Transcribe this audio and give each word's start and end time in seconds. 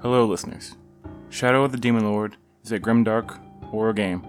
Hello, 0.00 0.24
listeners. 0.24 0.76
Shadow 1.28 1.64
of 1.64 1.72
the 1.72 1.76
Demon 1.76 2.04
Lord 2.04 2.36
is 2.62 2.70
a 2.70 2.78
grimdark 2.78 3.64
horror 3.64 3.92
game, 3.92 4.24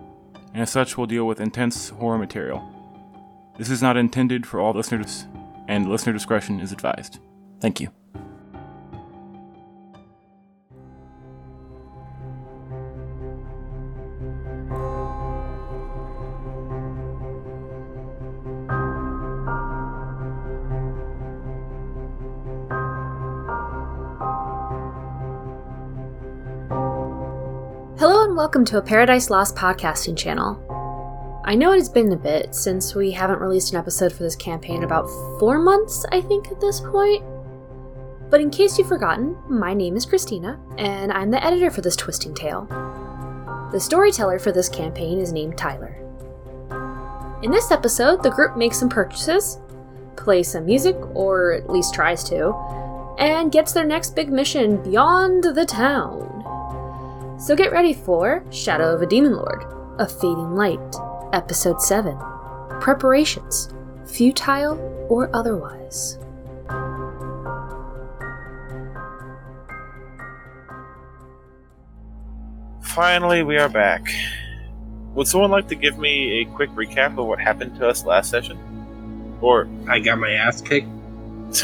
and 0.52 0.64
as 0.64 0.71
such 0.71 0.98
will 0.98 1.05
deal 1.05 1.26
with 1.26 1.39
intense 1.39 1.89
horror 1.89 2.18
material. 2.18 2.64
This 3.60 3.70
is 3.70 3.79
not 3.79 3.96
intended 3.96 4.47
for 4.47 4.60
all 4.60 4.74
listeners, 4.74 5.28
and 5.68 5.88
listener 5.88 6.13
discretion 6.13 6.60
is 6.60 6.71
advised. 6.71 7.20
Thank 7.59 7.80
you. 7.80 7.90
Welcome 28.49 28.66
to 28.66 28.80
a 28.80 28.81
Paradise 28.81 29.30
Lost 29.30 29.55
podcasting 29.55 30.17
channel. 30.17 30.57
I 31.45 31.53
know 31.53 31.71
it 31.71 31.77
has 31.77 31.88
been 31.88 32.12
a 32.12 32.17
bit 32.17 32.55
since 32.55 32.95
we 32.95 33.12
haven't 33.12 33.40
released 33.40 33.71
an 33.73 33.77
episode 33.77 34.12
for 34.12 34.23
this 34.23 34.35
campaign, 34.35 34.84
about 34.84 35.07
four 35.40 35.59
months, 35.59 36.03
I 36.12 36.20
think, 36.21 36.48
at 36.48 36.59
this 36.59 36.80
point. 36.80 37.23
But 38.31 38.41
in 38.41 38.49
case 38.49 38.80
you've 38.80 38.88
forgotten, 38.88 39.38
my 39.48 39.76
name 39.76 39.95
is 39.95 40.04
Christina, 40.04 40.59
and 40.80 41.12
I'm 41.13 41.30
the 41.30 41.45
editor 41.45 41.70
for 41.70 41.81
this 41.81 41.95
twisting 41.95 42.34
tale. 42.34 42.66
The 43.71 43.80
storyteller 43.80 44.40
for 44.40 44.52
this 44.52 44.68
campaign 44.68 45.20
is 45.20 45.31
named 45.31 45.55
Tyler. 45.55 45.95
In 47.43 47.52
this 47.52 47.70
episode, 47.70 48.23
the 48.23 48.31
group 48.31 48.57
makes 48.57 48.79
some 48.79 48.90
purchases, 48.90 49.59
plays 50.16 50.48
some 50.48 50.66
music, 50.66 50.95
or 51.16 51.52
at 51.52 51.70
least 51.70 51.93
tries 51.93 52.23
to, 52.23 52.55
and 53.20 53.52
gets 53.52 53.73
their 53.73 53.85
next 53.85 54.16
big 54.16 54.31
mission 54.31 54.81
beyond 54.81 55.43
the 55.43 55.68
town. 55.68 56.29
So 57.40 57.55
get 57.55 57.71
ready 57.71 57.93
for 57.93 58.43
Shadow 58.51 58.93
of 58.93 59.01
a 59.01 59.05
Demon 59.05 59.34
Lord, 59.34 59.63
A 59.98 60.05
Fading 60.05 60.55
Light, 60.55 60.77
Episode 61.32 61.81
7 61.81 62.20
Preparations, 62.81 63.70
Futile 64.06 64.78
or 65.09 65.34
Otherwise. 65.34 66.18
Finally, 72.81 73.44
we 73.44 73.57
are 73.57 73.69
back. 73.69 74.06
Would 75.13 75.28
someone 75.28 75.50
like 75.50 75.69
to 75.69 75.75
give 75.75 75.97
me 75.97 76.41
a 76.41 76.46
quick 76.46 76.72
recap 76.72 77.18
of 77.18 77.25
what 77.25 77.40
happened 77.40 77.78
to 77.78 77.88
us 77.88 78.03
last 78.03 78.29
session? 78.29 78.59
Or, 79.40 79.69
I 79.88 80.00
got 80.00 80.19
my 80.19 80.31
ass 80.31 80.59
kicked. 80.59 80.90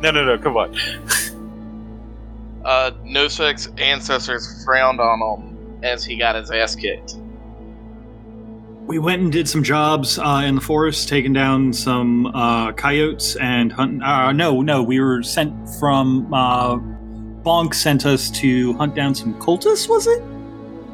no, 0.00 0.10
no, 0.10 0.24
no, 0.24 0.36
come 0.36 0.56
on. 0.56 0.76
Uh, 2.64 2.92
Nosek's 3.04 3.68
ancestors 3.78 4.64
frowned 4.64 5.00
on 5.00 5.20
him 5.20 5.84
as 5.84 6.04
he 6.04 6.16
got 6.16 6.34
his 6.34 6.50
ass 6.50 6.74
kicked. 6.74 7.16
We 8.86 8.98
went 8.98 9.22
and 9.22 9.30
did 9.30 9.48
some 9.48 9.62
jobs 9.62 10.18
uh, 10.18 10.42
in 10.44 10.56
the 10.56 10.60
forest, 10.60 11.08
taking 11.08 11.32
down 11.32 11.72
some 11.72 12.26
uh, 12.26 12.72
coyotes 12.72 13.36
and 13.36 13.70
hunting. 13.70 14.02
Uh, 14.02 14.32
no, 14.32 14.62
no, 14.62 14.82
we 14.82 15.00
were 15.00 15.22
sent 15.22 15.68
from. 15.78 16.32
Uh, 16.34 16.76
Bonk 17.42 17.72
sent 17.72 18.04
us 18.04 18.30
to 18.32 18.74
hunt 18.74 18.94
down 18.94 19.14
some 19.14 19.32
cultists, 19.40 19.88
was 19.88 20.06
it? 20.06 20.22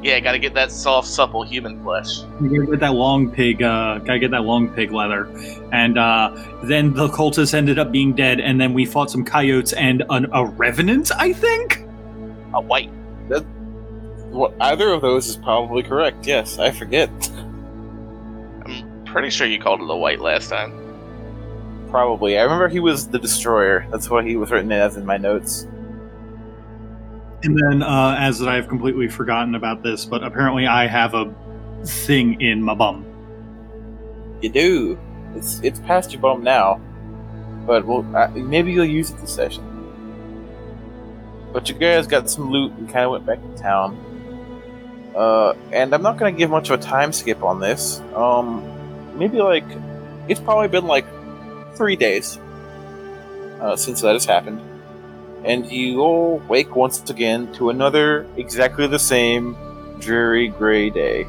Yeah, 0.07 0.21
gotta 0.21 0.39
get 0.39 0.55
that 0.55 0.71
soft, 0.71 1.09
supple 1.09 1.43
human 1.43 1.83
flesh. 1.83 2.21
We 2.41 2.49
gotta 2.49 2.71
get 2.71 2.79
that 2.79 2.95
long 2.95 3.29
pig. 3.29 3.61
Uh, 3.61 3.99
gotta 3.99 4.21
get 4.21 4.31
that 4.31 4.45
long 4.45 4.69
pig 4.69 4.93
leather, 4.93 5.27
and 5.73 5.99
uh, 5.99 6.31
then 6.63 6.95
the 6.95 7.09
cultists 7.09 7.53
ended 7.53 7.81
up 7.81 7.91
being 7.91 8.13
dead, 8.15 8.39
and 8.39 8.61
then 8.61 8.73
we 8.73 8.87
fought 8.87 9.11
some 9.11 9.25
coyotes 9.25 9.73
and 9.73 10.05
an, 10.11 10.29
a 10.33 10.45
revenant, 10.45 11.11
I 11.19 11.33
think. 11.33 11.85
A 12.55 12.61
white. 12.61 12.89
Well, 14.27 14.55
either 14.61 14.91
of 14.91 15.03
those 15.03 15.27
is 15.27 15.37
probably 15.37 15.83
correct. 15.83 16.25
Yes, 16.25 16.61
I 16.61 16.71
forget. 16.71 17.11
I'm 18.65 19.03
pretty 19.07 19.31
sure 19.31 19.49
you 19.49 19.59
called 19.59 19.81
it 19.81 19.91
a 19.91 19.97
white 19.97 20.21
last 20.21 20.51
time. 20.51 20.73
Probably. 21.91 22.39
I 22.39 22.43
remember 22.43 22.69
he 22.69 22.79
was 22.79 23.09
the 23.09 23.19
destroyer. 23.19 23.89
That's 23.91 24.09
what 24.09 24.25
he 24.25 24.37
was 24.37 24.53
written 24.53 24.71
as 24.71 24.97
in 24.97 25.05
my 25.05 25.17
notes. 25.17 25.67
And 27.43 27.57
then, 27.57 27.83
uh, 27.83 28.17
as 28.19 28.43
I've 28.43 28.69
completely 28.69 29.09
forgotten 29.09 29.55
about 29.55 29.83
this, 29.83 30.05
but 30.05 30.25
apparently 30.25 30.67
I 30.67 30.87
have 30.87 31.15
a 31.15 31.33
thing 31.85 32.41
in 32.41 32.63
my 32.63 32.75
bum. 32.75 33.05
You 34.41 34.49
do. 34.51 34.99
It's 35.35 35.61
it's 35.61 35.79
past 35.81 36.13
your 36.13 36.21
bum 36.21 36.43
now, 36.43 36.81
but 37.67 37.87
well, 37.87 38.07
uh, 38.17 38.29
maybe 38.29 38.73
you'll 38.73 38.85
use 38.85 39.11
it 39.11 39.19
this 39.19 39.35
session. 39.35 39.65
But 41.53 41.69
you 41.69 41.75
guys 41.75 42.07
got 42.07 42.29
some 42.29 42.51
loot 42.51 42.73
and 42.73 42.89
kind 42.89 43.05
of 43.05 43.13
went 43.13 43.27
back 43.27 43.41
to 43.41 43.63
town. 43.63 43.97
Uh, 45.15 45.55
and 45.73 45.95
I'm 45.95 46.03
not 46.03 46.19
gonna 46.19 46.33
give 46.33 46.51
much 46.51 46.71
of 46.71 46.81
a 46.81 46.83
time 46.83 47.13
skip 47.13 47.43
on 47.43 47.61
this. 47.61 48.01
Um, 48.15 48.63
maybe 49.19 49.39
like 49.39 49.65
it's 50.29 50.41
probably 50.41 50.69
been 50.69 50.87
like 50.87 51.07
three 51.77 51.97
days 51.97 52.39
uh, 53.61 53.77
since 53.77 54.01
that 54.01 54.13
has 54.13 54.25
happened, 54.25 54.61
and 55.45 55.71
you 55.71 56.01
all 56.01 56.39
wake 56.49 56.75
once 56.75 57.09
again 57.11 57.53
to 57.55 57.71
another 57.71 58.27
exactly 58.37 58.87
the 58.87 58.99
same 58.99 59.57
dreary 59.99 60.49
gray 60.49 60.91
day. 60.91 61.27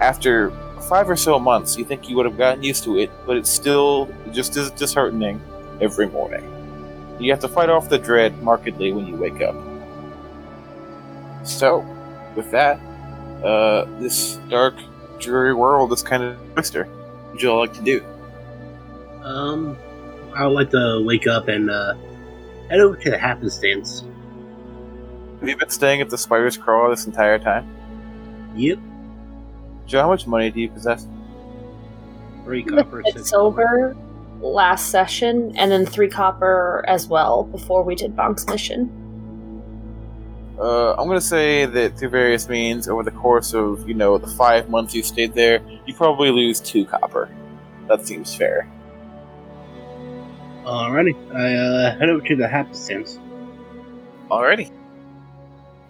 After 0.00 0.50
five 0.88 1.08
or 1.08 1.16
so 1.16 1.38
months, 1.38 1.76
you 1.76 1.84
think 1.84 2.08
you 2.08 2.16
would 2.16 2.26
have 2.26 2.36
gotten 2.36 2.62
used 2.62 2.84
to 2.84 2.98
it, 2.98 3.10
but 3.26 3.36
it's 3.36 3.50
still 3.50 4.08
just 4.32 4.56
as 4.56 4.70
disheartening 4.72 5.40
every 5.80 6.08
morning. 6.08 6.44
You 7.20 7.30
have 7.30 7.40
to 7.40 7.48
fight 7.48 7.68
off 7.68 7.88
the 7.88 7.98
dread 7.98 8.42
markedly 8.42 8.92
when 8.92 9.06
you 9.06 9.16
wake 9.16 9.40
up. 9.42 9.54
So, 11.44 11.86
with 12.34 12.50
that, 12.50 12.80
uh, 13.44 13.84
this 13.98 14.36
dark, 14.48 14.74
dreary 15.18 15.54
world 15.54 15.92
is 15.92 16.02
kind 16.02 16.22
of 16.22 16.38
twister. 16.54 16.84
What 16.84 17.32
would 17.32 17.42
you 17.42 17.50
all 17.50 17.60
like 17.60 17.74
to 17.74 17.82
do? 17.82 18.04
Um, 19.22 19.76
I 20.34 20.46
would 20.46 20.54
like 20.54 20.70
to 20.70 21.02
wake 21.04 21.26
up 21.26 21.48
and 21.48 21.70
uh, 21.70 21.94
head 22.70 22.80
over 22.80 22.96
to 22.96 23.10
the 23.10 23.18
happenstance. 23.18 24.04
Have 25.40 25.48
you 25.48 25.56
been 25.56 25.70
staying 25.70 26.00
at 26.00 26.08
the 26.08 26.18
Spider's 26.18 26.56
Crawl 26.56 26.90
this 26.90 27.06
entire 27.06 27.38
time? 27.38 27.68
Yep, 28.56 28.78
Joe, 29.86 30.02
how 30.02 30.08
much 30.08 30.26
money 30.26 30.50
do 30.50 30.60
you 30.60 30.70
possess? 30.70 31.06
three 32.44 32.62
copper, 32.64 33.02
did 33.02 33.14
six 33.14 33.30
silver 33.30 33.96
last 34.40 34.90
session, 34.90 35.54
and 35.56 35.70
then 35.70 35.86
three 35.86 36.08
copper 36.08 36.84
as 36.88 37.06
well 37.06 37.44
before 37.44 37.82
we 37.82 37.94
did 37.94 38.16
Bonk's 38.16 38.46
mission. 38.46 38.90
Uh, 40.58 40.94
I'm 40.94 41.06
gonna 41.06 41.20
say 41.20 41.64
that 41.66 41.98
through 41.98 42.08
various 42.08 42.48
means, 42.48 42.88
over 42.88 43.02
the 43.02 43.10
course 43.12 43.54
of 43.54 43.86
you 43.88 43.94
know 43.94 44.18
the 44.18 44.26
five 44.26 44.68
months 44.68 44.94
you 44.94 45.02
stayed 45.02 45.34
there, 45.34 45.60
you 45.86 45.94
probably 45.94 46.30
lose 46.30 46.60
two 46.60 46.84
copper. 46.84 47.28
That 47.88 48.06
seems 48.06 48.34
fair. 48.34 48.68
Alrighty, 50.70 51.16
I 51.34 51.54
uh, 51.54 51.98
head 51.98 52.08
over 52.10 52.24
to 52.28 52.36
the 52.36 52.46
happenstance. 52.46 53.18
Alrighty. 54.30 54.70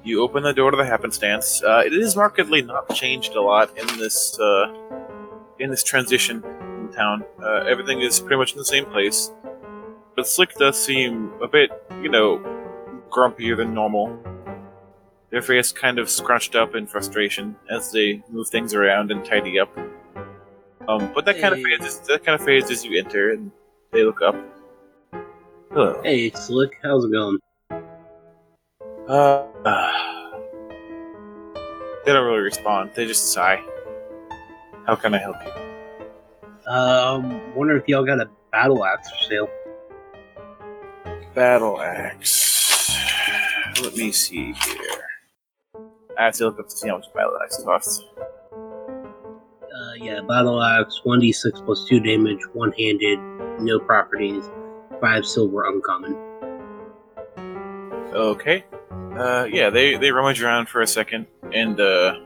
You 0.05 0.23
open 0.23 0.43
the 0.43 0.55
door 0.55 0.71
to 0.71 0.77
the 0.79 0.87
happenstance. 0.87 1.63
Uh, 1.63 1.83
it 1.85 1.93
is 1.93 2.17
markedly 2.17 2.63
not 2.63 2.89
changed 2.95 3.35
a 3.35 3.43
lot 3.43 3.77
in 3.77 3.87
this 3.99 4.39
uh, 4.41 4.73
in 5.59 5.71
this 5.71 5.83
transition 5.83 6.43
in 6.79 6.89
town. 6.95 7.25
Uh, 7.43 7.65
everything 7.69 8.01
is 8.01 8.21
pretty 8.21 8.37
much 8.37 8.53
in 8.53 8.59
the 8.59 8.65
same 8.65 8.87
place, 8.87 9.31
but 10.17 10.27
Slick 10.27 10.55
does 10.55 10.83
seem 10.83 11.31
a 11.43 11.47
bit, 11.47 11.71
you 12.03 12.09
know, 12.09 12.39
grumpier 13.11 13.59
than 13.59 13.75
normal. 13.75 14.19
Their 15.29 15.43
face 15.43 15.73
kind 15.73 15.99
of 15.99 16.09
scrunched 16.09 16.57
up 16.57 16.75
in 16.75 16.87
frustration 16.87 17.55
as 17.71 17.93
they 17.93 18.23
move 18.31 18.49
things 18.49 18.73
around 18.73 19.11
and 19.13 19.23
tidy 19.27 19.61
up. 19.61 19.77
Um, 20.89 21.13
but 21.15 21.27
that 21.27 21.39
kind 21.39 21.53
of 21.53 21.59
Hey. 21.59 21.77
fades. 21.79 21.99
That 22.09 22.25
kind 22.25 22.41
of 22.41 22.47
fades 22.47 22.71
as 22.71 22.83
you 22.83 22.99
enter, 22.99 23.31
and 23.33 23.51
they 23.93 24.05
look 24.05 24.23
up. 24.23 24.35
Hello. 25.73 26.01
Hey, 26.03 26.33
Slick, 26.33 26.79
how's 26.83 27.05
it 27.05 27.13
going? 27.13 27.39
Uh, 29.09 29.47
they 32.05 32.13
don't 32.13 32.27
really 32.27 32.41
respond. 32.41 32.91
They 32.97 33.07
just 33.07 33.33
sigh. 33.33 33.63
How 34.85 34.97
can 34.97 35.15
I 35.15 35.19
help 35.19 35.37
you? 35.47 35.53
Um, 36.73 37.55
wonder 37.55 37.77
if 37.77 37.87
y'all 37.87 38.05
got 38.05 38.19
a 38.19 38.29
battle 38.51 38.85
axe 38.85 39.11
for 39.11 39.17
sale. 39.29 39.49
Battle 41.37 41.81
axe. 41.81 42.91
Let 43.81 43.95
me 43.95 44.11
see 44.11 44.53
here. 44.53 45.05
I 46.19 46.25
have 46.25 46.35
to 46.35 46.47
look 46.47 46.59
up 46.59 46.69
to 46.69 46.77
see 46.77 46.89
how 46.89 46.97
much 46.97 47.07
battle 47.15 47.39
axe 47.45 47.63
costs. 47.63 48.05
Uh, 48.53 49.95
yeah, 50.01 50.21
battle 50.27 50.61
axe, 50.61 51.03
1d6 51.07 51.65
plus 51.65 51.85
2 51.85 52.01
damage, 52.01 52.41
one 52.55 52.73
handed, 52.73 53.21
no 53.61 53.79
properties, 53.79 54.51
5 55.01 55.27
silver 55.27 55.67
uncommon. 55.67 56.17
Okay. 58.13 58.65
Uh, 59.17 59.47
yeah, 59.51 59.71
they 59.71 59.97
they 59.97 60.11
rummage 60.11 60.43
around 60.43 60.69
for 60.69 60.81
a 60.81 60.87
second 60.87 61.27
and 61.53 61.81
uh, 61.81 62.21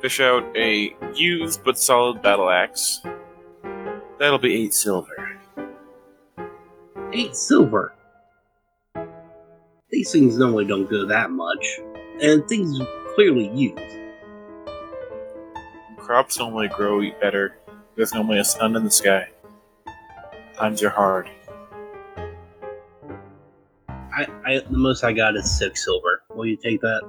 fish 0.00 0.20
out 0.20 0.44
a 0.56 0.96
used 1.14 1.62
but 1.64 1.78
solid 1.78 2.22
battle 2.22 2.50
axe. 2.50 3.00
That'll 4.18 4.38
be 4.38 4.54
eight 4.54 4.74
silver. 4.74 5.14
8 7.12 7.34
silver! 7.34 7.94
these 9.90 10.12
things 10.12 10.38
normally 10.38 10.64
don't 10.64 10.88
go 10.88 11.06
that 11.06 11.30
much, 11.30 11.80
and 12.22 12.46
things 12.46 12.80
clearly 13.14 13.48
used. 13.48 13.80
Crops 15.96 16.38
normally 16.38 16.68
grow 16.68 17.00
better. 17.20 17.56
There's 17.96 18.14
normally 18.14 18.38
a 18.38 18.44
sun 18.44 18.76
in 18.76 18.84
the 18.84 18.90
sky. 18.90 19.28
Times 20.58 20.82
are 20.82 20.90
hard. 20.90 21.30
I, 23.88 24.26
I 24.44 24.60
the 24.68 24.76
most 24.76 25.04
I 25.04 25.12
got 25.12 25.36
is 25.36 25.48
six 25.56 25.84
silver. 25.84 26.24
Will 26.34 26.46
you 26.46 26.56
take 26.56 26.80
that? 26.80 27.08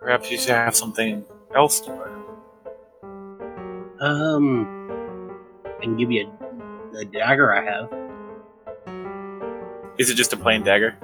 Perhaps 0.00 0.30
you 0.30 0.38
should 0.38 0.48
have 0.48 0.74
something 0.74 1.26
else 1.54 1.80
to 1.80 1.92
learn. 1.92 2.24
Um, 4.00 5.30
I 5.66 5.82
can 5.82 5.98
give 5.98 6.10
you 6.10 6.26
a, 6.94 6.98
a 7.00 7.04
dagger 7.04 7.54
I 7.54 7.62
have. 7.62 7.92
Is 9.98 10.08
it 10.08 10.14
just 10.14 10.32
a 10.32 10.38
plain 10.38 10.62
dagger? 10.62 10.96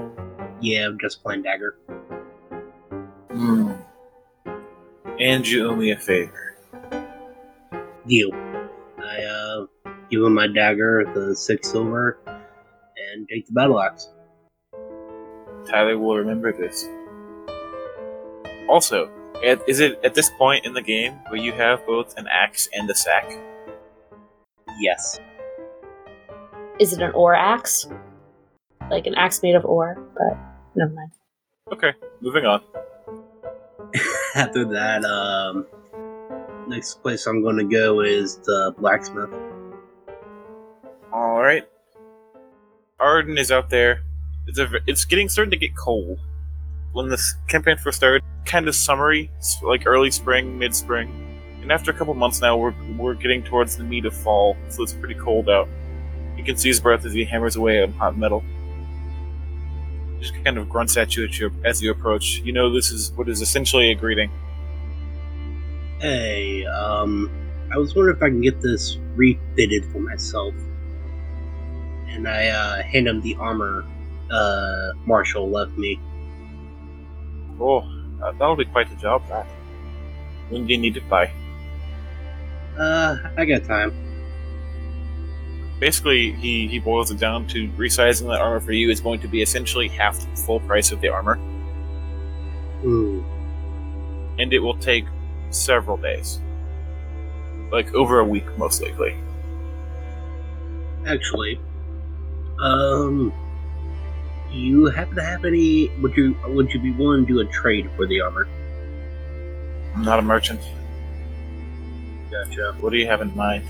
Yeah, 0.62 0.88
just 0.98 1.22
plain 1.22 1.42
dagger. 1.42 1.76
Hmm. 3.30 3.72
And 5.20 5.46
you 5.46 5.68
owe 5.68 5.76
me 5.76 5.90
a 5.90 5.98
favor. 5.98 6.56
Deal. 8.06 8.47
I 10.08 10.10
give 10.10 10.22
him 10.22 10.34
my 10.34 10.46
dagger, 10.46 11.04
the 11.14 11.36
six 11.36 11.70
silver, 11.70 12.18
and 12.26 13.28
take 13.28 13.46
the 13.46 13.52
battle 13.52 13.78
axe. 13.80 14.08
Tyler 15.68 15.98
will 15.98 16.16
remember 16.16 16.50
this. 16.52 16.88
Also, 18.68 19.10
at, 19.44 19.60
is 19.68 19.80
it 19.80 20.00
at 20.02 20.14
this 20.14 20.30
point 20.38 20.64
in 20.64 20.72
the 20.72 20.80
game 20.80 21.12
where 21.28 21.40
you 21.40 21.52
have 21.52 21.84
both 21.86 22.16
an 22.16 22.26
axe 22.26 22.68
and 22.72 22.88
a 22.88 22.94
sack? 22.94 23.30
Yes. 24.80 25.20
Is 26.80 26.94
it 26.94 27.02
an 27.02 27.12
ore 27.12 27.34
axe? 27.34 27.86
Like 28.90 29.06
an 29.06 29.14
axe 29.16 29.42
made 29.42 29.56
of 29.56 29.64
ore, 29.66 30.02
but 30.14 30.38
never 30.74 30.92
mind. 30.92 31.10
Okay, 31.70 31.92
moving 32.22 32.46
on. 32.46 32.62
After 34.34 34.64
that, 34.64 35.04
um, 35.04 35.66
next 36.66 37.02
place 37.02 37.26
I'm 37.26 37.42
going 37.42 37.56
to 37.56 37.64
go 37.64 38.00
is 38.00 38.38
the 38.38 38.74
blacksmith. 38.78 39.30
Arden 43.00 43.38
is 43.38 43.52
out 43.52 43.70
there. 43.70 44.02
It's 44.46 44.58
a, 44.58 44.68
it's 44.86 45.04
getting 45.04 45.28
starting 45.28 45.52
to 45.52 45.56
get 45.56 45.76
cold. 45.76 46.18
When 46.92 47.08
this 47.08 47.36
campaign 47.46 47.76
first 47.76 47.98
started, 47.98 48.22
kind 48.44 48.66
of 48.66 48.74
summery, 48.74 49.30
like 49.62 49.86
early 49.86 50.10
spring, 50.10 50.58
mid 50.58 50.74
spring, 50.74 51.28
and 51.62 51.70
after 51.70 51.90
a 51.90 51.94
couple 51.94 52.14
months 52.14 52.40
now, 52.40 52.56
we're 52.56 52.74
we're 52.96 53.14
getting 53.14 53.42
towards 53.44 53.76
the 53.76 53.84
meat 53.84 54.04
of 54.04 54.14
fall, 54.14 54.56
so 54.68 54.82
it's 54.82 54.94
pretty 54.94 55.14
cold 55.14 55.48
out. 55.48 55.68
You 56.36 56.42
can 56.42 56.56
see 56.56 56.68
his 56.68 56.80
breath 56.80 57.04
as 57.04 57.12
he 57.12 57.24
hammers 57.24 57.56
away 57.56 57.82
on 57.82 57.92
hot 57.92 58.16
metal. 58.16 58.42
Just 60.18 60.34
kind 60.42 60.58
of 60.58 60.68
grunts 60.68 60.96
at 60.96 61.16
you, 61.16 61.24
at 61.24 61.38
you 61.38 61.52
as 61.64 61.80
you 61.80 61.92
approach. 61.92 62.40
You 62.42 62.52
know 62.52 62.72
this 62.72 62.90
is 62.90 63.12
what 63.12 63.28
is 63.28 63.40
essentially 63.40 63.90
a 63.90 63.94
greeting. 63.94 64.30
Hey, 66.00 66.64
um, 66.66 67.30
I 67.72 67.76
was 67.76 67.94
wondering 67.94 68.16
if 68.16 68.22
I 68.22 68.28
can 68.28 68.40
get 68.40 68.60
this 68.60 68.96
refitted 69.14 69.84
for 69.92 70.00
myself. 70.00 70.54
And 72.18 72.26
I 72.26 72.48
uh, 72.48 72.82
hand 72.82 73.06
him 73.06 73.20
the 73.20 73.36
armor 73.36 73.84
uh, 74.28 74.90
Marshall 75.06 75.48
left 75.48 75.70
me. 75.78 76.00
Oh, 77.60 77.78
uh, 78.20 78.32
that'll 78.32 78.56
be 78.56 78.64
quite 78.64 78.90
the 78.90 78.96
job. 78.96 79.22
That. 79.28 79.46
When 80.48 80.66
do 80.66 80.72
you 80.72 80.78
need 80.80 80.96
it 80.96 81.08
by? 81.08 81.30
Uh, 82.76 83.18
I 83.36 83.44
got 83.44 83.62
time. 83.64 83.92
basically 85.78 86.32
he, 86.32 86.66
he 86.66 86.80
boils 86.80 87.12
it 87.12 87.18
down 87.20 87.46
to 87.46 87.68
resizing 87.78 88.26
the 88.26 88.36
armor 88.36 88.58
for 88.58 88.72
you 88.72 88.90
is 88.90 89.00
going 89.00 89.20
to 89.20 89.28
be 89.28 89.42
essentially 89.42 89.86
half 89.86 90.18
the 90.18 90.36
full 90.42 90.58
price 90.58 90.90
of 90.90 91.00
the 91.00 91.08
armor 91.08 91.36
Hmm. 92.82 93.20
and 94.40 94.52
it 94.52 94.58
will 94.58 94.76
take 94.78 95.04
several 95.50 95.96
days 95.96 96.40
like 97.70 97.94
over 97.94 98.18
a 98.18 98.24
week 98.24 98.44
most 98.58 98.82
likely 98.82 99.16
Actually, 101.06 101.60
um, 102.60 103.32
you 104.50 104.86
happen 104.86 105.16
to 105.16 105.22
have 105.24 105.44
any? 105.44 105.88
Would 106.00 106.16
you 106.16 106.36
would 106.46 106.72
you 106.72 106.80
be 106.80 106.92
willing 106.92 107.26
to 107.26 107.32
do 107.32 107.40
a 107.40 107.44
trade 107.52 107.90
for 107.96 108.06
the 108.06 108.20
armor? 108.20 108.48
i'm 109.96 110.04
not 110.04 110.18
a 110.18 110.22
merchant 110.22 110.60
Gotcha. 112.30 112.74
what 112.80 112.90
do 112.90 112.98
you 112.98 113.06
have 113.06 113.20
in 113.22 113.34
mind 113.34 113.64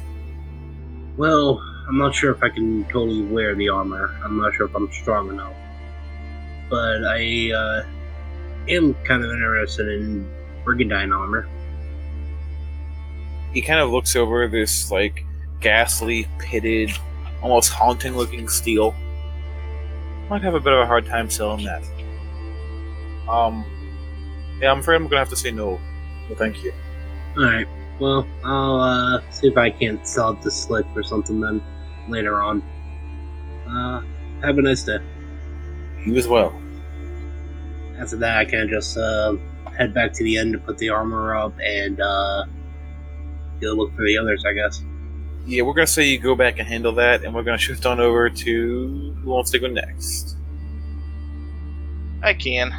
Well, 1.16 1.62
I'm 1.88 1.96
not 1.96 2.14
sure 2.14 2.32
if 2.32 2.42
I 2.42 2.48
can 2.50 2.84
totally 2.84 3.22
wear 3.22 3.54
the 3.54 3.68
armor. 3.70 4.14
I'm 4.22 4.36
not 4.36 4.52
sure 4.54 4.66
if 4.66 4.74
I'm 4.74 4.92
strong 4.92 5.30
enough. 5.30 5.54
But 6.68 7.04
I 7.04 7.50
uh, 7.52 7.86
am 8.68 8.94
kind 9.04 9.24
of 9.24 9.30
interested 9.30 9.88
in 9.88 10.28
brigandine 10.64 11.12
armor. 11.12 11.48
he 13.54 13.62
kind 13.62 13.80
of 13.80 13.90
looks 13.90 14.14
over 14.14 14.46
this 14.48 14.90
like 14.90 15.24
ghastly 15.60 16.26
pitted 16.38 16.90
almost 17.42 17.70
haunting 17.70 18.16
looking 18.16 18.48
steel 18.48 18.94
might 20.28 20.42
have 20.42 20.54
a 20.54 20.60
bit 20.60 20.72
of 20.72 20.80
a 20.80 20.86
hard 20.86 21.06
time 21.06 21.30
selling 21.30 21.64
that 21.64 21.82
um 23.28 23.64
yeah 24.60 24.70
i'm 24.70 24.80
afraid 24.80 24.96
i'm 24.96 25.04
gonna 25.04 25.18
have 25.18 25.28
to 25.28 25.36
say 25.36 25.50
no 25.50 25.80
well 26.28 26.36
thank 26.36 26.62
you 26.62 26.72
Alright, 27.36 27.68
well, 28.00 28.26
I'll 28.42 28.80
uh, 28.80 29.22
see 29.30 29.46
if 29.46 29.56
I 29.56 29.70
can't 29.70 30.04
sell 30.06 30.30
it 30.30 30.42
to 30.42 30.50
Slick 30.50 30.86
or 30.96 31.04
something 31.04 31.40
then 31.40 31.62
later 32.08 32.42
on. 32.42 32.62
Uh, 33.68 34.02
have 34.42 34.58
a 34.58 34.62
nice 34.62 34.82
day. 34.82 34.98
you 36.04 36.16
as 36.16 36.26
well 36.26 36.60
After 37.98 38.16
that, 38.16 38.38
I 38.38 38.44
can 38.44 38.68
just 38.68 38.96
uh, 38.96 39.36
head 39.76 39.94
back 39.94 40.12
to 40.14 40.24
the 40.24 40.36
end 40.36 40.52
to 40.54 40.58
put 40.58 40.78
the 40.78 40.88
armor 40.88 41.36
up 41.36 41.52
and 41.62 42.00
uh, 42.00 42.44
go 43.60 43.72
look 43.74 43.94
for 43.94 44.04
the 44.04 44.18
others, 44.18 44.44
I 44.44 44.52
guess. 44.52 44.82
Yeah, 45.48 45.62
we're 45.62 45.72
gonna 45.72 45.86
say 45.86 46.04
you 46.04 46.18
go 46.18 46.34
back 46.34 46.58
and 46.58 46.68
handle 46.68 46.92
that, 46.96 47.24
and 47.24 47.34
we're 47.34 47.42
gonna 47.42 47.56
shift 47.56 47.86
on 47.86 48.00
over 48.00 48.28
to 48.28 49.16
who 49.22 49.30
wants 49.30 49.50
to 49.52 49.58
go 49.58 49.66
next. 49.66 50.36
I 52.22 52.34
can. 52.34 52.70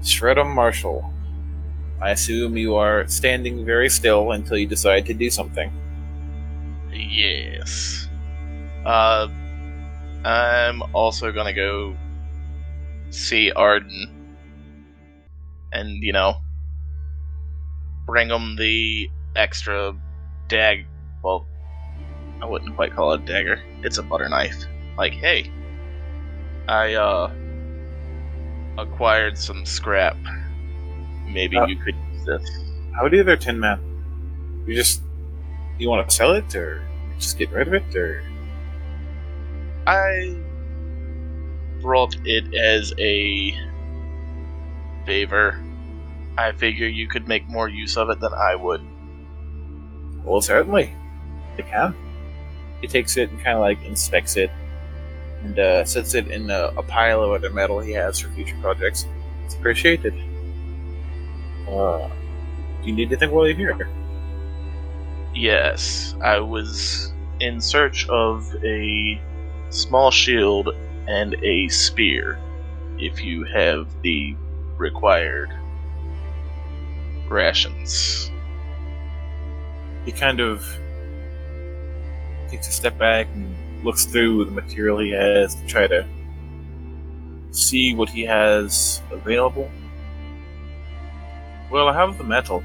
Shred'em 0.00 0.52
Marshall. 0.52 1.08
I 2.02 2.10
assume 2.10 2.56
you 2.56 2.74
are 2.74 3.06
standing 3.06 3.64
very 3.64 3.88
still 3.88 4.32
until 4.32 4.58
you 4.58 4.66
decide 4.66 5.06
to 5.06 5.14
do 5.14 5.30
something. 5.30 5.70
Yes. 6.92 8.08
Uh, 8.84 9.28
I'm 10.24 10.82
also 10.92 11.30
gonna 11.30 11.54
go 11.54 11.96
see 13.10 13.52
Arden, 13.52 14.34
and 15.72 16.02
you 16.02 16.12
know, 16.12 16.34
bring 18.04 18.30
him 18.30 18.56
the 18.56 19.08
extra 19.36 19.94
dag. 20.48 20.86
Well, 21.22 21.46
I 22.42 22.46
wouldn't 22.46 22.74
quite 22.76 22.94
call 22.94 23.12
it 23.12 23.22
a 23.22 23.24
dagger. 23.24 23.62
It's 23.82 23.98
a 23.98 24.02
butter 24.02 24.28
knife. 24.28 24.64
Like, 24.96 25.12
hey, 25.12 25.50
I 26.68 26.94
uh 26.94 27.32
acquired 28.78 29.38
some 29.38 29.64
scrap. 29.64 30.16
Maybe 31.26 31.56
Uh. 31.56 31.66
you 31.66 31.76
could 31.76 31.94
use 32.12 32.24
this. 32.24 32.50
How 32.94 33.08
do 33.08 33.16
you 33.16 33.24
there, 33.24 33.36
Tin 33.36 33.58
Man? 33.60 33.80
You 34.66 34.74
just 34.74 35.02
you 35.78 35.88
want 35.88 36.08
to 36.08 36.14
sell 36.14 36.32
it, 36.32 36.54
or 36.54 36.82
just 37.18 37.38
get 37.38 37.50
rid 37.50 37.68
of 37.68 37.74
it, 37.74 37.94
or 37.96 38.22
I 39.86 40.36
brought 41.80 42.16
it 42.24 42.54
as 42.54 42.92
a 42.98 43.54
favor. 45.04 45.62
I 46.38 46.52
figure 46.52 46.86
you 46.86 47.08
could 47.08 47.28
make 47.28 47.48
more 47.48 47.68
use 47.68 47.96
of 47.96 48.10
it 48.10 48.20
than 48.20 48.32
I 48.34 48.54
would. 48.56 48.80
Well, 50.26 50.40
certainly, 50.40 50.92
you 51.56 51.64
can. 51.64 51.94
He 52.80 52.88
takes 52.88 53.16
it 53.16 53.30
and 53.30 53.42
kind 53.42 53.56
of 53.56 53.60
like 53.60 53.82
inspects 53.84 54.36
it, 54.36 54.50
and 55.42 55.58
uh, 55.58 55.84
sets 55.84 56.14
it 56.14 56.28
in 56.28 56.50
a, 56.50 56.72
a 56.76 56.82
pile 56.82 57.22
of 57.22 57.30
other 57.30 57.50
metal 57.50 57.80
he 57.80 57.92
has 57.92 58.18
for 58.18 58.28
future 58.30 58.56
projects. 58.60 59.06
It's 59.44 59.54
appreciated. 59.54 60.14
Uh, 61.68 62.08
do 62.82 62.88
you 62.88 62.92
need 62.92 63.08
anything 63.08 63.30
while 63.30 63.46
you're 63.46 63.56
here? 63.56 63.88
Yes, 65.34 66.14
I 66.22 66.40
was 66.40 67.12
in 67.40 67.60
search 67.60 68.08
of 68.08 68.54
a 68.64 69.20
small 69.70 70.10
shield 70.10 70.70
and 71.06 71.34
a 71.42 71.68
spear. 71.68 72.38
If 72.98 73.22
you 73.22 73.44
have 73.44 73.88
the 74.02 74.34
required 74.78 75.50
rations. 77.28 78.30
He 80.06 80.12
kind 80.12 80.40
of 80.40 80.64
takes 82.48 82.68
a 82.68 82.72
step 82.72 82.96
back 82.96 83.26
and 83.34 83.84
looks 83.84 84.06
through 84.06 84.44
the 84.44 84.52
material 84.52 84.98
he 84.98 85.10
has 85.10 85.56
to 85.56 85.66
try 85.66 85.86
to 85.88 86.06
see 87.50 87.92
what 87.92 88.08
he 88.08 88.22
has 88.22 89.02
available. 89.10 89.68
Well, 91.70 91.88
I 91.88 91.92
have 91.94 92.16
the 92.18 92.24
metal. 92.24 92.62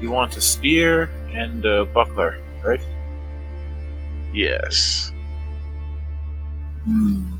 You 0.00 0.10
want 0.12 0.36
a 0.36 0.40
spear 0.40 1.10
and 1.32 1.64
a 1.64 1.84
buckler, 1.84 2.38
right? 2.64 2.80
Yes. 4.32 5.12
Hmm. 6.84 7.34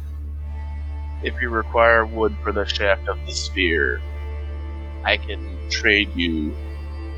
If 1.23 1.41
you 1.41 1.49
require 1.49 2.05
wood 2.05 2.35
for 2.43 2.51
the 2.51 2.65
shaft 2.65 3.09
of 3.09 3.19
the 3.25 3.33
spear, 3.33 4.03
I 5.05 5.17
can 5.17 5.71
trade 5.71 6.15
you 6.17 6.55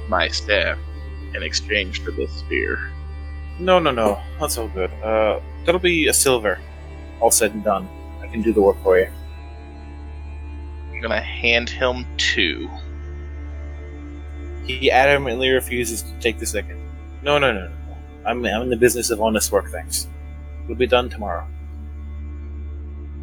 my 0.09 0.29
staff 0.29 0.79
in 1.37 1.43
exchange 1.43 2.03
for 2.03 2.11
this 2.11 2.33
spear. 2.33 2.91
No, 3.59 3.79
no, 3.79 3.91
no. 3.91 4.21
That's 4.41 4.59
all 4.59 4.69
good. 4.69 4.91
Uh, 5.03 5.41
that'll 5.65 5.81
be 5.81 6.09
a 6.09 6.13
silver. 6.13 6.59
All 7.21 7.31
said 7.31 7.53
and 7.53 7.63
done. 7.63 7.89
I 8.21 8.27
can 8.27 8.43
do 8.43 8.53
the 8.53 8.61
work 8.61 8.77
for 8.83 8.99
you. 8.99 9.09
I'm 10.93 11.01
gonna 11.01 11.21
hand 11.21 11.69
him 11.69 12.07
two. 12.17 12.69
He 14.65 14.91
adamantly 14.91 15.53
refuses 15.53 16.03
to 16.03 16.19
take 16.19 16.39
the 16.39 16.47
second. 16.47 16.81
No, 17.23 17.39
no, 17.39 17.53
no, 17.53 17.61
no. 17.61 17.69
no. 17.69 17.97
I'm, 18.27 18.45
I'm 18.45 18.63
in 18.63 18.71
the 18.71 18.77
business 18.77 19.11
of 19.11 19.21
honest 19.21 19.53
work, 19.53 19.71
thanks. 19.71 20.09
We'll 20.67 20.77
be 20.77 20.87
done 20.87 21.09
tomorrow. 21.09 21.47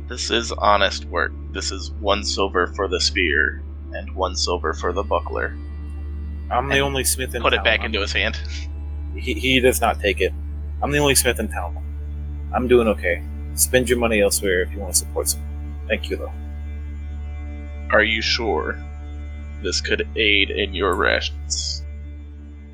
This 0.08 0.32
is 0.32 0.52
honest 0.54 1.06
work. 1.06 1.34
This 1.52 1.72
is 1.72 1.92
one 2.00 2.24
silver 2.24 2.68
for 2.68 2.88
the 2.88 3.02
spear 3.02 3.62
and 3.94 4.16
one 4.16 4.36
silver 4.36 4.74
for 4.74 4.94
the 4.94 5.04
buckler. 5.04 5.56
I'm 6.52 6.70
the 6.70 6.80
only 6.80 7.04
smith 7.04 7.34
in 7.36 7.42
Put 7.42 7.52
town. 7.52 7.60
it 7.60 7.64
back 7.64 7.84
into 7.84 8.00
his 8.02 8.14
hand. 8.14 8.40
He, 9.16 9.34
he 9.34 9.60
does 9.60 9.82
not 9.82 10.00
take 10.00 10.22
it. 10.22 10.34
I'm 10.82 10.92
the 10.92 11.00
only 11.00 11.16
smith 11.16 11.40
in 11.40 11.48
town. 11.48 11.78
I'm 12.54 12.68
doing 12.68 12.88
okay. 12.90 13.24
Spend 13.56 13.90
your 13.90 13.98
money 14.00 14.22
elsewhere 14.22 14.62
if 14.62 14.72
you 14.72 14.80
want 14.80 14.94
to 14.94 15.00
support 15.00 15.30
some. 15.30 15.42
Thank 15.88 16.10
you, 16.10 16.18
though. 16.18 16.32
Are 17.92 18.04
you 18.04 18.22
sure 18.22 18.78
this 19.62 19.82
could 19.82 20.08
aid 20.16 20.50
in 20.50 20.74
your 20.74 20.96
rations? 20.96 21.84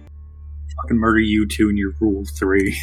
I 0.07 0.88
can 0.88 0.97
murder 0.97 1.19
you 1.19 1.47
two 1.47 1.69
in 1.69 1.77
your 1.77 1.91
rule 1.99 2.23
three. 2.38 2.77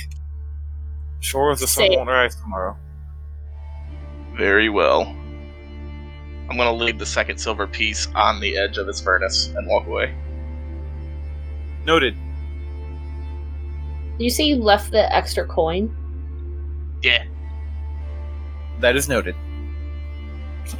Sure 1.20 1.50
as 1.50 1.60
the 1.60 1.66
sun 1.66 1.88
won't 1.90 2.08
rise 2.08 2.36
tomorrow. 2.36 2.76
Very 4.36 4.68
well. 4.68 5.02
I'm 6.48 6.56
gonna 6.56 6.74
leave 6.74 6.98
the 6.98 7.06
second 7.06 7.38
silver 7.38 7.66
piece 7.66 8.06
on 8.14 8.38
the 8.40 8.56
edge 8.58 8.76
of 8.76 8.86
his 8.86 9.00
furnace 9.00 9.48
and 9.56 9.66
walk 9.66 9.86
away. 9.86 10.14
Noted. 11.86 12.16
You 14.18 14.28
say 14.28 14.42
you 14.42 14.56
left 14.56 14.90
the 14.90 15.14
extra 15.14 15.46
coin? 15.46 15.94
Yeah. 17.00 17.24
That 18.80 18.96
is 18.96 19.08
noted. 19.08 19.36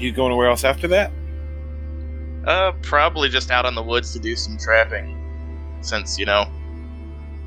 You 0.00 0.10
go 0.10 0.26
anywhere 0.26 0.48
else 0.48 0.64
after 0.64 0.88
that? 0.88 1.12
Uh, 2.44 2.72
probably 2.82 3.28
just 3.28 3.52
out 3.52 3.66
in 3.66 3.76
the 3.76 3.82
woods 3.82 4.12
to 4.14 4.18
do 4.18 4.34
some 4.34 4.58
trapping, 4.58 5.16
since 5.80 6.18
you 6.18 6.26
know 6.26 6.44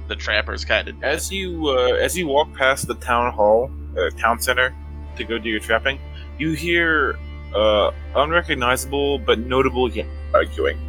the 0.08 0.16
trappers 0.16 0.64
kind 0.64 0.88
of. 0.88 1.04
As 1.04 1.30
you 1.30 1.68
uh, 1.68 1.96
as 1.96 2.18
you 2.18 2.28
walk 2.28 2.54
past 2.54 2.88
the 2.88 2.96
town 2.96 3.34
hall, 3.34 3.70
uh, 3.98 4.10
town 4.12 4.40
center, 4.40 4.74
to 5.18 5.26
go 5.26 5.38
do 5.38 5.50
your 5.50 5.60
trapping, 5.60 6.00
you 6.38 6.54
hear 6.54 7.20
uh, 7.54 7.92
unrecognizable 8.16 9.20
but 9.20 9.40
notable 9.40 9.92
yet 9.92 10.08
arguing. 10.34 10.80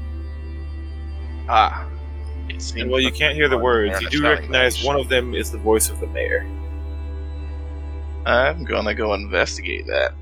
Ah. 1.49 1.90
It 2.61 2.83
And 2.83 2.91
while 2.91 3.01
you 3.01 3.11
can't 3.11 3.35
hear 3.35 3.49
the 3.49 3.59
words, 3.59 4.01
you 4.01 4.09
do 4.11 4.23
recognize 4.23 4.85
one 4.85 4.97
of 4.97 5.09
them 5.09 5.35
is 5.35 5.51
the 5.51 5.59
voice 5.59 5.89
of 5.89 5.99
the 6.01 6.07
mayor. 6.09 6.47
I'm 8.27 8.65
gonna 8.65 8.95
go 8.95 9.15
investigate 9.15 9.87
that. 9.87 10.13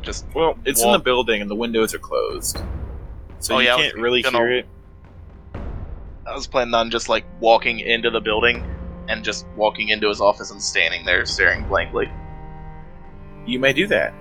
Just 0.00 0.24
Well, 0.34 0.56
it's 0.64 0.82
in 0.82 0.92
the 0.92 0.98
building 0.98 1.42
and 1.42 1.50
the 1.50 1.54
windows 1.54 1.94
are 1.94 1.98
closed, 1.98 2.58
so 3.40 3.56
Oh, 3.56 3.58
you 3.58 3.66
yeah, 3.66 3.76
can't 3.76 3.94
really 3.96 4.22
gonna- 4.22 4.38
hear 4.38 4.52
it. 4.52 4.66
I 6.26 6.34
was 6.34 6.46
planning 6.46 6.74
on 6.74 6.90
just 6.90 7.08
like 7.08 7.24
walking 7.40 7.80
into 7.80 8.10
the 8.10 8.20
building 8.20 8.64
and 9.08 9.22
just 9.24 9.46
walking 9.56 9.88
into 9.88 10.08
his 10.08 10.20
office 10.20 10.50
and 10.50 10.62
standing 10.62 11.04
there 11.04 11.24
staring 11.26 11.64
blankly. 11.68 12.10
You 13.46 13.58
may 13.58 13.72
do 13.72 13.86
that. 13.88 14.12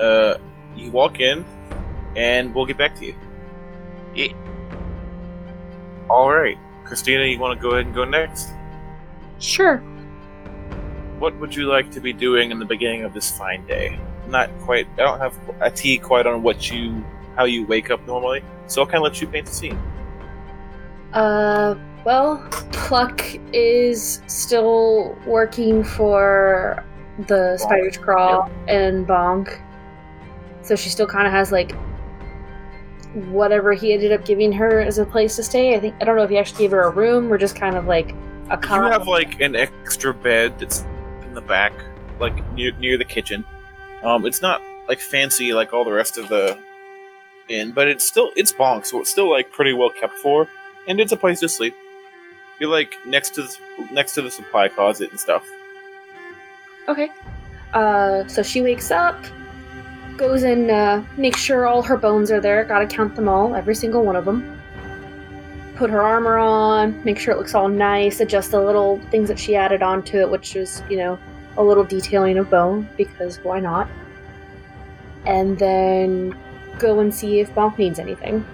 Uh, 0.00 0.36
you 0.76 0.90
walk 0.90 1.20
in, 1.20 1.44
and 2.16 2.54
we'll 2.54 2.66
get 2.66 2.76
back 2.76 2.94
to 2.96 3.06
you. 3.06 3.14
Yeah. 4.14 4.32
All 6.10 6.30
right, 6.30 6.58
Christina, 6.84 7.24
you 7.24 7.38
want 7.38 7.58
to 7.58 7.62
go 7.62 7.72
ahead 7.72 7.86
and 7.86 7.94
go 7.94 8.04
next? 8.04 8.50
Sure. 9.38 9.78
What 11.18 11.38
would 11.40 11.54
you 11.54 11.66
like 11.66 11.90
to 11.92 12.00
be 12.00 12.12
doing 12.12 12.50
in 12.50 12.58
the 12.58 12.64
beginning 12.64 13.04
of 13.04 13.14
this 13.14 13.36
fine 13.36 13.66
day? 13.66 13.98
Not 14.28 14.50
quite. 14.60 14.86
I 14.94 15.02
don't 15.02 15.20
have 15.20 15.36
a 15.60 15.66
a 15.66 15.70
T 15.70 15.98
quite 15.98 16.26
on 16.26 16.42
what 16.42 16.70
you, 16.70 17.04
how 17.36 17.44
you 17.44 17.66
wake 17.66 17.90
up 17.90 18.06
normally, 18.06 18.42
so 18.66 18.82
I'll 18.82 18.86
kind 18.86 18.98
of 18.98 19.04
let 19.04 19.20
you 19.20 19.26
paint 19.26 19.46
the 19.46 19.52
scene. 19.52 19.78
Uh, 21.12 21.76
well, 22.04 22.46
Pluck 22.72 23.22
is 23.52 24.20
still 24.26 25.16
working 25.26 25.82
for 25.84 26.84
the 27.26 27.56
Spider's 27.56 27.96
Crawl 27.96 28.50
and 28.68 29.06
Bonk. 29.06 29.60
So 30.62 30.76
she 30.76 30.88
still 30.88 31.06
kind 31.06 31.26
of 31.26 31.32
has 31.32 31.52
like 31.52 31.72
whatever 33.14 33.72
he 33.72 33.92
ended 33.92 34.12
up 34.12 34.24
giving 34.24 34.52
her 34.52 34.80
as 34.80 34.98
a 34.98 35.06
place 35.06 35.36
to 35.36 35.42
stay. 35.42 35.74
I 35.74 35.80
think 35.80 35.94
I 36.00 36.04
don't 36.04 36.16
know 36.16 36.22
if 36.22 36.30
he 36.30 36.38
actually 36.38 36.58
gave 36.58 36.70
her 36.72 36.82
a 36.82 36.90
room 36.90 37.32
or 37.32 37.38
just 37.38 37.56
kind 37.56 37.76
of 37.76 37.86
like 37.86 38.14
a 38.50 38.58
You 38.60 38.82
have 38.82 39.06
like 39.06 39.40
an 39.40 39.56
extra 39.56 40.12
bed 40.12 40.58
that's 40.58 40.84
in 41.22 41.34
the 41.34 41.40
back, 41.40 41.72
like 42.20 42.52
near 42.52 42.72
near 42.78 42.98
the 42.98 43.04
kitchen. 43.04 43.44
Um, 44.02 44.26
it's 44.26 44.42
not 44.42 44.60
like 44.88 45.00
fancy 45.00 45.52
like 45.52 45.72
all 45.72 45.84
the 45.84 45.92
rest 45.92 46.18
of 46.18 46.28
the 46.28 46.58
inn, 47.48 47.72
but 47.72 47.88
it's 47.88 48.04
still 48.04 48.30
it's 48.36 48.52
bonk, 48.52 48.86
so 48.86 49.00
it's 49.00 49.10
still 49.10 49.30
like 49.30 49.50
pretty 49.50 49.72
well 49.72 49.90
kept 49.90 50.14
for, 50.18 50.48
and 50.88 51.00
it's 51.00 51.12
a 51.12 51.16
place 51.16 51.40
to 51.40 51.48
sleep. 51.48 51.74
You're 52.60 52.70
like 52.70 52.94
next 53.06 53.34
to 53.34 53.42
the, 53.42 53.56
next 53.92 54.14
to 54.14 54.22
the 54.22 54.30
supply 54.30 54.68
closet 54.68 55.10
and 55.10 55.18
stuff. 55.18 55.44
Okay. 56.88 57.10
Uh, 57.72 58.26
so 58.28 58.42
she 58.42 58.60
wakes 58.62 58.90
up, 58.90 59.16
goes 60.16 60.42
and 60.42 60.70
uh, 60.70 61.02
makes 61.16 61.40
sure 61.40 61.66
all 61.66 61.82
her 61.82 61.96
bones 61.96 62.30
are 62.30 62.40
there. 62.40 62.64
Gotta 62.64 62.86
count 62.86 63.16
them 63.16 63.28
all, 63.28 63.54
every 63.54 63.74
single 63.74 64.04
one 64.04 64.16
of 64.16 64.24
them. 64.24 64.60
Put 65.76 65.90
her 65.90 66.02
armor 66.02 66.38
on, 66.38 67.02
make 67.04 67.18
sure 67.18 67.34
it 67.34 67.38
looks 67.38 67.54
all 67.54 67.68
nice, 67.68 68.20
adjust 68.20 68.52
the 68.52 68.60
little 68.60 69.00
things 69.10 69.28
that 69.28 69.38
she 69.38 69.56
added 69.56 69.82
onto 69.82 70.18
it, 70.18 70.30
which 70.30 70.56
is, 70.56 70.82
you 70.88 70.96
know, 70.96 71.18
a 71.56 71.62
little 71.62 71.84
detailing 71.84 72.38
of 72.38 72.48
bone, 72.50 72.88
because 72.96 73.38
why 73.38 73.60
not? 73.60 73.88
And 75.26 75.58
then 75.58 76.36
go 76.78 77.00
and 77.00 77.12
see 77.12 77.40
if 77.40 77.52
Bonk 77.54 77.78
needs 77.78 77.98
anything. 77.98 78.44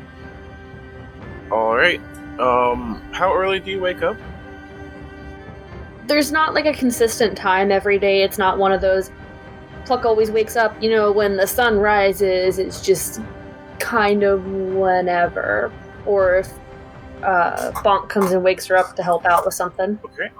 All 1.51 1.77
right. 1.77 2.01
Um, 2.39 3.03
how 3.13 3.35
early 3.35 3.61
do 3.61 3.71
you 3.71 3.81
wake 3.81 4.03
up? 4.03 4.17
there's 6.11 6.33
not 6.33 6.55
like 6.55 6.67
a 6.67 6.73
consistent 6.73 7.39
time 7.39 7.71
every 7.71 7.97
day. 7.97 8.23
It's 8.23 8.37
not 8.37 8.59
one 8.59 8.73
of 8.73 8.81
those 8.81 9.13
Pluck 9.85 10.05
always 10.05 10.31
wakes 10.31 10.57
up, 10.57 10.81
you 10.83 10.91
know, 10.91 11.11
when 11.11 11.37
the 11.37 11.47
sun 11.47 11.79
rises. 11.79 12.59
It's 12.59 12.81
just 12.81 13.21
kind 13.79 14.23
of 14.23 14.45
whenever. 14.47 15.73
Or 16.07 16.37
if 16.37 16.53
uh, 17.23 17.73
Bonk 17.83 18.09
comes 18.09 18.33
and 18.33 18.43
wakes 18.45 18.67
her 18.67 18.77
up 18.77 18.97
to 18.97 19.03
help 19.03 19.25
out 19.25 19.45
with 19.45 19.55
something. 19.55 19.99
Okay. 20.05 20.31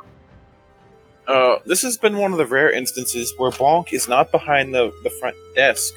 Uh, 1.27 1.59
this 1.67 1.83
has 1.83 1.97
been 1.97 2.17
one 2.17 2.33
of 2.33 2.39
the 2.39 2.47
rare 2.47 2.71
instances 2.71 3.33
where 3.37 3.51
Bonk 3.51 3.93
is 3.93 4.09
not 4.09 4.33
behind 4.33 4.75
the, 4.75 4.93
the 5.05 5.11
front 5.11 5.37
desk 5.55 5.95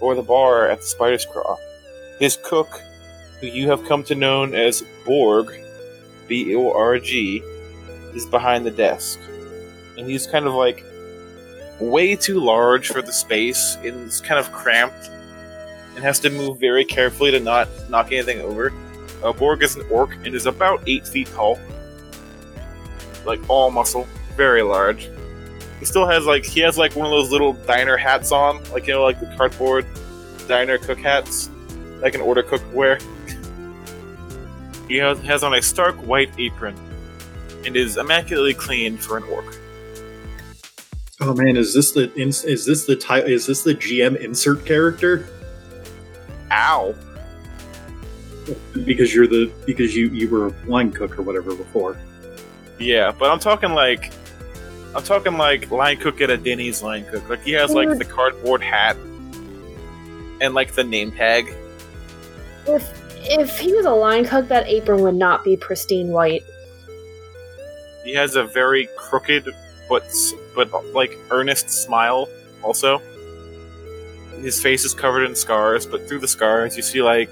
or 0.00 0.14
the 0.14 0.22
bar 0.22 0.68
at 0.68 0.78
the 0.78 0.86
Spider's 0.86 1.24
Crawl. 1.26 1.58
His 2.20 2.38
cook, 2.44 2.68
who 3.40 3.48
you 3.48 3.68
have 3.68 3.84
come 3.84 4.04
to 4.04 4.14
know 4.14 4.44
as 4.44 4.84
Borg, 5.04 5.52
B 6.28 6.54
O 6.54 6.72
R 6.72 6.98
G, 6.98 7.42
is 8.14 8.26
behind 8.26 8.64
the 8.64 8.70
desk. 8.70 9.18
And 9.98 10.08
he's 10.08 10.26
kind 10.26 10.46
of 10.46 10.54
like 10.54 10.84
way 11.90 12.16
too 12.16 12.40
large 12.40 12.88
for 12.88 13.02
the 13.02 13.12
space 13.12 13.76
and 13.76 14.06
it's 14.06 14.20
kind 14.20 14.38
of 14.38 14.50
cramped 14.52 15.10
and 15.94 16.02
has 16.02 16.18
to 16.20 16.30
move 16.30 16.58
very 16.58 16.84
carefully 16.84 17.30
to 17.30 17.40
not 17.40 17.68
knock 17.88 18.12
anything 18.12 18.40
over. 18.40 18.72
Uh, 19.22 19.32
Borg 19.32 19.62
is 19.62 19.76
an 19.76 19.86
orc 19.90 20.14
and 20.24 20.34
is 20.34 20.46
about 20.46 20.82
eight 20.86 21.06
feet 21.06 21.28
tall 21.28 21.58
like 23.26 23.40
all 23.48 23.70
muscle, 23.70 24.06
very 24.36 24.62
large. 24.62 25.08
He 25.78 25.84
still 25.84 26.06
has 26.06 26.24
like 26.24 26.44
he 26.44 26.60
has 26.60 26.78
like 26.78 26.94
one 26.94 27.06
of 27.06 27.12
those 27.12 27.30
little 27.30 27.52
diner 27.52 27.96
hats 27.96 28.32
on, 28.32 28.62
like 28.72 28.86
you 28.86 28.94
know, 28.94 29.02
like 29.02 29.20
the 29.20 29.34
cardboard 29.36 29.86
diner 30.46 30.78
cook 30.78 30.98
hats, 30.98 31.50
like 32.00 32.14
an 32.14 32.20
order 32.20 32.42
cook 32.42 32.62
wear. 32.72 32.98
He 34.86 34.96
has, 34.96 35.18
has 35.20 35.42
on 35.42 35.54
a 35.54 35.62
stark 35.62 35.96
white 35.96 36.30
apron, 36.36 36.76
and 37.64 37.74
is 37.74 37.96
immaculately 37.96 38.52
clean 38.52 38.98
for 38.98 39.16
an 39.16 39.22
orc. 39.24 39.46
Oh 41.26 41.32
man, 41.32 41.56
is 41.56 41.72
this 41.72 41.92
the 41.92 42.12
ins- 42.20 42.44
is 42.44 42.66
this 42.66 42.84
the 42.84 42.96
ti- 42.96 43.32
is 43.32 43.46
this 43.46 43.62
the 43.62 43.74
GM 43.74 44.16
insert 44.16 44.66
character? 44.66 45.26
Ow! 46.52 46.94
Because 48.84 49.14
you're 49.14 49.26
the 49.26 49.50
because 49.64 49.96
you 49.96 50.08
you 50.08 50.28
were 50.28 50.48
a 50.48 50.54
wine 50.66 50.92
cook 50.92 51.18
or 51.18 51.22
whatever 51.22 51.54
before. 51.54 51.96
Yeah, 52.78 53.10
but 53.10 53.30
I'm 53.30 53.38
talking 53.38 53.70
like 53.70 54.12
I'm 54.94 55.02
talking 55.02 55.38
like 55.38 55.70
line 55.70 55.96
cook 55.96 56.20
at 56.20 56.28
a 56.28 56.36
Denny's 56.36 56.82
line 56.82 57.06
cook. 57.06 57.26
Like 57.30 57.42
he 57.42 57.52
has 57.52 57.72
like 57.72 57.96
the 57.96 58.04
cardboard 58.04 58.62
hat 58.62 58.98
and 60.42 60.52
like 60.52 60.72
the 60.72 60.84
name 60.84 61.10
tag. 61.10 61.54
If 62.66 63.00
if 63.24 63.58
he 63.58 63.72
was 63.72 63.86
a 63.86 63.92
line 63.92 64.26
cook, 64.26 64.48
that 64.48 64.68
apron 64.68 65.00
would 65.00 65.14
not 65.14 65.42
be 65.42 65.56
pristine 65.56 66.08
white. 66.08 66.44
He 68.04 68.12
has 68.12 68.36
a 68.36 68.44
very 68.44 68.90
crooked 68.98 69.48
but 69.88 70.04
but 70.54 70.70
like 70.92 71.16
earnest 71.30 71.70
smile 71.70 72.28
also. 72.62 73.00
His 74.40 74.60
face 74.60 74.84
is 74.84 74.94
covered 74.94 75.24
in 75.24 75.34
scars, 75.34 75.86
but 75.86 76.06
through 76.08 76.18
the 76.18 76.28
scars 76.28 76.76
you 76.76 76.82
see 76.82 77.02
like 77.02 77.30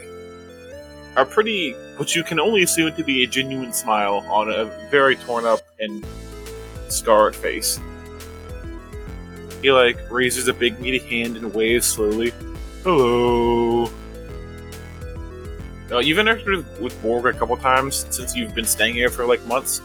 a 1.17 1.25
pretty 1.25 1.73
what 1.97 2.15
you 2.15 2.23
can 2.25 2.41
only 2.41 2.63
assume 2.63 2.95
to 2.95 3.05
be 3.05 3.23
a 3.25 3.27
genuine 3.27 3.73
smile 3.73 4.25
on 4.31 4.51
a 4.51 4.65
very 4.91 5.17
torn 5.17 5.45
up 5.45 5.61
and 5.79 6.05
scarred 6.89 7.37
face. 7.37 7.79
He 9.61 9.71
like 9.71 9.99
raises 10.11 10.49
a 10.49 10.55
big 10.55 10.81
meaty 10.81 10.99
hand 10.99 11.37
and 11.37 11.55
waves 11.55 11.87
slowly. 11.87 12.33
Hello. 12.83 13.89
Uh, 15.91 15.99
you've 15.99 16.19
interacted 16.19 16.65
with 16.81 17.01
Borg 17.03 17.27
a 17.27 17.39
couple 17.39 17.57
times 17.57 18.07
since 18.09 18.35
you've 18.35 18.55
been 18.55 18.65
staying 18.65 18.95
here 18.95 19.11
for 19.11 19.27
like 19.27 19.45
months. 19.47 19.83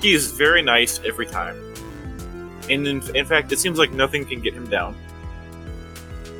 He 0.00 0.12
is 0.12 0.30
very 0.32 0.62
nice 0.62 1.00
every 1.04 1.26
time. 1.26 1.56
And 2.68 2.86
in, 2.86 3.16
in 3.16 3.24
fact, 3.24 3.52
it 3.52 3.58
seems 3.58 3.78
like 3.78 3.92
nothing 3.92 4.24
can 4.24 4.40
get 4.40 4.54
him 4.54 4.68
down. 4.68 4.96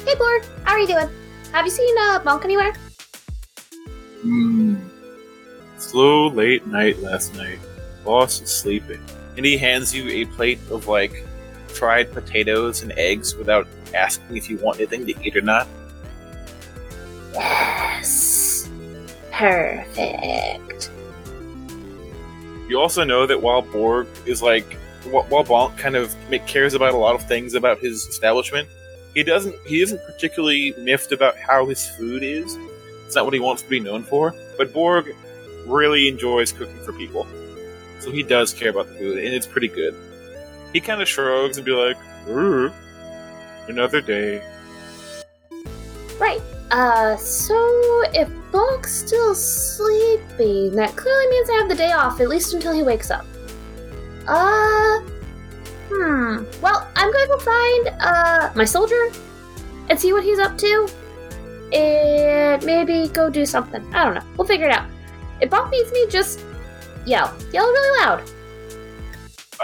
Hey, 0.04 0.14
Borg, 0.14 0.44
how 0.64 0.72
are 0.72 0.78
you 0.78 0.86
doing? 0.86 1.08
Have 1.52 1.64
you 1.64 1.70
seen 1.70 1.94
uh, 1.98 2.20
Bonk 2.20 2.44
anywhere? 2.44 2.74
Hmm. 4.22 4.76
Slow 5.78 6.28
late 6.28 6.66
night 6.66 6.98
last 7.00 7.34
night. 7.34 7.58
Boss 8.04 8.40
is 8.40 8.50
sleeping. 8.50 9.00
And 9.36 9.44
he 9.44 9.56
hands 9.56 9.94
you 9.94 10.08
a 10.08 10.24
plate 10.24 10.58
of 10.70 10.88
like 10.88 11.24
fried 11.68 12.12
potatoes 12.12 12.82
and 12.82 12.92
eggs 12.92 13.34
without 13.34 13.66
asking 13.94 14.36
if 14.36 14.48
you 14.48 14.58
want 14.58 14.78
anything 14.78 15.06
to 15.06 15.14
eat 15.22 15.36
or 15.36 15.42
not. 15.42 15.68
Yes. 17.34 18.68
Perfect. 19.30 20.90
You 22.68 22.80
also 22.80 23.04
know 23.04 23.26
that 23.26 23.40
while 23.40 23.62
Borg 23.62 24.08
is 24.24 24.42
like, 24.42 24.76
while 25.10 25.44
Bonk 25.44 25.76
kind 25.78 25.96
of 25.96 26.14
cares 26.46 26.74
about 26.74 26.94
a 26.94 26.96
lot 26.96 27.14
of 27.14 27.26
things 27.26 27.54
about 27.54 27.78
his 27.78 28.06
establishment, 28.06 28.68
he 29.14 29.22
doesn't. 29.22 29.54
He 29.66 29.80
isn't 29.82 30.00
particularly 30.04 30.74
miffed 30.78 31.12
about 31.12 31.36
how 31.36 31.66
his 31.66 31.88
food 31.88 32.22
is. 32.22 32.56
It's 33.06 33.14
not 33.14 33.24
what 33.24 33.34
he 33.34 33.40
wants 33.40 33.62
to 33.62 33.68
be 33.68 33.80
known 33.80 34.02
for. 34.02 34.34
But 34.58 34.72
Borg 34.72 35.14
really 35.66 36.08
enjoys 36.08 36.52
cooking 36.52 36.78
for 36.84 36.92
people, 36.92 37.26
so 38.00 38.10
he 38.10 38.22
does 38.22 38.52
care 38.52 38.70
about 38.70 38.88
the 38.88 38.94
food, 38.94 39.18
and 39.18 39.34
it's 39.34 39.46
pretty 39.46 39.68
good. 39.68 39.94
He 40.72 40.80
kind 40.80 41.00
of 41.00 41.08
shrugs 41.08 41.56
and 41.56 41.64
be 41.64 41.72
like, 41.72 41.96
"Ooh, 42.28 42.70
another 43.68 44.00
day." 44.00 44.42
Right. 46.18 46.40
Uh, 46.70 47.16
so 47.16 47.54
if 48.12 48.28
Bonk's 48.50 48.92
still 48.92 49.34
sleeping, 49.34 50.74
that 50.74 50.96
clearly 50.96 51.28
means 51.28 51.48
I 51.48 51.54
have 51.54 51.68
the 51.68 51.74
day 51.74 51.92
off, 51.92 52.20
at 52.20 52.28
least 52.28 52.54
until 52.54 52.72
he 52.72 52.82
wakes 52.82 53.10
up. 53.10 53.24
Uh, 54.26 55.00
hmm. 55.88 56.44
Well, 56.60 56.88
I'm 56.96 57.12
going 57.12 57.26
to 57.26 57.32
go 57.32 57.38
find, 57.38 57.88
uh, 58.00 58.52
my 58.54 58.64
soldier 58.64 59.10
and 59.88 59.98
see 59.98 60.12
what 60.12 60.24
he's 60.24 60.38
up 60.38 60.58
to. 60.58 60.88
And 61.72 62.64
maybe 62.64 63.08
go 63.08 63.28
do 63.28 63.44
something. 63.44 63.82
I 63.94 64.04
don't 64.04 64.14
know. 64.14 64.22
We'll 64.36 64.46
figure 64.46 64.66
it 64.66 64.72
out. 64.72 64.88
If 65.40 65.50
Bob 65.50 65.70
needs 65.70 65.92
me, 65.92 66.06
just 66.08 66.40
yell. 67.04 67.36
Yell 67.52 67.66
really 67.66 68.00
loud. 68.00 68.30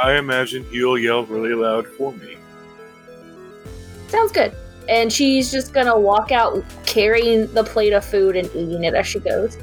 I 0.03 0.17
imagine 0.17 0.65
he'll 0.65 0.99
yell 0.99 1.25
really 1.25 1.55
loud 1.55 1.87
for 1.87 2.13
me. 2.13 2.37
Sounds 4.09 4.33
good. 4.33 4.55
And 4.89 5.13
she's 5.13 5.51
just 5.53 5.73
gonna 5.73 5.99
walk 5.99 6.33
out 6.33 6.65
carrying 6.87 7.53
the 7.55 7.63
plate 7.63 7.93
of 7.93 8.05
food 8.05 8.37
and 8.37 8.49
eating 8.49 8.85
it 8.85 8.95
as 8.95 9.07
she 9.07 9.21
goes. 9.21 9.57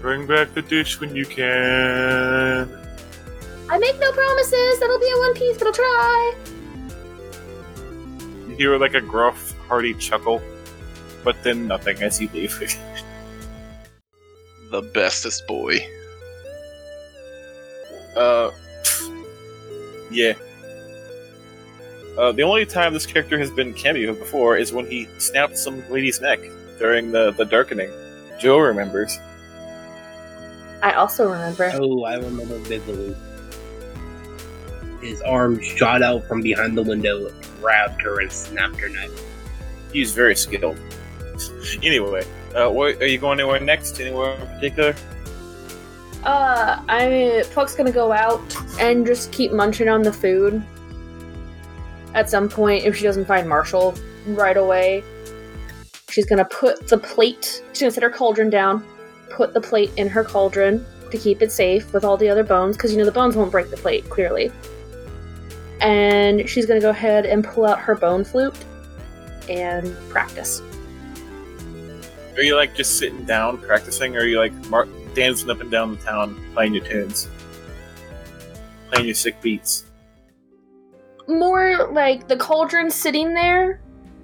Bring 0.00 0.26
back 0.26 0.52
the 0.52 0.62
dish 0.62 1.00
when 1.00 1.14
you 1.14 1.26
can. 1.26 2.68
I 3.78 3.80
make 3.80 4.00
no 4.00 4.10
promises. 4.10 4.80
That'll 4.80 4.98
be 4.98 5.06
in 5.06 5.18
one 5.18 5.34
piece, 5.34 5.56
but 5.56 5.68
I'll 5.68 5.72
try. 5.72 6.34
You 8.48 8.56
hear 8.56 8.76
like 8.76 8.94
a 8.94 9.00
gruff, 9.00 9.56
hearty 9.68 9.94
chuckle, 9.94 10.42
but 11.22 11.40
then 11.44 11.68
nothing 11.68 12.02
as 12.02 12.20
you 12.20 12.28
leave. 12.34 12.58
The 14.70 14.82
bestest 14.82 15.46
boy. 15.46 15.78
uh, 18.14 18.50
yeah. 20.10 20.34
Uh, 22.18 22.32
the 22.32 22.42
only 22.42 22.66
time 22.66 22.92
this 22.92 23.06
character 23.06 23.38
has 23.38 23.50
been 23.50 23.72
cameo 23.72 24.12
before 24.12 24.58
is 24.58 24.70
when 24.70 24.84
he 24.84 25.06
snapped 25.18 25.56
some 25.56 25.88
lady's 25.88 26.20
neck 26.20 26.40
during 26.78 27.12
the, 27.12 27.30
the 27.30 27.46
darkening. 27.46 27.90
Joe 28.38 28.58
remembers. 28.58 29.16
I 30.82 30.92
also 30.92 31.30
remember. 31.30 31.72
Oh, 31.74 32.04
I 32.04 32.16
remember 32.16 32.58
vividly. 32.58 33.16
His 35.08 35.22
arm 35.22 35.58
shot 35.62 36.02
out 36.02 36.28
from 36.28 36.42
behind 36.42 36.76
the 36.76 36.82
window, 36.82 37.30
grabbed 37.62 38.02
her, 38.02 38.20
and 38.20 38.30
snapped 38.30 38.76
her 38.76 38.90
neck. 38.90 39.08
He's 39.90 40.12
very 40.12 40.36
skilled. 40.36 40.78
anyway, 41.82 42.26
uh, 42.54 42.68
what, 42.68 43.00
are 43.00 43.06
you 43.06 43.16
going 43.16 43.40
anywhere 43.40 43.58
next? 43.58 43.98
Anywhere 44.00 44.34
in 44.34 44.46
particular? 44.48 44.94
Uh, 46.24 46.82
I 46.90 47.08
mean, 47.08 47.44
Pluck's 47.44 47.74
gonna 47.74 47.90
go 47.90 48.12
out 48.12 48.54
and 48.78 49.06
just 49.06 49.32
keep 49.32 49.50
munching 49.50 49.88
on 49.88 50.02
the 50.02 50.12
food. 50.12 50.62
At 52.12 52.28
some 52.28 52.50
point, 52.50 52.84
if 52.84 52.94
she 52.94 53.04
doesn't 53.04 53.24
find 53.24 53.48
Marshall 53.48 53.94
right 54.26 54.58
away, 54.58 55.02
she's 56.10 56.26
gonna 56.26 56.44
put 56.44 56.86
the 56.88 56.98
plate. 56.98 57.62
She's 57.72 57.80
gonna 57.80 57.92
set 57.92 58.02
her 58.02 58.10
cauldron 58.10 58.50
down, 58.50 58.84
put 59.30 59.54
the 59.54 59.60
plate 59.62 59.90
in 59.96 60.06
her 60.10 60.22
cauldron 60.22 60.84
to 61.10 61.16
keep 61.16 61.40
it 61.40 61.50
safe 61.50 61.90
with 61.94 62.04
all 62.04 62.18
the 62.18 62.28
other 62.28 62.44
bones, 62.44 62.76
because 62.76 62.92
you 62.92 62.98
know 62.98 63.06
the 63.06 63.10
bones 63.10 63.36
won't 63.36 63.50
break 63.50 63.70
the 63.70 63.78
plate 63.78 64.06
clearly. 64.10 64.52
And 65.80 66.48
she's 66.48 66.66
gonna 66.66 66.80
go 66.80 66.90
ahead 66.90 67.26
and 67.26 67.44
pull 67.44 67.66
out 67.66 67.78
her 67.78 67.94
bone 67.94 68.24
flute 68.24 68.56
and 69.48 69.96
practice. 70.08 70.60
Are 72.36 72.42
you 72.42 72.56
like 72.56 72.74
just 72.74 72.98
sitting 72.98 73.24
down 73.24 73.58
practicing, 73.58 74.16
or 74.16 74.20
are 74.20 74.26
you 74.26 74.38
like 74.38 74.52
mar- 74.68 74.88
dancing 75.14 75.50
up 75.50 75.60
and 75.60 75.70
down 75.70 75.96
the 75.96 76.02
town 76.02 76.40
playing 76.54 76.74
your 76.74 76.84
tunes, 76.84 77.28
playing 78.90 79.06
your 79.06 79.14
sick 79.14 79.40
beats? 79.40 79.84
more 81.28 81.90
like 81.92 82.26
the 82.26 82.36
cauldron 82.36 82.90
sitting 82.90 83.34
there 83.34 83.80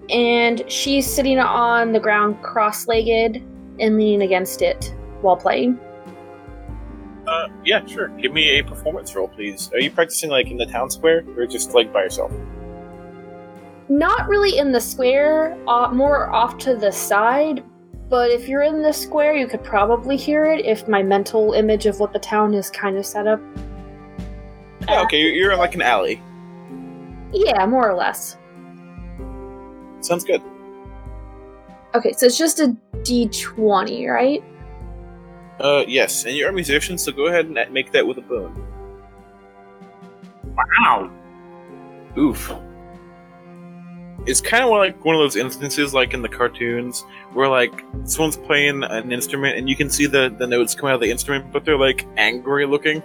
and 0.08 0.64
she's 0.70 1.06
sitting 1.06 1.38
on 1.38 1.92
the 1.92 2.00
ground 2.00 2.40
cross-legged 2.42 3.36
and 3.78 3.96
leaning 3.96 4.22
against 4.22 4.62
it 4.62 4.94
while 5.20 5.36
playing 5.36 5.78
Uh, 7.26 7.48
yeah, 7.64 7.84
sure. 7.86 8.08
Give 8.08 8.32
me 8.32 8.58
a 8.58 8.62
performance 8.64 9.14
roll, 9.14 9.28
please. 9.28 9.70
Are 9.72 9.80
you 9.80 9.90
practicing 9.90 10.30
like 10.30 10.50
in 10.50 10.56
the 10.58 10.66
town 10.66 10.90
square, 10.90 11.24
or 11.36 11.46
just 11.46 11.72
like 11.74 11.92
by 11.92 12.02
yourself? 12.02 12.32
not 13.90 14.26
really 14.28 14.56
in 14.56 14.72
the 14.72 14.80
square 14.80 15.58
uh, 15.68 15.90
more 15.92 16.30
off 16.34 16.56
to 16.56 16.74
the 16.74 16.90
side 16.90 17.62
but 18.08 18.30
if 18.30 18.48
you're 18.48 18.62
in 18.62 18.80
the 18.80 18.90
square 18.90 19.34
you 19.34 19.46
could 19.46 19.62
probably 19.62 20.16
hear 20.16 20.46
it 20.46 20.64
if 20.64 20.88
my 20.88 21.02
mental 21.02 21.52
image 21.52 21.84
of 21.84 22.00
what 22.00 22.10
the 22.10 22.18
town 22.18 22.54
is 22.54 22.70
kind 22.70 22.96
of 22.96 23.04
set 23.04 23.26
up 23.26 23.38
Yeah, 24.88 25.02
okay. 25.02 25.20
You're, 25.20 25.32
you're 25.32 25.52
in 25.52 25.58
like 25.58 25.74
an 25.74 25.82
alley. 25.82 26.22
yeah 27.30 27.66
more 27.66 27.86
or 27.90 27.94
less 27.94 28.38
Sounds 30.00 30.24
good. 30.24 30.40
okay 31.94 32.12
so 32.12 32.24
it's 32.24 32.38
just 32.38 32.60
a 32.60 32.74
d20 33.02 34.08
right 34.10 34.42
Uh, 35.60 35.84
yes, 35.86 36.24
and 36.24 36.36
you're 36.36 36.50
a 36.50 36.52
musician, 36.52 36.98
so 36.98 37.12
go 37.12 37.26
ahead 37.26 37.46
and 37.46 37.72
make 37.72 37.92
that 37.92 38.06
with 38.06 38.18
a 38.18 38.22
boon. 38.22 38.66
Wow. 40.56 41.10
Oof. 42.16 42.52
It's 44.26 44.40
kind 44.40 44.64
of 44.64 44.70
like 44.70 45.04
one 45.04 45.14
of 45.14 45.20
those 45.20 45.36
instances, 45.36 45.92
like 45.92 46.14
in 46.14 46.22
the 46.22 46.28
cartoons, 46.28 47.04
where 47.32 47.48
like 47.48 47.84
someone's 48.04 48.36
playing 48.36 48.82
an 48.84 49.12
instrument 49.12 49.58
and 49.58 49.68
you 49.68 49.76
can 49.76 49.90
see 49.90 50.06
the 50.06 50.34
the 50.38 50.46
notes 50.46 50.74
come 50.74 50.88
out 50.88 50.94
of 50.94 51.00
the 51.00 51.10
instrument, 51.10 51.52
but 51.52 51.64
they're 51.64 51.78
like 51.78 52.06
angry 52.16 52.66
looking. 52.66 53.02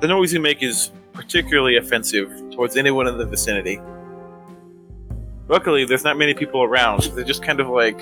The 0.00 0.08
noise 0.08 0.32
you 0.32 0.40
make 0.40 0.62
is 0.62 0.90
particularly 1.12 1.76
offensive 1.76 2.30
towards 2.52 2.76
anyone 2.76 3.06
in 3.08 3.18
the 3.18 3.26
vicinity. 3.26 3.80
Luckily, 5.48 5.84
there's 5.84 6.04
not 6.04 6.16
many 6.16 6.34
people 6.34 6.62
around. 6.62 7.02
They 7.14 7.24
just 7.24 7.42
kind 7.42 7.60
of 7.60 7.68
like 7.68 8.00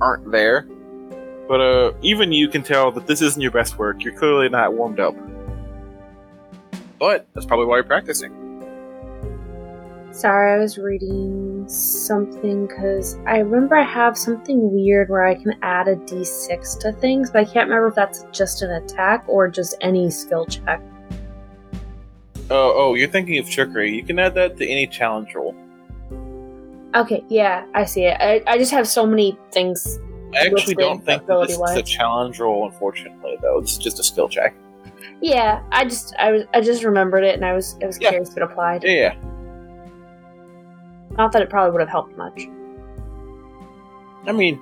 aren't 0.00 0.30
there. 0.30 0.68
But 1.48 1.60
uh, 1.60 1.92
even 2.02 2.32
you 2.32 2.48
can 2.48 2.62
tell 2.62 2.90
that 2.92 3.06
this 3.06 3.22
isn't 3.22 3.40
your 3.40 3.52
best 3.52 3.78
work. 3.78 4.02
You're 4.02 4.14
clearly 4.14 4.48
not 4.48 4.74
warmed 4.74 5.00
up. 5.00 5.14
But 6.98 7.26
that's 7.34 7.46
probably 7.46 7.66
why 7.66 7.76
you're 7.76 7.84
practicing. 7.84 8.46
Sorry, 10.10 10.54
I 10.54 10.56
was 10.58 10.78
reading 10.78 11.68
something 11.68 12.66
because 12.66 13.18
I 13.26 13.38
remember 13.40 13.76
I 13.76 13.84
have 13.84 14.16
something 14.16 14.72
weird 14.72 15.10
where 15.10 15.26
I 15.26 15.34
can 15.34 15.52
add 15.60 15.88
a 15.88 15.96
d6 15.96 16.78
to 16.80 16.92
things, 16.92 17.30
but 17.30 17.40
I 17.40 17.44
can't 17.44 17.68
remember 17.68 17.88
if 17.88 17.94
that's 17.96 18.24
just 18.32 18.62
an 18.62 18.70
attack 18.70 19.24
or 19.28 19.46
just 19.48 19.76
any 19.82 20.10
skill 20.10 20.46
check. 20.46 20.80
Oh, 22.48 22.72
oh, 22.76 22.94
you're 22.94 23.08
thinking 23.08 23.38
of 23.38 23.50
trickery. 23.50 23.94
You 23.94 24.04
can 24.04 24.18
add 24.18 24.34
that 24.36 24.56
to 24.56 24.66
any 24.66 24.86
challenge 24.86 25.34
roll. 25.34 25.54
Okay, 26.94 27.22
yeah, 27.28 27.66
I 27.74 27.84
see 27.84 28.04
it. 28.04 28.16
I, 28.18 28.42
I 28.46 28.56
just 28.56 28.70
have 28.70 28.88
so 28.88 29.04
many 29.04 29.36
things. 29.52 29.98
I 30.34 30.46
actually 30.46 30.74
don't 30.74 31.04
think 31.04 31.26
this 31.26 31.50
is 31.52 31.60
a 31.76 31.82
challenge 31.82 32.38
roll, 32.40 32.66
unfortunately, 32.66 33.36
though. 33.40 33.60
This 33.60 33.72
is 33.72 33.78
just 33.78 33.98
a 34.00 34.02
skill 34.02 34.28
check. 34.28 34.54
Yeah, 35.20 35.62
I 35.72 35.84
just 35.84 36.14
I 36.18 36.30
was 36.32 36.42
I 36.52 36.60
just 36.60 36.84
remembered 36.84 37.24
it 37.24 37.34
and 37.36 37.44
I 37.44 37.52
was 37.54 37.78
I 37.82 37.86
was 37.86 37.98
Yeah. 38.00 38.10
curious 38.10 38.30
if 38.30 38.36
it 38.36 38.42
applied. 38.42 38.84
Yeah, 38.84 38.90
yeah. 38.90 39.14
Not 41.16 41.32
that 41.32 41.42
it 41.42 41.48
probably 41.48 41.72
would 41.72 41.80
have 41.80 41.88
helped 41.88 42.16
much. 42.18 42.48
I 44.26 44.32
mean, 44.32 44.60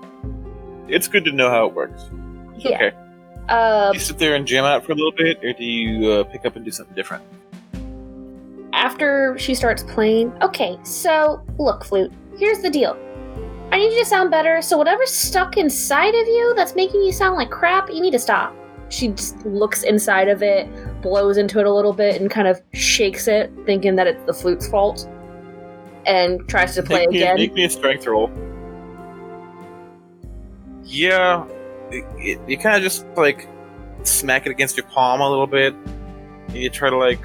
it's 0.88 1.08
good 1.08 1.24
to 1.24 1.32
know 1.32 1.50
how 1.50 1.66
it 1.66 1.74
works. 1.74 2.02
It's 2.56 2.64
Yeah. 2.64 2.76
Okay. 2.76 2.92
Uh, 3.48 3.90
Do 3.92 3.98
you 3.98 4.04
sit 4.04 4.18
there 4.18 4.34
and 4.36 4.46
jam 4.46 4.64
out 4.64 4.84
for 4.84 4.92
a 4.92 4.94
little 4.94 5.12
bit, 5.12 5.42
or 5.44 5.52
do 5.52 5.64
you 5.64 6.10
uh, 6.10 6.24
pick 6.24 6.44
up 6.46 6.56
and 6.56 6.64
do 6.64 6.70
something 6.70 6.94
different? 6.94 7.22
after 8.72 9.36
she 9.38 9.54
starts 9.54 9.82
playing, 9.84 10.30
okay, 10.42 10.76
so 10.82 11.40
look, 11.58 11.84
flute. 11.84 12.12
Here's 12.36 12.58
the 12.58 12.68
deal. 12.68 12.96
I 13.70 13.78
need 13.78 13.92
you 13.92 13.98
to 13.98 14.04
sound 14.04 14.30
better. 14.30 14.62
So 14.62 14.76
whatever's 14.76 15.10
stuck 15.10 15.56
inside 15.56 16.14
of 16.14 16.26
you 16.26 16.52
that's 16.56 16.74
making 16.74 17.02
you 17.02 17.12
sound 17.12 17.36
like 17.36 17.50
crap, 17.50 17.90
you 17.90 18.00
need 18.00 18.12
to 18.12 18.18
stop. 18.18 18.54
She 18.88 19.08
just 19.08 19.44
looks 19.44 19.82
inside 19.82 20.28
of 20.28 20.42
it, 20.42 20.68
blows 21.02 21.36
into 21.36 21.58
it 21.58 21.66
a 21.66 21.72
little 21.72 21.92
bit, 21.92 22.20
and 22.20 22.30
kind 22.30 22.46
of 22.46 22.62
shakes 22.72 23.26
it, 23.26 23.52
thinking 23.66 23.96
that 23.96 24.06
it's 24.06 24.24
the 24.24 24.34
flute's 24.34 24.68
fault, 24.68 25.08
and 26.06 26.46
tries 26.48 26.74
to 26.76 26.82
play 26.82 27.00
make, 27.00 27.10
me, 27.10 27.22
again. 27.22 27.36
make 27.36 27.54
me 27.54 27.64
a 27.64 27.70
strength 27.70 28.06
roll. 28.06 28.30
Yeah, 30.84 31.46
it, 31.90 32.04
it, 32.18 32.40
you 32.48 32.58
kind 32.58 32.76
of 32.76 32.82
just 32.82 33.06
like 33.16 33.48
smack 34.04 34.46
it 34.46 34.50
against 34.50 34.76
your 34.76 34.86
palm 34.86 35.20
a 35.20 35.28
little 35.28 35.46
bit. 35.46 35.74
And 36.48 36.56
you 36.56 36.70
try 36.70 36.90
to 36.90 36.96
like 36.96 37.20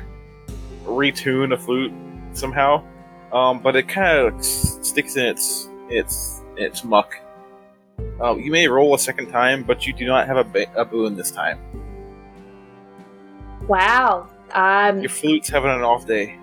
retune 0.85 1.49
the 1.49 1.57
flute 1.57 1.93
somehow, 2.33 2.83
um, 3.31 3.59
but 3.59 3.75
it 3.75 3.87
kind 3.87 4.17
of 4.17 4.43
sticks 4.43 5.15
in 5.15 5.25
its 5.25 5.68
its 5.89 6.41
its 6.57 6.83
muck. 6.83 7.15
Um, 8.21 8.39
you 8.39 8.51
may 8.51 8.67
roll 8.67 8.93
a 8.93 8.99
second 8.99 9.27
time, 9.29 9.63
but 9.63 9.85
you 9.85 9.93
do 9.93 10.05
not 10.05 10.27
have 10.27 10.37
a, 10.37 10.43
ba- 10.43 10.71
a 10.75 10.85
boon 10.85 11.15
this 11.15 11.31
time. 11.31 11.59
Wow. 13.67 14.29
Um, 14.51 14.99
Your 15.01 15.09
flute's 15.09 15.49
having 15.49 15.71
an 15.71 15.81
off 15.81 16.05
day. 16.05 16.37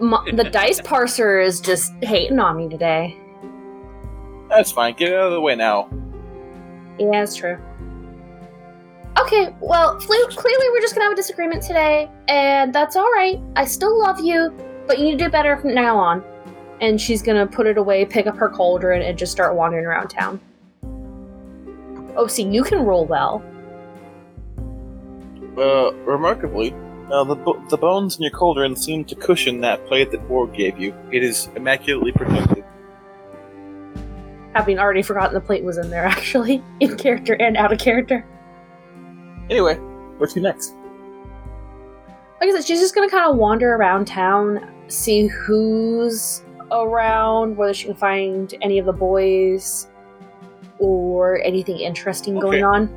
the 0.00 0.48
dice 0.50 0.80
parser 0.80 1.44
is 1.44 1.60
just 1.60 1.92
hating 2.02 2.38
on 2.38 2.56
me 2.56 2.68
today. 2.68 3.16
That's 4.48 4.70
fine. 4.70 4.94
Get 4.94 5.12
out 5.12 5.26
of 5.28 5.32
the 5.32 5.40
way 5.40 5.54
now. 5.54 5.88
Yeah, 6.98 7.22
it's 7.22 7.36
true. 7.36 7.58
Okay, 9.18 9.54
well, 9.60 9.98
Flute, 10.00 10.30
clearly 10.36 10.66
we're 10.70 10.80
just 10.80 10.94
gonna 10.94 11.04
have 11.04 11.12
a 11.12 11.16
disagreement 11.16 11.62
today, 11.62 12.10
and 12.28 12.74
that's 12.74 12.96
alright. 12.96 13.40
I 13.56 13.64
still 13.64 13.98
love 13.98 14.20
you, 14.20 14.54
but 14.86 14.98
you 14.98 15.04
need 15.04 15.18
to 15.18 15.24
do 15.24 15.30
better 15.30 15.56
from 15.58 15.74
now 15.74 15.96
on. 15.98 16.22
And 16.82 17.00
she's 17.00 17.22
gonna 17.22 17.46
put 17.46 17.66
it 17.66 17.78
away, 17.78 18.04
pick 18.04 18.26
up 18.26 18.36
her 18.36 18.50
cauldron, 18.50 19.00
and 19.00 19.16
just 19.16 19.32
start 19.32 19.54
wandering 19.54 19.86
around 19.86 20.08
town. 20.08 20.38
Oh, 22.14 22.26
see, 22.26 22.42
you 22.42 22.62
can 22.62 22.84
roll 22.84 23.06
well. 23.06 23.42
Uh, 25.56 25.92
remarkably, 26.04 26.74
uh, 27.10 27.24
the, 27.24 27.34
bo- 27.34 27.62
the 27.70 27.76
bones 27.78 28.16
in 28.16 28.22
your 28.22 28.32
cauldron 28.32 28.76
seem 28.76 29.04
to 29.06 29.14
cushion 29.14 29.60
that 29.60 29.86
plate 29.86 30.10
that 30.10 30.26
Borg 30.28 30.52
gave 30.52 30.78
you. 30.78 30.94
It 31.10 31.22
is 31.22 31.48
immaculately 31.56 32.12
protected. 32.12 32.64
Having 34.54 34.78
already 34.78 35.02
forgotten 35.02 35.32
the 35.32 35.40
plate 35.40 35.64
was 35.64 35.78
in 35.78 35.88
there, 35.88 36.04
actually, 36.06 36.62
in 36.80 36.98
character 36.98 37.34
and 37.34 37.56
out 37.56 37.72
of 37.72 37.78
character. 37.78 38.26
Anyway, 39.48 39.76
where 40.18 40.28
to 40.28 40.40
next? 40.40 40.74
like 42.42 42.50
I 42.50 42.54
said, 42.56 42.66
she's 42.66 42.80
just 42.80 42.92
gonna 42.92 43.08
kind 43.08 43.30
of 43.30 43.36
wander 43.36 43.76
around 43.76 44.08
town, 44.08 44.68
see 44.88 45.28
who's 45.28 46.41
around, 46.72 47.56
whether 47.56 47.74
she 47.74 47.86
can 47.86 47.94
find 47.94 48.54
any 48.62 48.78
of 48.78 48.86
the 48.86 48.92
boys 48.92 49.88
or 50.78 51.40
anything 51.44 51.78
interesting 51.78 52.38
going 52.38 52.64
on. 52.64 52.88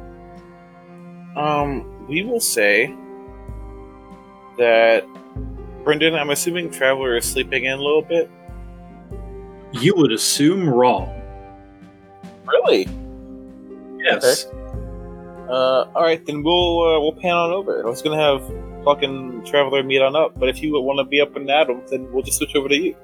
Um, 1.35 2.07
we 2.07 2.23
will 2.23 2.39
say 2.39 2.95
that 4.57 5.05
Brendan, 5.83 6.15
I'm 6.15 6.29
assuming 6.29 6.71
Traveler 6.71 7.17
is 7.17 7.25
sleeping 7.25 7.65
in 7.65 7.73
a 7.73 7.81
little 7.81 8.01
bit. 8.01 8.29
You 9.73 9.93
would 9.97 10.11
assume 10.11 10.69
wrong. 10.69 11.09
Really? 12.45 12.87
Yes. 13.97 14.47
Uh, 15.49 15.85
all 15.93 16.03
right, 16.03 16.25
then 16.25 16.41
we'll 16.41 16.81
uh, 16.81 16.99
we'll 16.99 17.13
pan 17.13 17.33
on 17.33 17.51
over. 17.51 17.85
I 17.85 17.89
was 17.89 18.01
gonna 18.01 18.17
have 18.17 18.41
fucking 18.83 19.43
Traveler 19.45 19.83
meet 19.83 20.01
on 20.01 20.15
up, 20.15 20.39
but 20.39 20.49
if 20.49 20.63
you 20.63 20.79
want 20.81 20.97
to 20.99 21.03
be 21.03 21.21
up 21.21 21.35
and 21.35 21.49
at 21.49 21.69
'em, 21.69 21.81
then 21.91 22.11
we'll 22.11 22.23
just 22.23 22.37
switch 22.37 22.55
over 22.55 22.69
to 22.69 22.75
you. 22.75 22.95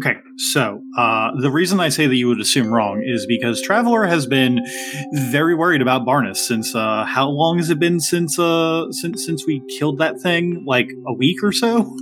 Okay, 0.00 0.18
so 0.38 0.82
uh, 0.96 1.30
the 1.40 1.50
reason 1.50 1.78
I 1.78 1.90
say 1.90 2.06
that 2.06 2.14
you 2.14 2.28
would 2.28 2.40
assume 2.40 2.72
wrong 2.72 3.02
is 3.04 3.26
because 3.26 3.60
Traveler 3.60 4.06
has 4.06 4.24
been 4.26 4.64
very 5.12 5.54
worried 5.54 5.82
about 5.82 6.06
Barnus 6.06 6.38
since 6.38 6.74
uh, 6.74 7.04
how 7.04 7.28
long 7.28 7.58
has 7.58 7.68
it 7.68 7.78
been 7.78 8.00
since 8.00 8.38
uh, 8.38 8.90
since 8.92 9.26
since 9.26 9.46
we 9.46 9.62
killed 9.78 9.98
that 9.98 10.18
thing? 10.20 10.64
Like 10.66 10.88
a 11.06 11.12
week 11.12 11.42
or 11.42 11.52
so? 11.52 11.94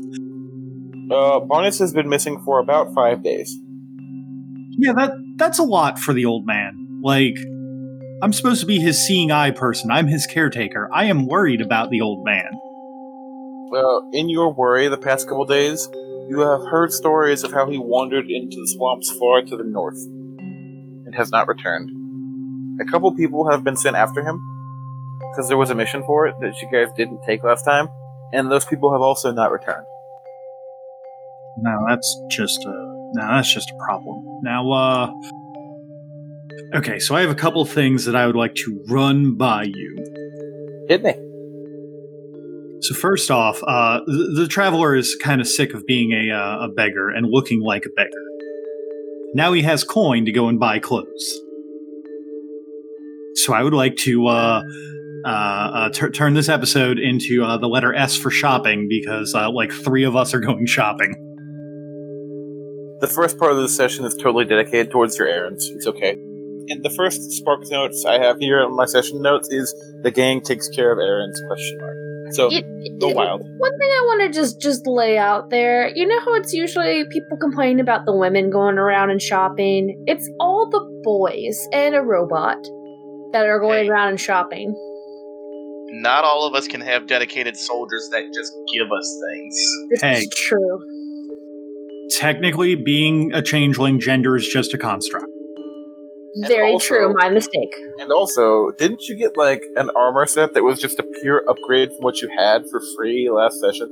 Uh, 1.10 1.40
Barnes 1.40 1.78
has 1.80 1.92
been 1.92 2.08
missing 2.08 2.40
for 2.44 2.60
about 2.60 2.94
five 2.94 3.24
days. 3.24 3.58
Yeah, 4.78 4.92
that 4.92 5.12
that's 5.36 5.58
a 5.58 5.64
lot 5.64 5.98
for 5.98 6.12
the 6.12 6.24
old 6.24 6.46
man. 6.46 7.00
Like, 7.02 7.36
I'm 8.22 8.32
supposed 8.32 8.60
to 8.60 8.66
be 8.66 8.78
his 8.78 9.04
seeing 9.04 9.32
eye 9.32 9.50
person. 9.50 9.90
I'm 9.90 10.06
his 10.06 10.24
caretaker. 10.24 10.88
I 10.92 11.06
am 11.06 11.26
worried 11.26 11.60
about 11.60 11.90
the 11.90 12.00
old 12.00 12.24
man. 12.24 12.50
Well, 13.70 14.08
in 14.12 14.28
your 14.28 14.52
worry 14.52 14.86
the 14.86 14.98
past 14.98 15.28
couple 15.28 15.46
days, 15.46 15.88
you 16.28 16.40
have 16.40 16.60
heard 16.70 16.92
stories 16.92 17.42
of 17.42 17.52
how 17.52 17.68
he 17.68 17.78
wandered 17.78 18.30
into 18.30 18.56
the 18.56 18.68
swamps 18.68 19.10
far 19.12 19.42
to 19.42 19.56
the 19.56 19.64
north 19.64 19.98
and 21.06 21.14
has 21.14 21.30
not 21.30 21.48
returned. 21.48 21.90
A 22.80 22.84
couple 22.84 23.12
people 23.14 23.50
have 23.50 23.64
been 23.64 23.76
sent 23.76 23.96
after 23.96 24.22
him 24.22 24.40
because 25.30 25.48
there 25.48 25.56
was 25.56 25.70
a 25.70 25.74
mission 25.74 26.02
for 26.04 26.26
it 26.26 26.34
that 26.40 26.60
you 26.60 26.68
guys 26.70 26.92
didn't 26.96 27.22
take 27.24 27.42
last 27.42 27.64
time, 27.64 27.88
and 28.32 28.50
those 28.50 28.64
people 28.64 28.92
have 28.92 29.00
also 29.00 29.32
not 29.32 29.50
returned. 29.50 29.86
Now 31.62 31.78
that's 31.88 32.20
just 32.30 32.64
a 32.64 32.88
now 33.14 33.36
that's 33.36 33.52
just 33.52 33.70
a 33.70 33.84
problem. 33.84 34.22
Now, 34.42 34.70
uh, 34.70 35.12
okay, 36.74 36.98
so 36.98 37.14
I 37.14 37.22
have 37.22 37.30
a 37.30 37.34
couple 37.34 37.64
things 37.64 38.04
that 38.04 38.14
I 38.14 38.26
would 38.26 38.36
like 38.36 38.54
to 38.56 38.84
run 38.88 39.34
by 39.34 39.64
you. 39.64 39.96
Didn't 40.88 41.04
they? 41.04 41.27
So 42.80 42.94
first 42.94 43.30
off, 43.30 43.62
uh, 43.66 44.00
the, 44.06 44.42
the 44.42 44.48
traveler 44.48 44.94
is 44.94 45.16
kind 45.20 45.40
of 45.40 45.48
sick 45.48 45.74
of 45.74 45.84
being 45.86 46.12
a 46.12 46.30
uh, 46.30 46.66
a 46.66 46.68
beggar 46.68 47.10
and 47.10 47.26
looking 47.28 47.60
like 47.60 47.84
a 47.84 47.90
beggar. 47.90 48.10
Now 49.34 49.52
he 49.52 49.62
has 49.62 49.84
coin 49.84 50.24
to 50.24 50.32
go 50.32 50.48
and 50.48 50.58
buy 50.58 50.78
clothes. 50.78 51.40
So 53.34 53.52
I 53.52 53.62
would 53.62 53.74
like 53.74 53.96
to 53.96 54.26
uh, 54.26 54.62
uh, 55.24 55.28
uh, 55.28 55.88
tur- 55.90 56.10
turn 56.10 56.34
this 56.34 56.48
episode 56.48 56.98
into 56.98 57.44
uh, 57.44 57.56
the 57.56 57.68
letter 57.68 57.94
S 57.94 58.16
for 58.16 58.30
shopping 58.30 58.86
because 58.88 59.34
like 59.34 59.72
three 59.72 60.04
of 60.04 60.16
us 60.16 60.34
are 60.34 60.40
going 60.40 60.66
shopping. 60.66 61.14
The 63.00 63.06
first 63.06 63.38
part 63.38 63.52
of 63.52 63.58
the 63.58 63.68
session 63.68 64.04
is 64.04 64.14
totally 64.16 64.44
dedicated 64.44 64.90
towards 64.90 65.16
your 65.18 65.28
errands. 65.28 65.68
It's 65.74 65.86
okay. 65.86 66.12
And 66.70 66.82
the 66.82 66.90
first 66.90 67.30
spark 67.32 67.60
notes 67.70 68.04
I 68.04 68.18
have 68.18 68.38
here 68.38 68.62
on 68.62 68.74
my 68.76 68.86
session 68.86 69.22
notes 69.22 69.48
is 69.50 69.72
the 70.02 70.10
gang 70.10 70.40
takes 70.40 70.68
care 70.68 70.90
of 70.92 70.98
errands? 70.98 71.40
Question 71.48 71.78
mark. 71.78 72.07
So 72.30 72.48
It- 72.52 72.64
go 73.00 73.10
it- 73.10 73.16
wild. 73.16 73.40
One 73.58 73.78
thing 73.78 73.88
I 73.90 74.02
want 74.06 74.22
to 74.22 74.28
just 74.38 74.60
just 74.60 74.86
lay 74.86 75.16
out 75.18 75.50
there, 75.50 75.90
you 75.94 76.06
know 76.06 76.20
how 76.20 76.34
it's 76.34 76.52
usually 76.52 77.04
people 77.10 77.36
complain 77.38 77.80
about 77.80 78.04
the 78.06 78.14
women 78.16 78.50
going 78.50 78.78
around 78.78 79.10
and 79.10 79.20
shopping. 79.20 80.02
It's 80.06 80.28
all 80.40 80.68
the 80.70 80.80
boys 81.04 81.58
and 81.72 81.94
a 81.94 82.00
robot 82.00 82.56
that 83.32 83.46
are 83.46 83.58
going 83.60 83.84
Hey. 83.84 83.88
around 83.88 84.08
and 84.10 84.20
shopping. 84.20 84.74
Not 85.90 86.24
all 86.24 86.46
of 86.46 86.54
us 86.54 86.68
can 86.68 86.80
have 86.82 87.06
dedicated 87.06 87.56
soldiers 87.56 88.08
that 88.12 88.24
just 88.34 88.52
give 88.74 88.88
us 88.92 89.20
things. 89.30 89.56
This 89.90 90.00
Hey. 90.02 90.18
is 90.18 90.28
true. 90.28 90.78
Technically, 92.18 92.74
being 92.74 93.32
a 93.34 93.42
changeling 93.42 94.00
gender 94.00 94.36
is 94.36 94.46
just 94.46 94.72
a 94.74 94.78
construct. 94.78 95.26
Very 96.46 96.72
also- 96.72 96.86
true. 96.86 97.14
My 97.14 97.30
mistake. 97.30 97.74
And 97.98 98.12
also, 98.12 98.70
didn't 98.78 99.08
you 99.08 99.16
get 99.16 99.36
like 99.36 99.62
an 99.76 99.90
armor 99.96 100.26
set 100.26 100.54
that 100.54 100.62
was 100.62 100.80
just 100.80 100.98
a 100.98 101.04
pure 101.22 101.42
upgrade 101.48 101.88
from 101.90 102.00
what 102.02 102.20
you 102.20 102.28
had 102.36 102.62
for 102.70 102.80
free 102.96 103.30
last 103.30 103.60
session? 103.60 103.88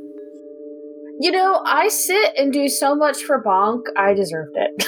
You 1.18 1.32
know, 1.32 1.62
I 1.64 1.88
sit 1.88 2.34
and 2.36 2.52
do 2.52 2.68
so 2.68 2.94
much 2.94 3.22
for 3.22 3.42
Bonk. 3.42 3.84
I 3.96 4.12
deserved 4.12 4.52
it. 4.54 4.84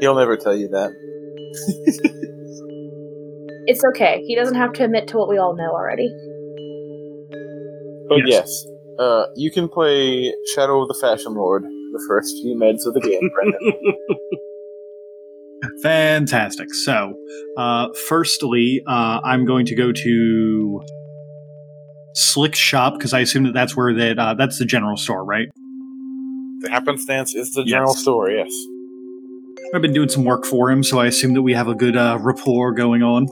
He'll 0.00 0.16
never 0.16 0.36
tell 0.36 0.56
you 0.56 0.68
that. 0.68 0.90
it's 3.66 3.82
okay. 3.90 4.22
He 4.26 4.34
doesn't 4.34 4.56
have 4.56 4.72
to 4.74 4.84
admit 4.84 5.08
to 5.08 5.18
what 5.18 5.28
we 5.28 5.38
all 5.38 5.54
know 5.54 5.70
already. 5.70 6.08
But 8.08 8.18
Yes. 8.26 8.28
yes, 8.66 8.66
uh, 8.98 9.24
you 9.36 9.50
can 9.50 9.68
play 9.68 10.34
Shadow 10.54 10.82
of 10.82 10.88
the 10.88 10.98
Fashion 11.00 11.34
Lord 11.34 11.62
the 11.62 12.04
first 12.08 12.34
few 12.42 12.58
minutes 12.58 12.86
of 12.86 12.94
the 12.94 13.00
game, 13.00 13.30
Brendan. 13.34 13.60
Fantastic. 15.82 16.72
So, 16.74 17.14
uh, 17.56 17.88
firstly, 18.08 18.82
uh, 18.86 19.20
I'm 19.24 19.44
going 19.44 19.66
to 19.66 19.74
go 19.74 19.92
to 19.92 20.82
Slick 22.14 22.54
shop 22.54 22.94
because 22.94 23.12
I 23.14 23.20
assume 23.20 23.44
that 23.44 23.54
that's 23.54 23.76
where 23.76 23.94
that 23.94 24.18
uh, 24.18 24.34
that's 24.34 24.58
the 24.58 24.64
general 24.66 24.96
store, 24.96 25.24
right? 25.24 25.48
the 26.60 26.70
happenstance 26.70 27.34
is 27.34 27.50
the 27.54 27.62
Yes. 27.62 27.70
general 27.70 27.92
story, 27.94 28.36
yes. 28.36 28.52
I've 29.74 29.82
been 29.82 29.92
doing 29.92 30.08
some 30.08 30.22
work 30.24 30.44
for 30.44 30.70
him, 30.70 30.84
so 30.84 31.00
I 31.00 31.06
assume 31.06 31.34
that 31.34 31.42
we 31.42 31.54
have 31.54 31.66
a 31.66 31.74
good 31.74 31.96
uh, 31.96 32.18
rapport 32.20 32.70
going 32.72 33.02
on. 33.02 33.26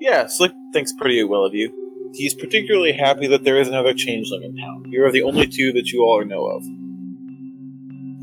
Yeah, 0.00 0.26
Slick 0.28 0.52
thinks 0.72 0.92
pretty 0.92 1.24
well 1.24 1.44
of 1.44 1.54
you. 1.54 1.72
He's 2.14 2.32
particularly 2.32 2.92
happy 2.92 3.26
that 3.26 3.42
there 3.42 3.58
is 3.60 3.66
another 3.66 3.92
changeling 3.92 4.44
in 4.44 4.56
town. 4.56 4.84
You 4.92 5.04
are 5.04 5.10
the 5.10 5.22
only 5.22 5.48
two 5.48 5.72
that 5.72 5.88
you 5.90 6.02
all 6.02 6.24
know 6.24 6.46
of. 6.46 6.64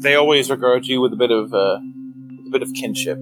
They 0.01 0.15
always 0.15 0.49
regard 0.49 0.85
you 0.85 1.01
with 1.01 1.11
a 1.11 1.17
bit 1.17 1.31
of 1.31 1.53
uh, 1.53 1.79
a 2.47 2.49
bit 2.51 2.61
of 2.61 2.71
kinship. 2.73 3.17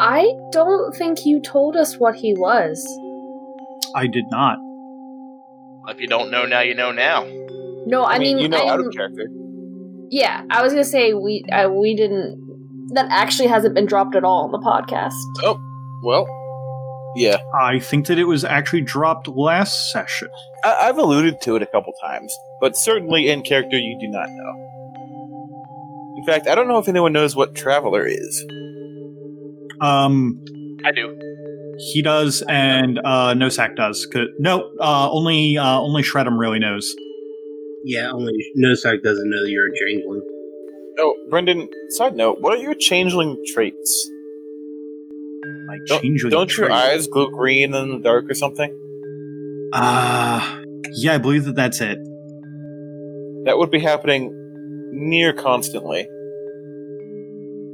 I 0.00 0.32
don't 0.50 0.94
think 0.96 1.24
you 1.26 1.40
told 1.40 1.76
us 1.76 1.96
what 1.98 2.14
he 2.16 2.34
was. 2.34 2.84
I 3.94 4.06
did 4.06 4.24
not. 4.30 4.58
If 5.88 6.00
you 6.00 6.06
don't 6.08 6.30
know 6.30 6.44
now, 6.44 6.60
you 6.60 6.74
know 6.74 6.92
now. 6.92 7.24
No, 7.86 8.04
I, 8.04 8.18
mean, 8.18 8.38
you 8.38 8.48
know 8.48 8.58
out 8.58 8.78
I'm- 8.80 8.86
of 8.86 8.94
character. 8.94 9.26
yeah, 10.10 10.44
I 10.50 10.62
was 10.62 10.72
gonna 10.72 10.84
say 10.84 11.14
we 11.14 11.44
uh, 11.52 11.68
we 11.68 11.94
didn't. 11.96 12.40
That 12.94 13.06
actually 13.10 13.48
hasn't 13.48 13.74
been 13.74 13.86
dropped 13.86 14.14
at 14.16 14.22
all 14.24 14.44
on 14.44 14.52
the 14.52 14.58
podcast. 14.58 15.12
Oh, 15.42 15.58
well, 16.04 16.26
yeah. 17.16 17.38
I 17.54 17.78
think 17.80 18.06
that 18.06 18.18
it 18.18 18.24
was 18.24 18.44
actually 18.44 18.82
dropped 18.82 19.26
last 19.28 19.90
session. 19.92 20.28
I- 20.62 20.88
I've 20.88 20.98
alluded 20.98 21.40
to 21.42 21.56
it 21.56 21.62
a 21.62 21.66
couple 21.66 21.92
times, 22.00 22.36
but 22.60 22.76
certainly 22.76 23.28
in 23.28 23.42
character 23.42 23.78
you 23.78 23.98
do 24.00 24.08
not 24.08 24.28
know. 24.30 24.68
In 26.22 26.26
fact, 26.26 26.46
I 26.46 26.54
don't 26.54 26.68
know 26.68 26.78
if 26.78 26.88
anyone 26.88 27.12
knows 27.12 27.34
what 27.34 27.54
Traveler 27.56 28.06
is. 28.06 28.46
Um, 29.80 30.40
I 30.84 30.92
do. 30.92 31.18
he 31.92 32.00
does, 32.02 32.42
and 32.48 33.00
uh, 33.00 33.34
Nosak 33.34 33.74
does. 33.74 34.06
'Cause- 34.06 34.28
No, 34.38 34.70
uh, 34.80 35.08
only 35.10 35.58
uh, 35.58 35.80
only 35.80 36.02
Shred'em 36.02 36.38
really 36.38 36.60
knows. 36.60 36.94
Yeah, 37.84 38.12
only 38.12 38.32
Nosak 38.56 39.02
doesn't 39.02 39.28
know 39.28 39.42
that 39.42 39.50
you're 39.50 39.66
a 39.66 39.76
changeling. 39.76 40.22
Oh, 41.00 41.14
Brendan, 41.28 41.68
side 41.90 42.14
note, 42.14 42.36
what 42.40 42.56
are 42.56 42.62
your 42.62 42.74
changeling 42.74 43.36
traits? 43.52 44.08
Like 45.66 45.80
Don't, 45.88 46.02
changeling 46.02 46.30
don't 46.30 46.56
your 46.56 46.68
traits. 46.68 46.82
eyes 46.84 47.06
glow 47.08 47.30
green 47.30 47.74
in 47.74 47.90
the 47.90 47.98
dark 47.98 48.30
or 48.30 48.34
something? 48.34 48.70
Uh, 49.72 50.62
yeah, 50.92 51.14
I 51.14 51.18
believe 51.18 51.46
that 51.46 51.56
that's 51.56 51.80
it. 51.80 51.98
That 53.46 53.58
would 53.58 53.70
be 53.72 53.80
happening 53.80 54.30
near 54.92 55.32
constantly. 55.32 56.06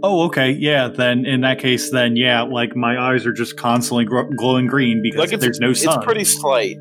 Oh, 0.02 0.26
okay, 0.26 0.50
yeah. 0.50 0.88
Then 0.88 1.26
in 1.26 1.40
that 1.40 1.58
case, 1.58 1.90
then 1.90 2.16
yeah, 2.16 2.42
like 2.42 2.76
my 2.76 2.98
eyes 2.98 3.26
are 3.26 3.32
just 3.32 3.56
constantly 3.56 4.04
gro- 4.04 4.28
glowing 4.36 4.66
green 4.66 5.00
because 5.02 5.32
Like 5.32 5.40
there's 5.40 5.60
no 5.60 5.72
sun. 5.72 5.96
It's 5.96 6.04
pretty 6.04 6.24
slight. 6.24 6.76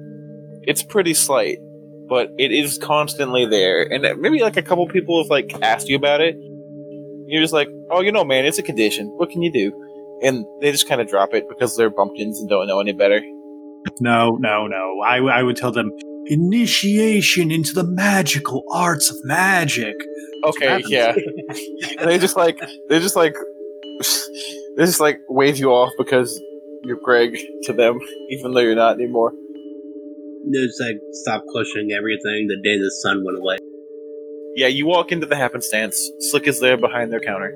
It's 0.64 0.84
pretty 0.84 1.14
slight, 1.14 1.58
but 2.10 2.30
it 2.38 2.52
is 2.52 2.78
constantly 2.78 3.46
there. 3.46 3.82
And 3.82 4.22
maybe 4.22 4.40
like 4.42 4.58
a 4.58 4.62
couple 4.62 4.88
people 4.88 5.24
have 5.24 5.30
like 5.30 5.52
asked 5.62 5.88
you 5.90 5.96
about 5.96 6.22
it. 6.22 6.36
You're 7.28 7.42
just 7.42 7.54
like, 7.54 7.70
oh, 7.90 8.02
you 8.02 8.12
know, 8.12 8.24
man, 8.24 8.46
it's 8.46 8.58
a 8.58 8.64
condition. 8.64 9.08
What 9.18 9.30
can 9.30 9.42
you 9.42 9.52
do? 9.52 10.20
And 10.24 10.46
they 10.62 10.72
just 10.72 10.88
kind 10.88 11.02
of 11.02 11.08
drop 11.08 11.34
it 11.34 11.48
because 11.50 11.76
they're 11.76 11.90
bumpkins 11.90 12.40
and 12.40 12.50
don't 12.50 12.68
know 12.68 12.80
any 12.80 12.94
better. 12.94 13.22
No, 14.00 14.38
no, 14.40 14.68
no. 14.68 15.02
I, 15.06 15.18
I 15.18 15.44
would 15.44 15.56
tell 15.56 15.72
them 15.72 15.92
initiation 16.30 17.52
into 17.52 17.74
the 17.74 17.84
magical 17.84 18.64
arts 18.72 19.10
of 19.10 19.18
magic. 19.24 19.96
Okay, 20.44 20.84
yeah. 20.88 21.14
and 22.00 22.10
they 22.10 22.18
just 22.18 22.38
like 22.38 22.60
they 22.90 23.00
just 23.00 23.16
like 23.16 23.36
they 24.78 24.86
just 24.86 25.00
like 25.00 25.20
wave 25.28 25.58
you 25.58 25.72
off 25.72 25.92
because 25.98 26.40
you're 26.84 27.00
Greg 27.04 27.38
to 27.64 27.74
them, 27.74 28.00
even 28.30 28.54
though 28.54 28.62
you're 28.62 28.76
not 28.76 28.96
anymore. 28.96 29.32
They 30.52 30.66
just 30.66 30.80
like 30.80 30.98
stop 31.12 31.44
questioning 31.52 31.92
everything 31.92 32.48
the 32.48 32.58
day 32.64 32.78
the 32.78 32.92
sun 33.02 33.24
went 33.26 33.40
away. 33.40 33.58
Yeah, 34.56 34.68
you 34.68 34.88
walk 34.88 35.12
into 35.12 35.26
the 35.26 35.36
happenstance. 35.36 36.10
Slick 36.20 36.48
is 36.48 36.60
there 36.60 36.78
behind 36.78 37.12
their 37.12 37.20
counter. 37.20 37.56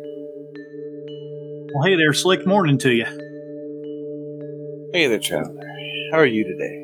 Well, 1.74 1.84
hey 1.86 1.96
there, 1.96 2.14
slick 2.14 2.46
morning 2.46 2.78
to 2.80 2.92
you. 2.92 3.06
Hey 4.94 5.08
there, 5.08 5.20
traveler. 5.20 5.64
How 6.12 6.20
are 6.20 6.26
you 6.26 6.44
today? 6.44 6.81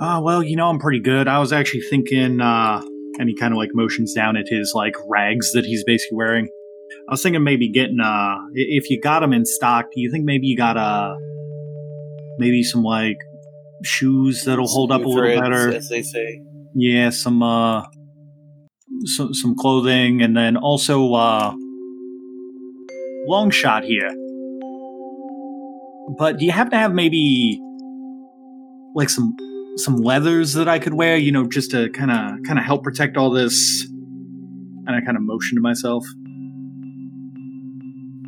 Ah, 0.00 0.20
well, 0.20 0.42
you 0.42 0.56
know, 0.56 0.68
I'm 0.68 0.78
pretty 0.78 1.00
good. 1.00 1.26
I 1.26 1.38
was 1.40 1.52
actually 1.52 1.80
thinking, 1.82 2.40
uh, 2.40 2.80
and 3.18 3.28
he 3.28 3.34
kind 3.34 3.52
of 3.52 3.58
like 3.58 3.70
motions 3.74 4.12
down 4.14 4.36
at 4.36 4.46
his 4.48 4.72
like 4.74 4.94
rags 5.08 5.52
that 5.52 5.64
he's 5.64 5.82
basically 5.84 6.16
wearing. 6.16 6.48
I 7.08 7.12
was 7.12 7.22
thinking 7.22 7.42
maybe 7.42 7.68
getting, 7.68 8.00
uh, 8.00 8.36
if 8.54 8.90
you 8.90 9.00
got 9.00 9.20
them 9.20 9.32
in 9.32 9.44
stock, 9.44 9.86
do 9.94 10.00
you 10.00 10.10
think 10.10 10.24
maybe 10.24 10.46
you 10.46 10.56
got, 10.56 10.76
uh, 10.76 11.14
maybe 12.38 12.62
some 12.62 12.82
like 12.82 13.16
shoes 13.82 14.44
that'll 14.44 14.68
hold 14.68 14.92
up 14.92 15.04
a 15.04 15.08
little 15.08 15.40
better? 15.40 15.72
as 15.72 15.88
they 15.88 16.02
say. 16.02 16.42
Yeah, 16.74 17.10
some, 17.10 17.42
uh, 17.42 17.84
some, 19.04 19.34
some 19.34 19.56
clothing, 19.56 20.22
and 20.22 20.36
then 20.36 20.56
also, 20.56 21.12
uh, 21.14 21.52
long 23.26 23.50
shot 23.50 23.82
here. 23.84 24.10
But 26.16 26.38
do 26.38 26.46
you 26.46 26.52
happen 26.52 26.70
to 26.70 26.78
have 26.78 26.94
maybe 26.94 27.60
like 28.94 29.10
some 29.10 29.36
some 29.78 29.96
leathers 29.96 30.54
that 30.54 30.68
I 30.68 30.78
could 30.78 30.94
wear, 30.94 31.16
you 31.16 31.32
know, 31.32 31.46
just 31.46 31.70
to 31.70 31.88
kind 31.90 32.10
of 32.10 32.42
kind 32.46 32.58
of 32.58 32.64
help 32.64 32.82
protect 32.82 33.16
all 33.16 33.30
this? 33.30 33.84
And 34.86 34.90
I 34.90 35.00
kind 35.00 35.16
of 35.16 35.22
motion 35.22 35.56
to 35.56 35.60
myself. 35.60 36.06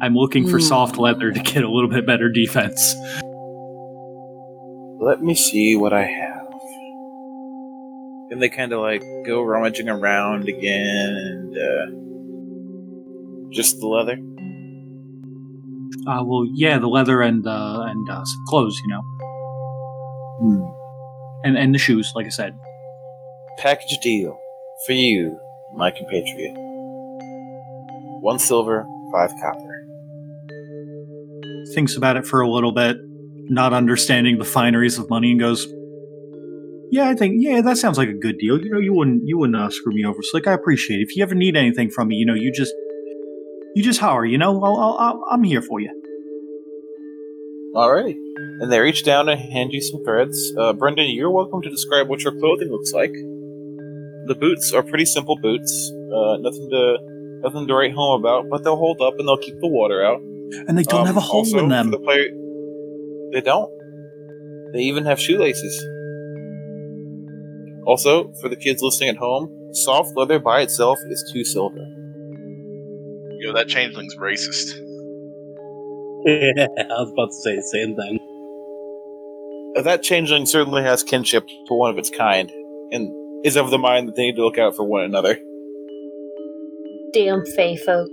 I'm 0.02 0.14
looking 0.14 0.48
for 0.48 0.58
soft 0.60 0.96
leather 0.96 1.30
to 1.30 1.40
get 1.40 1.62
a 1.62 1.70
little 1.70 1.90
bit 1.90 2.06
better 2.06 2.30
defense. 2.30 2.94
Let 5.00 5.22
me 5.22 5.34
see 5.34 5.76
what 5.76 5.92
I 5.92 6.04
have. 6.04 6.46
And 8.30 8.40
they 8.40 8.48
kind 8.48 8.72
of 8.72 8.80
like 8.80 9.02
go 9.26 9.42
rummaging 9.42 9.88
around 9.88 10.48
again, 10.48 11.52
and 11.52 11.58
uh, 11.58 11.86
just 13.52 13.80
the 13.80 13.86
leather. 13.86 14.18
Uh, 16.06 16.22
well, 16.24 16.46
yeah, 16.54 16.78
the 16.78 16.86
leather 16.88 17.20
and 17.20 17.46
uh, 17.46 17.84
and 17.88 18.08
uh, 18.08 18.24
some 18.24 18.44
clothes, 18.46 18.80
you 18.82 18.88
know, 18.88 19.02
Hmm. 20.40 20.79
And 21.44 21.56
and 21.56 21.74
the 21.74 21.78
shoes, 21.78 22.12
like 22.14 22.26
I 22.26 22.30
said. 22.30 22.54
Package 23.58 23.98
deal 24.02 24.38
for 24.86 24.92
you, 24.92 25.38
my 25.74 25.90
compatriot. 25.90 26.54
One 28.22 28.38
silver, 28.38 28.86
five 29.12 29.30
copper. 29.40 29.66
thinks 31.74 31.96
about 31.96 32.16
it 32.16 32.26
for 32.26 32.40
a 32.40 32.50
little 32.50 32.72
bit, 32.72 32.96
not 33.48 33.72
understanding 33.72 34.38
the 34.38 34.44
fineries 34.44 34.98
of 34.98 35.08
money, 35.08 35.30
and 35.30 35.40
goes, 35.40 35.66
"Yeah, 36.90 37.08
I 37.08 37.14
think 37.14 37.36
yeah, 37.38 37.60
that 37.60 37.78
sounds 37.78 37.98
like 37.98 38.08
a 38.08 38.14
good 38.14 38.38
deal. 38.38 38.60
You 38.60 38.70
know, 38.70 38.80
you 38.80 38.94
wouldn't 38.94 39.22
you 39.26 39.38
wouldn't 39.38 39.56
uh, 39.56 39.70
screw 39.70 39.92
me 39.92 40.04
over, 40.04 40.22
Slick. 40.22 40.46
I 40.46 40.52
appreciate 40.52 41.00
it. 41.00 41.08
If 41.08 41.16
you 41.16 41.22
ever 41.22 41.34
need 41.34 41.56
anything 41.56 41.90
from 41.90 42.08
me, 42.08 42.16
you 42.16 42.26
know, 42.26 42.34
you 42.34 42.52
just 42.52 42.72
you 43.74 43.82
just 43.82 44.00
holler. 44.00 44.24
You 44.24 44.38
know, 44.38 44.62
I'll, 44.62 44.76
I'll, 44.76 44.96
I'll, 44.98 45.24
I'm 45.30 45.44
here 45.44 45.62
for 45.62 45.80
you." 45.80 45.99
Alrighty. 47.74 48.16
And 48.60 48.70
they 48.72 48.80
reach 48.80 49.04
down 49.04 49.28
and 49.28 49.40
hand 49.40 49.72
you 49.72 49.80
some 49.80 50.02
threads. 50.04 50.52
Uh, 50.58 50.72
Brendan, 50.72 51.10
you're 51.10 51.30
welcome 51.30 51.62
to 51.62 51.70
describe 51.70 52.08
what 52.08 52.20
your 52.22 52.32
clothing 52.38 52.68
looks 52.70 52.92
like. 52.92 53.12
The 53.12 54.36
boots 54.38 54.72
are 54.72 54.82
pretty 54.82 55.04
simple 55.04 55.36
boots. 55.40 55.92
Uh, 56.12 56.36
nothing 56.38 56.68
to 56.70 56.96
nothing 57.42 57.66
to 57.68 57.74
write 57.74 57.92
home 57.94 58.20
about, 58.20 58.48
but 58.50 58.64
they'll 58.64 58.76
hold 58.76 59.00
up 59.00 59.14
and 59.18 59.26
they'll 59.26 59.38
keep 59.38 59.58
the 59.60 59.68
water 59.68 60.04
out. 60.04 60.20
And 60.68 60.76
they 60.76 60.82
don't 60.82 61.00
Um, 61.02 61.06
have 61.06 61.16
a 61.16 61.20
hole 61.20 61.46
in 61.58 61.68
them. 61.68 61.90
the 61.90 61.98
player, 61.98 62.26
they 63.32 63.40
don't. 63.40 63.70
They 64.72 64.80
even 64.80 65.04
have 65.06 65.18
shoelaces. 65.20 65.74
Also, 67.86 68.32
for 68.40 68.48
the 68.48 68.56
kids 68.56 68.82
listening 68.82 69.10
at 69.10 69.16
home, 69.16 69.48
soft 69.72 70.10
leather 70.16 70.38
by 70.38 70.60
itself 70.60 70.98
is 71.08 71.30
two 71.32 71.44
silver. 71.44 71.78
Yo, 73.40 73.52
that 73.54 73.68
changeling's 73.68 74.14
racist. 74.16 74.74
I 76.26 76.68
was 76.98 77.12
about 77.12 77.28
to 77.28 77.34
say 77.34 77.56
the 77.56 77.62
same 77.62 77.96
thing. 77.96 78.18
That 79.82 80.02
changeling 80.02 80.46
certainly 80.46 80.82
has 80.82 81.02
kinship 81.02 81.46
to 81.46 81.74
one 81.74 81.90
of 81.90 81.98
its 81.98 82.10
kind, 82.10 82.50
and 82.90 83.46
is 83.46 83.56
of 83.56 83.70
the 83.70 83.78
mind 83.78 84.08
that 84.08 84.16
they 84.16 84.26
need 84.26 84.36
to 84.36 84.44
look 84.44 84.58
out 84.58 84.76
for 84.76 84.84
one 84.84 85.02
another. 85.02 85.38
Damn 87.12 87.44
Fey 87.46 87.76
folk. 87.76 88.10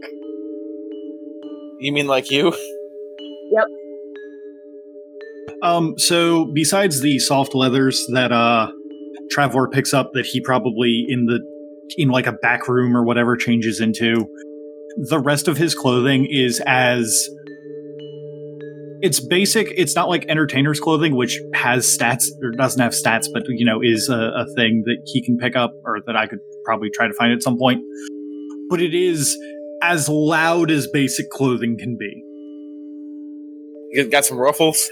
You 1.79 1.91
mean 1.91 2.07
like 2.07 2.31
you? 2.31 2.53
Yep. 3.51 3.65
Um, 5.61 5.95
so 5.97 6.45
besides 6.45 7.01
the 7.01 7.19
soft 7.19 7.53
leathers 7.55 8.05
that 8.13 8.31
uh 8.31 8.69
Travor 9.35 9.71
picks 9.71 9.93
up 9.93 10.11
that 10.13 10.25
he 10.25 10.39
probably 10.41 11.05
in 11.07 11.25
the 11.25 11.39
in 11.97 12.09
like 12.09 12.27
a 12.27 12.31
back 12.31 12.67
room 12.67 12.95
or 12.95 13.03
whatever 13.03 13.35
changes 13.35 13.79
into, 13.79 14.25
the 15.09 15.19
rest 15.19 15.47
of 15.47 15.57
his 15.57 15.75
clothing 15.75 16.27
is 16.29 16.61
as 16.65 17.29
it's 19.01 19.19
basic. 19.19 19.67
It's 19.75 19.95
not 19.95 20.09
like 20.09 20.25
entertainer's 20.27 20.79
clothing, 20.79 21.15
which 21.15 21.39
has 21.53 21.85
stats 21.85 22.25
or 22.41 22.51
doesn't 22.51 22.81
have 22.81 22.93
stats, 22.93 23.27
but 23.31 23.43
you 23.47 23.65
know 23.65 23.79
is 23.81 24.09
a, 24.09 24.15
a 24.17 24.45
thing 24.55 24.83
that 24.85 24.97
he 25.05 25.23
can 25.23 25.37
pick 25.37 25.55
up 25.55 25.71
or 25.85 25.99
that 26.05 26.15
I 26.15 26.27
could 26.27 26.39
probably 26.65 26.89
try 26.93 27.07
to 27.07 27.13
find 27.13 27.31
at 27.31 27.41
some 27.43 27.57
point. 27.57 27.81
But 28.69 28.81
it 28.81 28.93
is 28.93 29.37
as 29.81 30.09
loud 30.09 30.71
as 30.71 30.87
basic 30.87 31.29
clothing 31.29 31.77
can 31.77 31.95
be. 31.97 32.23
You 33.91 34.09
got 34.09 34.25
some 34.25 34.37
ruffles? 34.37 34.89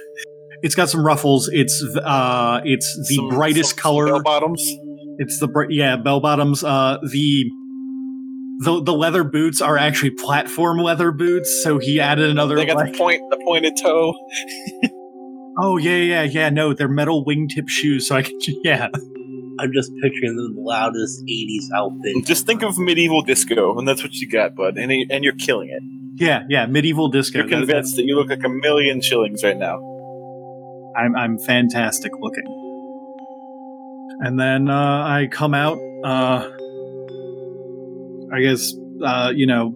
It's 0.62 0.76
got 0.76 0.90
some 0.90 1.06
ruffles. 1.06 1.50
It's 1.52 1.84
uh, 2.04 2.62
it's 2.64 2.96
the 3.10 3.16
Some- 3.16 3.30
brightest 3.30 3.72
some 3.72 3.78
color. 3.80 4.06
bell 4.08 4.22
bottoms? 4.24 4.64
It's 5.18 5.40
the 5.40 5.48
bright, 5.48 5.70
yeah, 5.72 5.96
bell 5.98 6.20
bottoms. 6.20 6.64
Uh, 6.64 6.98
the 7.12 7.46
the 8.60 8.82
the 8.82 8.94
leather 8.94 9.24
boots 9.24 9.62
are 9.62 9.78
actually 9.78 10.12
platform 10.12 10.78
leather 10.78 11.12
boots. 11.12 11.62
So 11.64 11.78
he 11.78 12.00
added 12.00 12.30
another. 12.30 12.56
They 12.56 12.66
got 12.66 12.78
like- 12.78 12.94
the 12.94 12.98
point, 12.98 13.22
the 13.30 13.42
pointed 13.46 13.78
toe. 13.82 14.14
Oh 15.58 15.78
yeah, 15.78 15.96
yeah, 15.96 16.24
yeah. 16.24 16.50
No, 16.50 16.74
they're 16.74 16.90
metal 16.90 17.24
wingtip 17.24 17.70
shoes, 17.70 18.08
so 18.10 18.18
I 18.18 18.24
can. 18.24 18.38
Yeah. 18.64 18.90
I'm 19.58 19.72
just 19.72 19.90
picturing 20.04 20.36
the 20.36 20.54
loudest 20.58 21.24
'80s 21.26 21.70
outfit. 21.74 22.26
Just 22.26 22.46
think 22.46 22.62
of 22.62 22.78
medieval 22.78 23.22
disco, 23.22 23.78
and 23.78 23.88
that's 23.88 24.04
what 24.04 24.14
you 24.16 24.30
got, 24.30 24.54
bud. 24.54 24.78
And 24.78 24.92
and 25.10 25.24
you're 25.24 25.36
killing 25.36 25.70
it. 25.70 25.82
Yeah, 26.22 26.44
yeah, 26.50 26.66
medieval 26.66 27.08
disco. 27.08 27.40
You're 27.40 27.48
convinced 27.48 27.96
that 27.96 28.04
you 28.04 28.16
look 28.18 28.30
like 28.30 28.44
a 28.44 28.50
million 28.50 29.00
shillings 29.00 29.46
right 29.46 29.58
now. 29.58 29.78
I'm 30.98 31.16
I'm 31.16 31.40
fantastic 31.40 32.12
looking. 32.20 32.44
And 34.20 34.38
then 34.38 34.70
uh, 34.70 35.04
I 35.08 35.28
come 35.32 35.54
out. 35.54 35.78
Uh, 36.04 36.50
I 38.34 38.42
guess 38.42 38.74
uh, 39.04 39.32
you 39.36 39.48
know, 39.48 39.74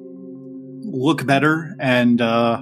look 0.84 1.26
better, 1.26 1.76
and 1.80 2.22
uh, 2.22 2.62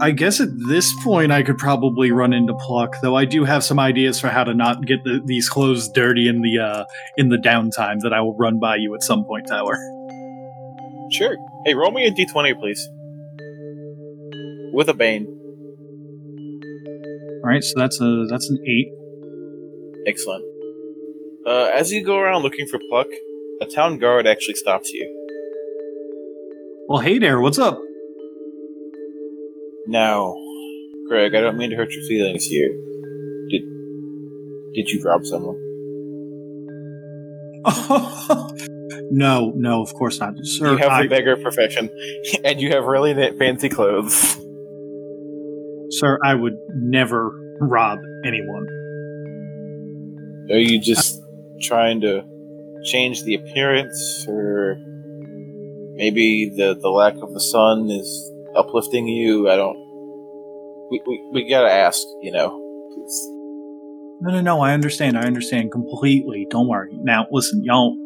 I 0.00 0.12
guess 0.12 0.40
at 0.40 0.48
this 0.68 0.94
point 1.02 1.32
I 1.32 1.42
could 1.42 1.58
probably 1.58 2.12
run 2.12 2.32
into 2.32 2.54
Pluck. 2.54 2.96
Though 3.02 3.16
I 3.16 3.24
do 3.24 3.44
have 3.44 3.64
some 3.64 3.78
ideas 3.78 4.20
for 4.20 4.28
how 4.28 4.44
to 4.44 4.54
not 4.54 4.86
get 4.86 5.02
the, 5.04 5.20
these 5.24 5.48
clothes 5.48 5.88
dirty 5.88 6.28
in 6.28 6.42
the 6.42 6.58
uh, 6.58 6.84
in 7.16 7.28
the 7.28 7.36
downtime 7.36 8.00
that 8.02 8.12
I 8.12 8.20
will 8.20 8.36
run 8.36 8.58
by 8.60 8.76
you 8.76 8.94
at 8.94 9.02
some 9.02 9.24
point, 9.24 9.46
Tyler. 9.48 9.76
Sure. 11.10 11.36
Hey, 11.64 11.74
roll 11.74 11.90
me 11.90 12.06
a 12.06 12.10
d20, 12.12 12.58
please. 12.58 12.88
With 14.72 14.88
a 14.88 14.94
bane. 14.94 15.26
All 17.42 17.50
right, 17.50 17.64
so 17.64 17.72
that's 17.76 18.00
a 18.00 18.26
that's 18.28 18.48
an 18.50 18.58
eight. 18.66 18.88
Excellent. 20.06 20.44
Uh, 21.46 21.70
as 21.74 21.90
you 21.90 22.04
go 22.04 22.18
around 22.18 22.42
looking 22.42 22.66
for 22.66 22.78
Pluck, 22.90 23.06
a 23.60 23.66
town 23.66 23.98
guard 23.98 24.26
actually 24.26 24.54
stops 24.54 24.92
you. 24.92 25.14
Well, 26.88 27.00
hey 27.00 27.18
there, 27.18 27.40
what's 27.40 27.58
up? 27.58 27.80
Now, 29.86 30.34
Greg, 31.08 31.34
I 31.34 31.40
don't 31.40 31.56
mean 31.56 31.70
to 31.70 31.76
hurt 31.76 31.90
your 31.92 32.04
feelings 32.04 32.44
here. 32.44 32.68
Did 33.50 33.62
did 34.74 34.88
you 34.88 35.02
rob 35.04 35.24
someone? 35.24 35.56
no, 39.10 39.52
no, 39.56 39.82
of 39.82 39.92
course 39.94 40.20
not, 40.20 40.34
sir. 40.42 40.72
you 40.72 40.76
have 40.78 40.92
I, 40.92 41.02
the 41.02 41.08
beggar 41.08 41.36
profession, 41.36 41.90
and 42.44 42.60
you 42.60 42.70
have 42.72 42.84
really 42.84 43.14
fancy 43.38 43.68
clothes. 43.68 44.36
sir, 45.90 46.18
I 46.24 46.34
would 46.34 46.56
never 46.74 47.30
rob 47.60 47.98
anyone. 48.24 48.66
Are 50.50 50.58
you 50.58 50.80
just 50.80 51.20
trying 51.60 52.00
to 52.02 52.24
change 52.90 53.22
the 53.24 53.34
appearance, 53.34 54.24
or 54.28 54.76
maybe 55.94 56.50
the 56.54 56.74
the 56.80 56.88
lack 56.88 57.14
of 57.16 57.32
the 57.34 57.40
sun 57.40 57.90
is 57.90 58.32
uplifting 58.56 59.06
you? 59.06 59.48
I 59.48 59.56
don't. 59.56 59.76
We 60.90 61.02
we, 61.06 61.30
we 61.32 61.48
gotta 61.48 61.70
ask, 61.70 62.06
you 62.22 62.32
know. 62.32 62.64
No, 64.20 64.32
no, 64.32 64.40
no. 64.40 64.60
I 64.60 64.72
understand. 64.72 65.16
I 65.16 65.22
understand 65.22 65.70
completely. 65.70 66.46
Don't 66.50 66.68
worry. 66.68 66.90
Now, 67.02 67.26
listen, 67.30 67.62
y'all. 67.64 67.96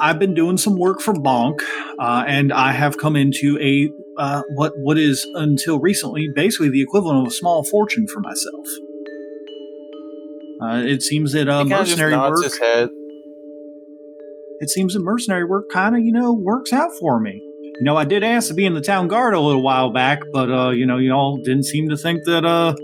I've 0.00 0.18
been 0.18 0.32
doing 0.32 0.56
some 0.56 0.78
work 0.78 1.02
for 1.02 1.12
Bonk, 1.12 1.60
uh, 1.98 2.24
and 2.26 2.54
I 2.54 2.72
have 2.72 2.96
come 2.96 3.16
into 3.16 3.58
a 3.60 3.90
uh, 4.16 4.42
what 4.54 4.72
what 4.78 4.96
is 4.96 5.26
until 5.34 5.78
recently 5.78 6.28
basically 6.34 6.70
the 6.70 6.80
equivalent 6.80 7.26
of 7.26 7.32
a 7.32 7.34
small 7.34 7.64
fortune 7.64 8.06
for 8.06 8.20
myself. 8.20 8.66
Uh, 10.62 10.82
it 10.86 11.02
seems 11.02 11.32
that 11.32 11.48
uh, 11.48 11.64
mercenary 11.64 12.16
work. 12.16 12.42
his 12.42 12.58
head. 12.58 12.90
It 14.60 14.68
seems 14.70 14.94
that 14.94 15.00
mercenary 15.00 15.44
work 15.44 15.70
kind 15.70 15.96
of 15.96 16.02
you 16.02 16.12
know 16.12 16.32
works 16.32 16.72
out 16.72 16.90
for 16.98 17.18
me. 17.18 17.42
You 17.80 17.84
know, 17.84 17.96
I 17.96 18.04
did 18.04 18.22
ask 18.22 18.48
to 18.48 18.54
be 18.54 18.66
in 18.66 18.74
the 18.74 18.82
town 18.82 19.08
guard 19.08 19.32
a 19.32 19.40
little 19.40 19.62
while 19.62 19.90
back, 19.90 20.20
but 20.32 20.50
uh, 20.50 20.70
you 20.70 20.84
know, 20.84 20.98
y'all 20.98 21.38
didn't 21.38 21.64
seem 21.64 21.88
to 21.88 21.96
think 21.96 22.24
that 22.24 22.44
uh, 22.44 22.74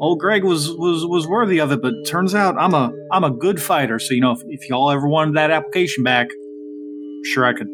old 0.00 0.20
Greg 0.20 0.44
was 0.44 0.70
was 0.70 1.04
was 1.04 1.26
worthy 1.26 1.58
of 1.58 1.72
it. 1.72 1.82
But 1.82 1.94
turns 2.06 2.34
out 2.34 2.56
I'm 2.56 2.72
a 2.72 2.92
I'm 3.10 3.24
a 3.24 3.30
good 3.30 3.60
fighter. 3.60 3.98
So 3.98 4.14
you 4.14 4.20
know, 4.20 4.32
if, 4.32 4.40
if 4.46 4.68
y'all 4.68 4.90
ever 4.90 5.08
wanted 5.08 5.34
that 5.34 5.50
application 5.50 6.04
back, 6.04 6.28
sure 7.24 7.44
I 7.44 7.54
could. 7.54 7.68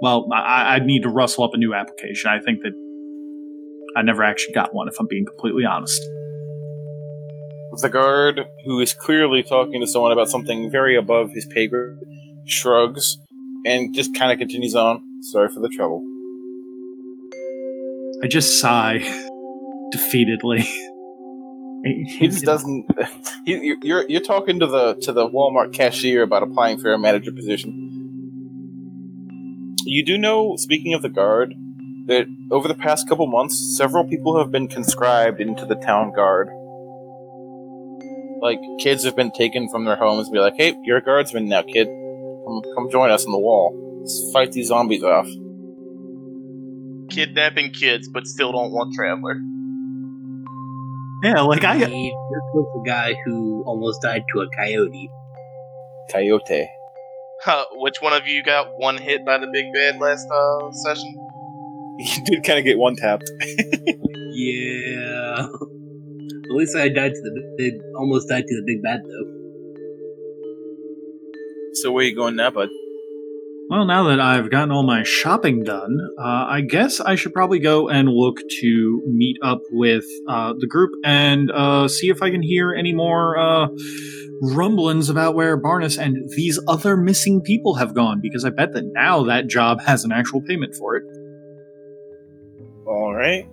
Well, 0.00 0.28
I, 0.32 0.76
I'd 0.76 0.84
need 0.86 1.02
to 1.02 1.08
rustle 1.08 1.44
up 1.44 1.50
a 1.54 1.58
new 1.58 1.74
application. 1.74 2.30
I 2.30 2.40
think 2.40 2.62
that 2.62 2.72
I 3.96 4.02
never 4.02 4.22
actually 4.22 4.54
got 4.54 4.74
one, 4.74 4.88
if 4.88 4.98
I'm 4.98 5.06
being 5.06 5.26
completely 5.26 5.64
honest. 5.64 6.00
The 7.80 7.88
guard, 7.88 8.46
who 8.64 8.80
is 8.80 8.92
clearly 8.92 9.42
talking 9.42 9.80
to 9.80 9.86
someone 9.86 10.12
about 10.12 10.28
something 10.28 10.70
very 10.70 10.96
above 10.96 11.30
his 11.32 11.46
pay 11.46 11.68
grade, 11.68 11.96
shrugs 12.46 13.18
and 13.64 13.94
just 13.94 14.14
kind 14.14 14.32
of 14.32 14.38
continues 14.38 14.74
on. 14.74 15.02
Sorry 15.22 15.48
for 15.48 15.60
the 15.60 15.68
trouble. 15.68 16.02
I 18.22 18.28
just 18.28 18.60
sigh 18.60 18.98
defeatedly. 19.94 20.66
He 21.84 22.28
just 22.28 22.44
doesn't. 22.44 22.86
He, 23.44 23.54
you- 23.56 23.78
you're 23.82 24.08
you're 24.08 24.20
talking 24.20 24.60
to 24.60 24.68
the 24.68 24.94
to 25.02 25.12
the 25.12 25.28
Walmart 25.28 25.72
cashier 25.72 26.22
about 26.22 26.44
applying 26.44 26.78
for 26.78 26.92
a 26.92 26.98
manager 26.98 27.32
position. 27.32 27.72
You 29.84 30.04
do 30.04 30.16
know, 30.16 30.54
speaking 30.56 30.94
of 30.94 31.02
the 31.02 31.08
guard, 31.08 31.54
that 32.06 32.26
over 32.52 32.68
the 32.68 32.74
past 32.74 33.08
couple 33.08 33.26
months, 33.26 33.58
several 33.76 34.04
people 34.06 34.38
have 34.38 34.52
been 34.52 34.68
conscribed 34.68 35.40
into 35.40 35.66
the 35.66 35.74
town 35.74 36.12
guard. 36.12 36.50
Like 38.40 38.60
kids 38.78 39.02
have 39.02 39.16
been 39.16 39.32
taken 39.32 39.68
from 39.68 39.84
their 39.84 39.96
homes 39.96 40.28
and 40.28 40.34
be 40.34 40.38
like, 40.38 40.54
"Hey, 40.56 40.76
you're 40.84 40.98
a 40.98 41.02
guardsman 41.02 41.48
now, 41.48 41.62
kid. 41.62 41.88
Come 42.44 42.62
come 42.74 42.90
join 42.90 43.10
us 43.10 43.24
on 43.24 43.32
the 43.32 43.38
wall. 43.38 43.98
Let's 44.00 44.30
fight 44.32 44.52
these 44.52 44.68
zombies 44.68 45.02
off." 45.02 45.28
Kidnapping 47.10 47.72
kids, 47.72 48.08
but 48.08 48.26
still 48.26 48.52
don't 48.52 48.72
want 48.72 48.94
Traveler. 48.94 49.40
Yeah, 51.22 51.42
like 51.42 51.62
I 51.62 51.78
This 51.78 51.88
was 51.88 52.82
the 52.82 52.82
guy 52.84 53.14
who 53.24 53.62
almost 53.64 54.02
died 54.02 54.24
to 54.34 54.40
a 54.40 54.48
coyote. 54.56 55.08
Coyote. 56.10 56.68
Huh, 57.42 57.64
which 57.72 58.00
one 58.00 58.12
of 58.12 58.26
you 58.26 58.42
got 58.42 58.78
one 58.78 58.98
hit 58.98 59.24
by 59.24 59.38
the 59.38 59.46
big 59.52 59.72
bad 59.72 60.00
last 60.00 60.26
uh, 60.30 60.70
session? 60.72 61.14
You 61.98 62.24
did 62.24 62.42
kind 62.42 62.58
of 62.58 62.64
get 62.64 62.78
one 62.78 62.96
tapped. 62.96 63.30
Yeah. 64.34 65.46
At 65.46 66.50
least 66.50 66.74
I 66.74 66.88
died 66.88 67.12
to 67.14 67.20
the 67.20 67.54
big, 67.56 67.74
almost 67.96 68.28
died 68.28 68.44
to 68.46 68.56
the 68.56 68.62
big 68.66 68.82
bad 68.82 69.00
though. 69.04 69.41
So 71.74 71.90
where 71.90 72.04
you 72.04 72.14
going 72.14 72.36
now, 72.36 72.50
bud? 72.50 72.68
Well, 73.70 73.86
now 73.86 74.04
that 74.08 74.20
I've 74.20 74.50
gotten 74.50 74.70
all 74.70 74.82
my 74.82 75.02
shopping 75.02 75.62
done, 75.64 75.96
uh, 76.18 76.46
I 76.50 76.60
guess 76.60 77.00
I 77.00 77.14
should 77.14 77.32
probably 77.32 77.58
go 77.58 77.88
and 77.88 78.08
look 78.08 78.36
to 78.60 79.02
meet 79.06 79.38
up 79.42 79.60
with 79.70 80.04
uh, 80.28 80.52
the 80.58 80.66
group 80.66 80.90
and 81.04 81.50
uh, 81.50 81.88
see 81.88 82.10
if 82.10 82.22
I 82.22 82.30
can 82.30 82.42
hear 82.42 82.74
any 82.74 82.92
more 82.92 83.38
uh, 83.38 83.68
rumblings 84.42 85.08
about 85.08 85.34
where 85.34 85.56
Barnes 85.56 85.96
and 85.96 86.28
these 86.36 86.60
other 86.68 86.98
missing 86.98 87.40
people 87.40 87.76
have 87.76 87.94
gone, 87.94 88.20
because 88.20 88.44
I 88.44 88.50
bet 88.50 88.74
that 88.74 88.84
now 88.92 89.22
that 89.24 89.46
job 89.46 89.80
has 89.80 90.04
an 90.04 90.12
actual 90.12 90.42
payment 90.42 90.74
for 90.74 90.96
it. 90.96 91.04
All 92.86 93.14
right. 93.14 93.48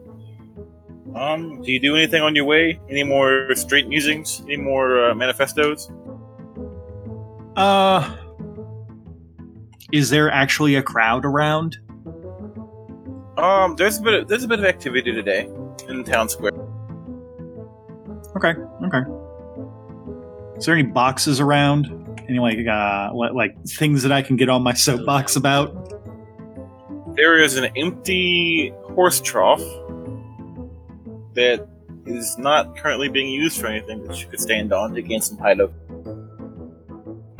Um, 1.16 1.62
do 1.62 1.72
you 1.72 1.80
do 1.80 1.96
anything 1.96 2.22
on 2.22 2.36
your 2.36 2.46
way? 2.46 2.80
Any 2.90 3.04
more 3.04 3.56
street 3.56 3.88
musings? 3.88 4.42
Any 4.46 4.58
more 4.58 5.12
uh, 5.12 5.16
manifestos? 5.16 5.90
Uh, 7.60 8.16
is 9.92 10.10
there 10.10 10.32
actually 10.32 10.76
a 10.76 10.82
crowd 10.82 11.26
around? 11.26 11.78
Um, 13.38 13.76
there's 13.76 13.98
a 13.98 14.02
bit 14.02 14.14
of, 14.14 14.28
there's 14.30 14.46
a 14.46 14.48
bit 14.48 14.60
of 14.60 14.66
activity 14.66 15.12
today 15.12 15.50
in 15.90 16.04
the 16.04 16.10
town 16.10 16.30
square. 16.30 16.54
Okay, 18.38 18.54
okay. 18.86 19.02
Is 20.58 20.66
there 20.66 20.74
any 20.74 20.84
boxes 20.84 21.42
around? 21.42 21.88
Any 22.30 22.40
like 22.40 22.66
uh 22.66 23.10
li- 23.14 23.32
like 23.34 23.62
things 23.66 24.04
that 24.04 24.14
I 24.14 24.22
can 24.22 24.38
get 24.38 24.48
on 24.48 24.64
my 24.64 24.74
soapbox 24.74 25.36
about? 25.36 25.74
There 27.18 27.42
is 27.42 27.58
an 27.58 27.66
empty 27.76 28.70
horse 28.94 29.20
trough 29.20 29.60
that 31.34 31.68
is 32.06 32.38
not 32.38 32.78
currently 32.78 33.10
being 33.10 33.30
used 33.30 33.60
for 33.60 33.68
anything 33.68 34.02
that 34.06 34.22
you 34.22 34.28
could 34.28 34.40
stand 34.40 34.72
on 34.72 34.94
to 34.94 35.02
gain 35.02 35.20
some 35.20 35.38
height 35.38 35.60
of. 35.60 35.74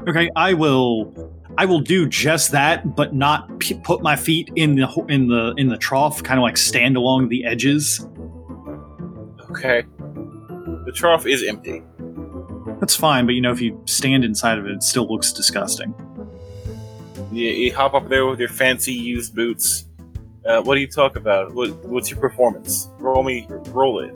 Okay, 0.10 0.30
I 0.36 0.54
will. 0.54 1.14
I 1.58 1.66
will 1.66 1.82
do 1.82 2.08
just 2.08 2.52
that, 2.52 2.96
but 2.96 3.14
not 3.14 3.60
p- 3.60 3.80
put 3.84 4.02
my 4.02 4.16
feet 4.16 4.50
in 4.56 4.76
the 4.76 4.88
in 5.08 5.28
the 5.28 5.54
in 5.58 5.68
the 5.68 5.78
trough. 5.78 6.24
Kind 6.24 6.40
of 6.40 6.44
like 6.44 6.58
stand 6.58 6.98
along 6.98 7.30
the 7.30 7.46
edges. 7.46 8.04
Okay. 9.52 9.84
The 10.86 10.92
trough 10.96 11.28
is 11.28 11.44
empty. 11.44 11.84
That's 12.80 12.96
fine, 12.96 13.26
but 13.26 13.36
you 13.36 13.42
know, 13.42 13.52
if 13.52 13.62
you 13.62 13.80
stand 13.86 14.24
inside 14.24 14.58
of 14.58 14.66
it, 14.66 14.72
it 14.72 14.84
still 14.84 15.08
looks 15.08 15.32
disgusting. 15.32 15.94
You, 17.32 17.50
you 17.50 17.76
hop 17.76 17.94
up 17.94 18.08
there 18.10 18.26
with 18.26 18.40
your 18.40 18.50
fancy 18.50 18.94
used 18.94 19.36
boots. 19.36 19.86
Uh, 20.46 20.62
what 20.62 20.76
do 20.76 20.82
you 20.82 20.88
talk 20.88 21.16
about? 21.16 21.54
What, 21.54 21.76
what's 21.86 22.10
your 22.10 22.20
performance? 22.20 22.88
Roll 22.98 23.22
me, 23.22 23.46
roll 23.68 24.00
it. 24.00 24.16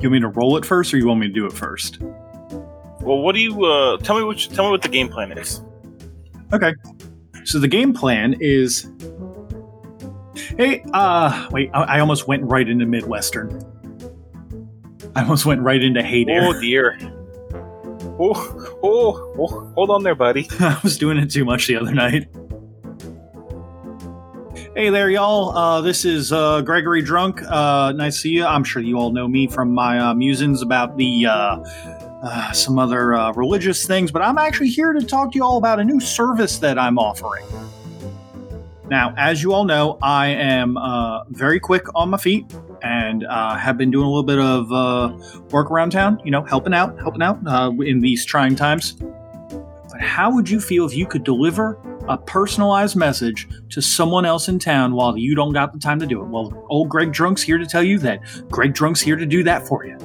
You 0.00 0.10
want 0.10 0.12
me 0.12 0.20
to 0.20 0.28
roll 0.28 0.56
it 0.56 0.64
first, 0.64 0.92
or 0.92 0.96
you 0.96 1.06
want 1.06 1.20
me 1.20 1.28
to 1.28 1.32
do 1.32 1.46
it 1.46 1.52
first? 1.52 2.00
Well, 3.04 3.18
what 3.18 3.34
do 3.34 3.40
you? 3.40 3.64
Uh, 3.64 3.98
tell 3.98 4.18
me 4.18 4.24
what. 4.24 4.44
You, 4.44 4.54
tell 4.54 4.64
me 4.64 4.70
what 4.70 4.82
the 4.82 4.88
game 4.88 5.08
plan 5.08 5.32
is. 5.32 5.62
Okay. 6.52 6.74
So 7.44 7.58
the 7.58 7.68
game 7.68 7.92
plan 7.92 8.36
is 8.40 8.90
Hey, 10.56 10.84
uh, 10.92 11.48
wait, 11.50 11.70
I, 11.74 11.82
I 11.82 12.00
almost 12.00 12.28
went 12.28 12.44
right 12.44 12.68
into 12.68 12.86
Midwestern. 12.86 13.60
I 15.16 15.22
almost 15.22 15.46
went 15.46 15.62
right 15.62 15.82
into 15.82 16.02
There. 16.02 16.44
Oh 16.44 16.60
dear. 16.60 16.98
Oh, 18.20 18.76
oh, 18.82 19.34
oh, 19.38 19.72
hold 19.74 19.90
on 19.90 20.04
there, 20.04 20.14
buddy. 20.14 20.46
I 20.60 20.78
was 20.84 20.96
doing 20.96 21.18
it 21.18 21.30
too 21.30 21.44
much 21.44 21.66
the 21.66 21.76
other 21.76 21.92
night. 21.92 22.28
Hey 24.76 24.90
there, 24.90 25.10
y'all. 25.10 25.56
Uh, 25.56 25.80
this 25.80 26.04
is 26.04 26.32
uh, 26.32 26.60
Gregory 26.62 27.02
Drunk. 27.02 27.42
Uh, 27.42 27.92
nice 27.92 28.14
to 28.14 28.20
see 28.20 28.30
you. 28.30 28.44
I'm 28.44 28.64
sure 28.64 28.82
you 28.82 28.98
all 28.98 29.10
know 29.10 29.26
me 29.26 29.46
from 29.46 29.72
my 29.72 29.98
uh, 29.98 30.14
musings 30.14 30.62
about 30.62 30.96
the 30.96 31.26
uh, 32.24 32.52
some 32.52 32.78
other 32.78 33.14
uh, 33.14 33.32
religious 33.32 33.86
things, 33.86 34.10
but 34.10 34.22
I'm 34.22 34.38
actually 34.38 34.70
here 34.70 34.92
to 34.92 35.04
talk 35.04 35.32
to 35.32 35.36
you 35.36 35.44
all 35.44 35.58
about 35.58 35.78
a 35.78 35.84
new 35.84 36.00
service 36.00 36.58
that 36.58 36.78
I'm 36.78 36.98
offering. 36.98 37.44
Now, 38.88 39.14
as 39.16 39.42
you 39.42 39.52
all 39.52 39.64
know, 39.64 39.98
I 40.02 40.28
am 40.28 40.76
uh, 40.76 41.24
very 41.24 41.58
quick 41.58 41.84
on 41.94 42.10
my 42.10 42.18
feet 42.18 42.44
and 42.82 43.24
uh, 43.24 43.56
have 43.56 43.78
been 43.78 43.90
doing 43.90 44.04
a 44.04 44.08
little 44.08 44.22
bit 44.22 44.38
of 44.38 44.72
uh, 44.72 45.40
work 45.50 45.70
around 45.70 45.90
town, 45.90 46.20
you 46.24 46.30
know, 46.30 46.42
helping 46.42 46.74
out, 46.74 46.98
helping 46.98 47.22
out 47.22 47.38
uh, 47.46 47.70
in 47.80 48.00
these 48.00 48.24
trying 48.24 48.56
times. 48.56 48.92
But 48.92 50.00
how 50.00 50.30
would 50.34 50.50
you 50.50 50.60
feel 50.60 50.84
if 50.86 50.94
you 50.94 51.06
could 51.06 51.24
deliver 51.24 51.78
a 52.08 52.18
personalized 52.18 52.96
message 52.96 53.48
to 53.70 53.80
someone 53.80 54.26
else 54.26 54.48
in 54.48 54.58
town 54.58 54.94
while 54.94 55.16
you 55.16 55.34
don't 55.34 55.52
got 55.52 55.72
the 55.72 55.78
time 55.78 55.98
to 56.00 56.06
do 56.06 56.20
it? 56.20 56.28
Well, 56.28 56.66
old 56.68 56.90
Greg 56.90 57.12
Drunk's 57.12 57.42
here 57.42 57.56
to 57.56 57.66
tell 57.66 57.82
you 57.82 57.98
that 58.00 58.20
Greg 58.50 58.74
Drunk's 58.74 59.00
here 59.00 59.16
to 59.16 59.26
do 59.26 59.42
that 59.44 59.66
for 59.66 59.86
you. 59.86 59.98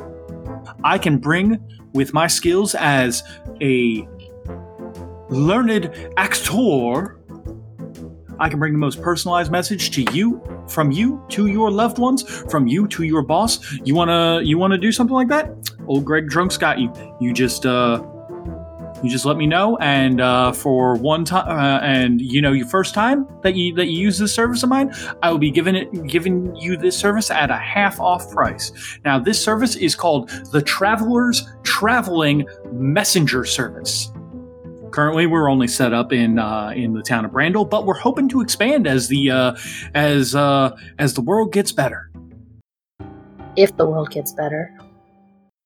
I 0.84 0.98
can 0.98 1.18
bring, 1.18 1.60
with 1.94 2.14
my 2.14 2.28
skills 2.28 2.76
as 2.76 3.24
a 3.62 4.08
learned 5.30 5.94
actor, 6.18 7.20
I 8.40 8.48
can 8.48 8.58
bring 8.58 8.74
the 8.74 8.80
most 8.80 9.02
personalized 9.02 9.52
message 9.52 9.92
to 9.92 10.04
you, 10.14 10.42
from 10.68 10.92
you 10.92 11.24
to 11.30 11.48
your 11.48 11.70
loved 11.70 11.98
ones, 11.98 12.24
from 12.50 12.68
you 12.68 12.88
to 12.88 13.04
your 13.04 13.22
boss. 13.22 13.60
You 13.84 13.96
wanna 13.96 14.42
you 14.42 14.58
wanna 14.58 14.78
do 14.78 14.92
something 14.92 15.14
like 15.14 15.28
that? 15.28 15.52
Old 15.88 16.06
Greg 16.06 16.30
Drunk's 16.30 16.58
got 16.58 16.80
you. 16.80 16.94
You 17.20 17.34
just 17.34 17.66
uh 17.66 18.02
you 19.04 19.10
just 19.10 19.26
let 19.26 19.38
me 19.38 19.48
know, 19.48 19.78
and 19.78 20.20
uh, 20.20 20.52
for 20.52 20.96
one 20.96 21.24
time, 21.24 21.48
uh, 21.48 21.80
and 21.80 22.20
you 22.20 22.42
know, 22.42 22.52
your 22.52 22.68
first 22.68 22.94
time 22.94 23.28
that 23.44 23.56
you 23.56 23.74
that 23.76 23.88
you 23.88 24.00
use 24.00 24.18
this 24.18 24.34
service 24.34 24.62
of 24.64 24.70
mine, 24.70 24.94
I 25.24 25.32
will 25.32 25.38
be 25.38 25.52
giving 25.52 25.76
it 25.76 26.08
giving 26.08 26.56
you 26.56 26.76
this 26.76 26.98
service 26.98 27.32
at 27.32 27.50
a 27.50 27.56
half 27.56 28.00
off 28.00 28.30
price. 28.32 28.72
Now, 29.06 29.20
this 29.20 29.42
service 29.42 29.76
is 29.76 29.96
called 29.96 30.30
the 30.52 30.62
Travelers 30.62 31.48
Traveling 31.64 32.46
Messenger 32.72 33.46
Service. 33.46 34.12
Currently, 34.92 35.28
we're 35.28 35.50
only 35.50 35.68
set 35.68 35.94
up 35.94 36.12
in 36.12 36.40
uh, 36.40 36.74
in 36.76 36.94
the 36.94 37.02
town 37.02 37.24
of 37.24 37.32
Brandel, 37.32 37.70
but 37.70 37.86
we're 37.86 38.00
hoping 38.00 38.28
to 38.30 38.42
expand 38.42 38.88
as 38.88 39.08
the 39.08 39.32
uh, 39.32 39.56
as 39.94 40.36
uh, 40.36 40.76
as 40.98 41.14
the 41.14 41.22
world 41.22 41.54
gets 41.54 41.72
better. 41.72 42.12
If 43.56 43.76
the 43.78 43.86
world 43.86 44.12
gets 44.12 44.34
better. 44.34 44.78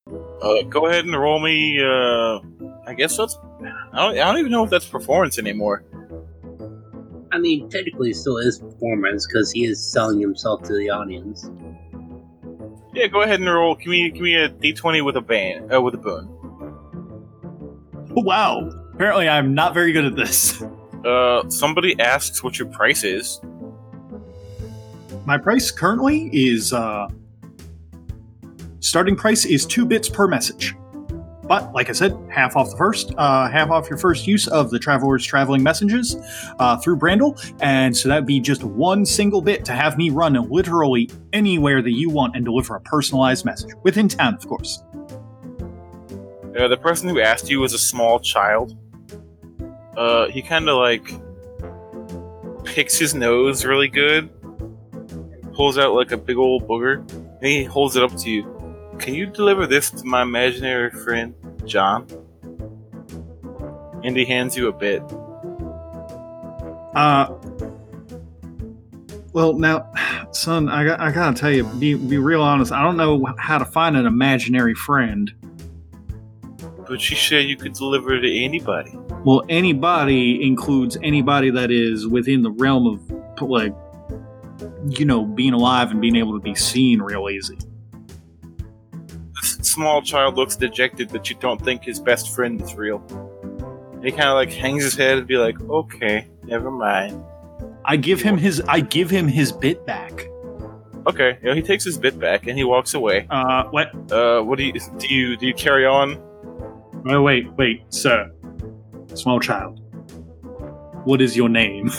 Uh, 0.08 0.62
go 0.70 0.88
ahead 0.88 1.06
and 1.06 1.18
roll 1.20 1.40
me. 1.40 1.80
I 2.86 2.94
guess 2.94 3.18
that's. 3.18 3.38
I 3.94 3.98
don't, 3.98 4.20
I 4.20 4.26
don't 4.26 4.40
even 4.40 4.52
know 4.52 4.64
if 4.64 4.70
that's 4.70 4.86
performance 4.86 5.40
anymore. 5.40 5.84
I 7.32 7.40
mean, 7.40 7.70
technically, 7.70 8.12
it 8.12 8.16
still 8.16 8.38
is 8.38 8.60
performance 8.60 9.26
because 9.26 9.52
he 9.52 9.66
is 9.66 9.84
selling 9.84 10.20
himself 10.20 10.62
to 10.64 10.74
the 10.78 10.90
audience. 10.90 11.50
Yeah, 12.94 13.08
go 13.08 13.22
ahead 13.22 13.40
and 13.40 13.50
roll. 13.50 13.76
Give 13.76 13.88
me, 13.88 14.12
give 14.12 14.22
me 14.22 14.36
a 14.36 14.50
d20 14.50 15.04
with 15.04 15.18
a 15.18 15.22
ban, 15.22 15.74
uh, 15.74 15.82
with 15.82 15.96
a 15.96 15.98
boon. 15.98 16.28
Wow! 18.12 18.70
Apparently, 18.94 19.28
I'm 19.28 19.56
not 19.56 19.74
very 19.74 19.92
good 19.92 20.06
at 20.06 20.16
this. 20.16 20.64
Uh, 21.04 21.50
somebody 21.50 22.00
asks 22.00 22.42
what 22.46 22.58
your 22.58 22.70
price 22.70 23.04
is. 23.04 23.42
My 25.26 25.38
price 25.38 25.70
currently 25.70 26.30
is 26.32 26.72
uh 26.72 27.10
starting 28.80 29.18
price 29.18 29.44
is 29.44 29.66
two 29.66 29.86
bits 29.86 30.08
per 30.08 30.30
message. 30.30 30.76
But 31.44 31.74
like 31.74 31.90
I 31.90 31.92
said, 31.92 32.18
half 32.30 32.56
off 32.56 32.72
the 32.72 32.78
first, 32.78 33.14
uh, 33.18 33.50
half 33.50 33.70
off 33.70 33.90
your 33.90 33.98
first 33.98 34.28
use 34.28 34.48
of 34.48 34.70
the 34.70 34.80
Travelers 34.80 35.26
Traveling 35.26 35.62
Messages 35.62 36.16
uh, 36.60 36.78
through 36.78 36.98
Brandel, 36.98 37.38
and 37.62 37.96
so 37.96 38.08
that'd 38.08 38.26
be 38.26 38.40
just 38.40 38.64
one 38.64 39.06
single 39.06 39.42
bit 39.42 39.66
to 39.66 39.74
have 39.74 39.98
me 39.98 40.10
run 40.10 40.34
literally 40.50 41.10
anywhere 41.34 41.82
that 41.82 41.92
you 41.92 42.10
want 42.10 42.36
and 42.36 42.46
deliver 42.46 42.76
a 42.76 42.82
personalized 42.82 43.44
message 43.44 43.72
within 43.84 44.08
town, 44.08 44.36
of 44.36 44.48
course. 44.48 44.84
Uh, 46.58 46.68
the 46.68 46.78
person 46.78 47.10
who 47.10 47.20
asked 47.20 47.50
you 47.50 47.60
was 47.60 47.74
a 47.74 47.80
small 47.80 48.20
child. 48.20 48.78
Uh, 49.98 50.28
he 50.28 50.42
kind 50.42 50.70
of 50.70 50.78
like 50.78 51.14
picks 52.64 52.98
his 52.98 53.14
nose 53.14 53.66
really 53.66 53.88
good, 53.88 54.30
pulls 55.54 55.78
out 55.78 55.94
like 55.94 56.12
a 56.12 56.18
big 56.18 56.38
old 56.38 56.68
booger, 56.68 57.08
and 57.12 57.46
he 57.46 57.64
holds 57.64 57.96
it 57.96 58.04
up 58.04 58.16
to 58.18 58.30
you. 58.30 58.53
Can 59.00 59.14
you 59.14 59.26
deliver 59.26 59.68
this 59.68 59.92
to 59.92 60.06
my 60.06 60.22
imaginary 60.22 60.92
friend, 60.92 61.34
John? 61.66 62.08
And 64.04 64.16
he 64.16 64.26
hands 64.26 64.56
you 64.56 64.68
a 64.68 64.74
bit. 64.74 65.02
Uh, 66.96 67.34
well, 69.34 69.54
now, 69.54 69.92
son, 70.32 70.70
I, 70.70 70.86
got, 70.86 71.00
I 71.00 71.12
gotta 71.12 71.36
tell 71.36 71.52
you, 71.52 71.64
be, 71.64 71.96
be 71.96 72.18
real 72.18 72.42
honest. 72.42 72.72
I 72.72 72.84
don't 72.84 72.98
know 72.98 73.26
how 73.38 73.58
to 73.58 73.66
find 73.66 73.98
an 73.98 74.06
imaginary 74.06 74.76
friend. 74.76 75.34
But 76.88 77.02
she 77.02 77.16
said 77.16 77.46
you 77.46 77.58
could 77.58 77.74
deliver 77.74 78.20
to 78.20 78.44
anybody. 78.44 78.92
Well, 79.24 79.44
anybody 79.50 80.46
includes 80.46 80.98
anybody 81.02 81.50
that 81.50 81.72
is 81.72 82.08
within 82.08 82.42
the 82.44 82.52
realm 82.52 82.88
of, 82.88 83.42
like, 83.42 83.74
you 84.90 85.06
know, 85.06 85.26
being 85.26 85.54
alive 85.54 85.92
and 85.92 86.00
being 86.00 86.16
able 86.16 86.34
to 86.34 86.42
be 86.44 86.56
seen 86.56 87.02
real 87.02 87.30
easy. 87.30 87.58
Small 89.74 90.04
child 90.04 90.36
looks 90.36 90.56
dejected 90.56 91.10
that 91.10 91.32
you 91.32 91.36
don't 91.40 91.60
think 91.60 91.84
his 91.84 92.00
best 92.00 92.36
friend 92.36 92.62
is 92.62 92.76
real. 92.76 93.04
And 93.94 94.06
he 94.06 94.12
kind 94.12 94.30
of 94.30 94.36
like 94.36 94.52
hangs 94.52 94.84
his 94.84 94.96
head 94.96 95.18
and 95.18 95.26
be 95.26 95.38
like, 95.38 95.60
"Okay, 95.62 96.28
never 96.44 96.70
mind." 96.70 97.20
I 97.84 97.96
give 97.96 98.22
him 98.22 98.38
his 98.38 98.62
I 98.68 98.82
give 98.82 99.10
him 99.10 99.28
his 99.28 99.52
bit 99.52 99.84
back. 99.84 100.28
Okay, 101.08 101.40
you 101.42 101.50
know, 101.50 101.56
he 101.56 101.64
takes 101.64 101.84
his 101.84 101.98
bit 101.98 102.20
back 102.20 102.46
and 102.46 102.56
he 102.56 102.64
walks 102.64 102.94
away. 102.94 103.26
Uh, 103.32 103.64
what? 103.72 103.90
Uh, 104.12 104.44
what 104.44 104.60
do 104.60 104.64
you 104.64 104.74
do? 105.00 105.08
You 105.08 105.38
do 105.38 105.48
you 105.48 105.56
carry 105.56 105.88
on? 105.88 106.22
Oh, 107.10 107.24
wait, 107.24 107.52
wait, 107.54 107.82
sir. 107.90 108.32
Small 109.16 109.40
child. 109.40 109.80
What 111.04 111.20
is 111.20 111.36
your 111.36 111.50
name? 111.50 111.92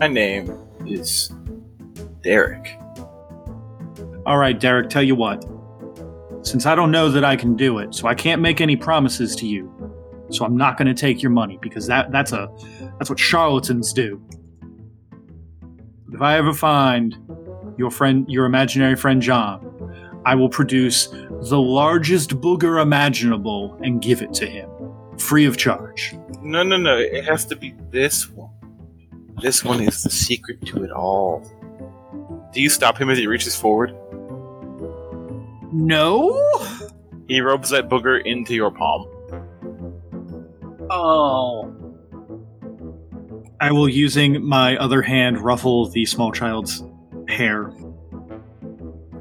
My 0.00 0.08
name 0.08 0.56
is 0.86 1.30
Derek. 2.22 2.79
All 4.26 4.38
right, 4.38 4.58
Derek, 4.58 4.90
tell 4.90 5.02
you 5.02 5.14
what. 5.14 5.44
Since 6.42 6.66
I 6.66 6.74
don't 6.74 6.90
know 6.90 7.10
that 7.10 7.24
I 7.24 7.36
can 7.36 7.56
do 7.56 7.78
it, 7.78 7.94
so 7.94 8.08
I 8.08 8.14
can't 8.14 8.40
make 8.40 8.60
any 8.60 8.76
promises 8.76 9.36
to 9.36 9.46
you. 9.46 9.70
So 10.30 10.44
I'm 10.44 10.56
not 10.56 10.78
going 10.78 10.88
to 10.88 10.94
take 10.94 11.22
your 11.22 11.30
money 11.30 11.58
because 11.60 11.86
that 11.86 12.12
that's 12.12 12.32
a 12.32 12.48
that's 12.98 13.10
what 13.10 13.18
charlatans 13.18 13.92
do. 13.92 14.22
But 16.06 16.14
if 16.14 16.22
I 16.22 16.36
ever 16.36 16.52
find 16.52 17.16
your 17.76 17.90
friend 17.90 18.26
your 18.28 18.46
imaginary 18.46 18.96
friend 18.96 19.20
John, 19.20 20.22
I 20.24 20.34
will 20.34 20.48
produce 20.48 21.08
the 21.08 21.60
largest 21.60 22.30
booger 22.40 22.80
imaginable 22.80 23.78
and 23.82 24.00
give 24.00 24.22
it 24.22 24.32
to 24.34 24.46
him, 24.46 24.70
free 25.18 25.46
of 25.46 25.56
charge. 25.56 26.14
No, 26.42 26.62
no, 26.62 26.76
no. 26.76 26.96
It 26.96 27.24
has 27.24 27.44
to 27.46 27.56
be 27.56 27.74
this 27.90 28.28
one. 28.30 28.50
This 29.42 29.64
one 29.64 29.80
is 29.80 30.02
the 30.02 30.10
secret 30.10 30.64
to 30.66 30.84
it 30.84 30.90
all. 30.90 31.42
Do 32.52 32.60
you 32.60 32.68
stop 32.68 32.98
him 33.00 33.10
as 33.10 33.18
he 33.18 33.26
reaches 33.26 33.56
forward? 33.56 33.94
No? 35.72 36.32
He 37.28 37.40
rubs 37.40 37.70
that 37.70 37.88
booger 37.88 38.24
into 38.24 38.54
your 38.54 38.70
palm. 38.70 39.06
Oh, 40.90 41.80
I 43.60 43.70
will, 43.72 43.88
using 43.90 44.42
my 44.42 44.76
other 44.78 45.02
hand, 45.02 45.38
ruffle 45.38 45.86
the 45.86 46.06
small 46.06 46.32
child's 46.32 46.82
hair. 47.28 47.70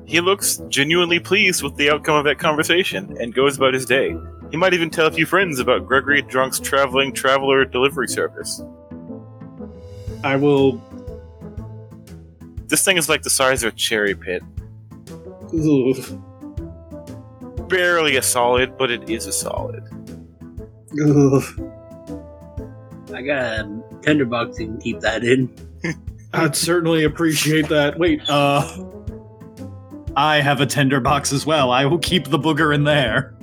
He 0.05 0.21
looks 0.21 0.61
genuinely 0.69 1.19
pleased 1.19 1.61
with 1.61 1.75
the 1.75 1.91
outcome 1.91 2.15
of 2.15 2.23
that 2.23 2.39
conversation 2.39 3.17
and 3.19 3.35
goes 3.35 3.57
about 3.57 3.73
his 3.73 3.85
day. 3.85 4.15
He 4.49 4.55
might 4.57 4.73
even 4.73 4.89
tell 4.89 5.07
a 5.07 5.11
few 5.11 5.25
friends 5.25 5.59
about 5.59 5.85
Gregory 5.85 6.21
Drunk's 6.21 6.59
traveling 6.59 7.13
traveler 7.13 7.65
delivery 7.65 8.07
service. 8.07 8.63
I 10.23 10.37
will. 10.37 10.81
This 12.67 12.83
thing 12.83 12.97
is 12.97 13.09
like 13.09 13.23
the 13.23 13.29
size 13.29 13.63
of 13.63 13.73
a 13.73 13.75
cherry 13.75 14.15
pit. 14.15 14.41
Ugh. 15.53 16.23
Barely 17.70 18.17
a 18.17 18.22
solid, 18.22 18.78
but 18.78 18.91
it 18.91 19.09
is 19.09 19.26
a 19.28 19.32
solid. 19.32 19.84
Ugh. 21.05 21.43
I 23.13 23.22
got 23.22 23.43
a 23.43 23.84
tinderbox. 24.01 24.59
You 24.59 24.67
can 24.67 24.82
keep 24.82 24.99
that 25.01 25.24
in. 25.24 25.53
I'd 26.34 26.55
certainly 26.55 27.03
appreciate 27.03 27.70
that. 27.70 27.97
Wait, 27.97 28.22
uh. 28.28 28.67
I 30.15 30.41
have 30.41 30.59
a 30.59 30.65
tender 30.65 30.99
box 30.99 31.32
as 31.32 31.45
well. 31.45 31.72
I 31.72 31.86
will 31.86 31.99
keep 31.99 32.28
the 32.28 32.39
booger 32.39 32.74
in 32.74 32.84
there. 32.84 33.36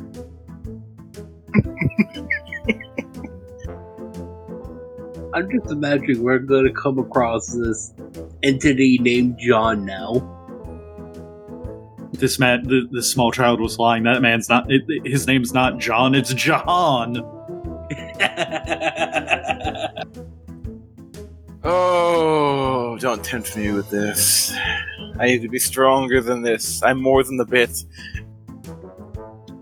I'm 5.35 5.51
just 5.51 5.71
imagining 5.71 6.23
we're 6.23 6.39
gonna 6.39 6.73
come 6.73 6.99
across 6.99 7.47
this 7.49 7.93
entity 8.43 8.99
named 8.99 9.39
John 9.39 9.85
now. 9.85 10.36
This 12.19 12.39
man, 12.39 12.67
th- 12.67 12.89
this 12.91 13.11
small 13.11 13.31
child 13.31 13.61
was 13.61 13.79
lying. 13.79 14.05
That 14.05 14.23
man's 14.23 14.49
not. 14.49 14.71
It, 14.71 14.85
his 15.05 15.27
name's 15.27 15.53
not 15.53 15.79
John. 15.79 16.15
It's 16.15 16.33
John. 16.35 17.33
Oh, 21.69 22.97
don't 23.01 23.25
tempt 23.25 23.57
me 23.57 23.73
with 23.73 23.91
this. 23.91 24.53
I 25.19 25.27
need 25.27 25.43
to 25.43 25.49
be 25.49 25.59
stronger 25.59 26.21
than 26.21 26.41
this. 26.41 26.81
I'm 26.81 27.03
more 27.03 27.25
than 27.25 27.39
the 27.39 27.45
bit. 27.45 27.83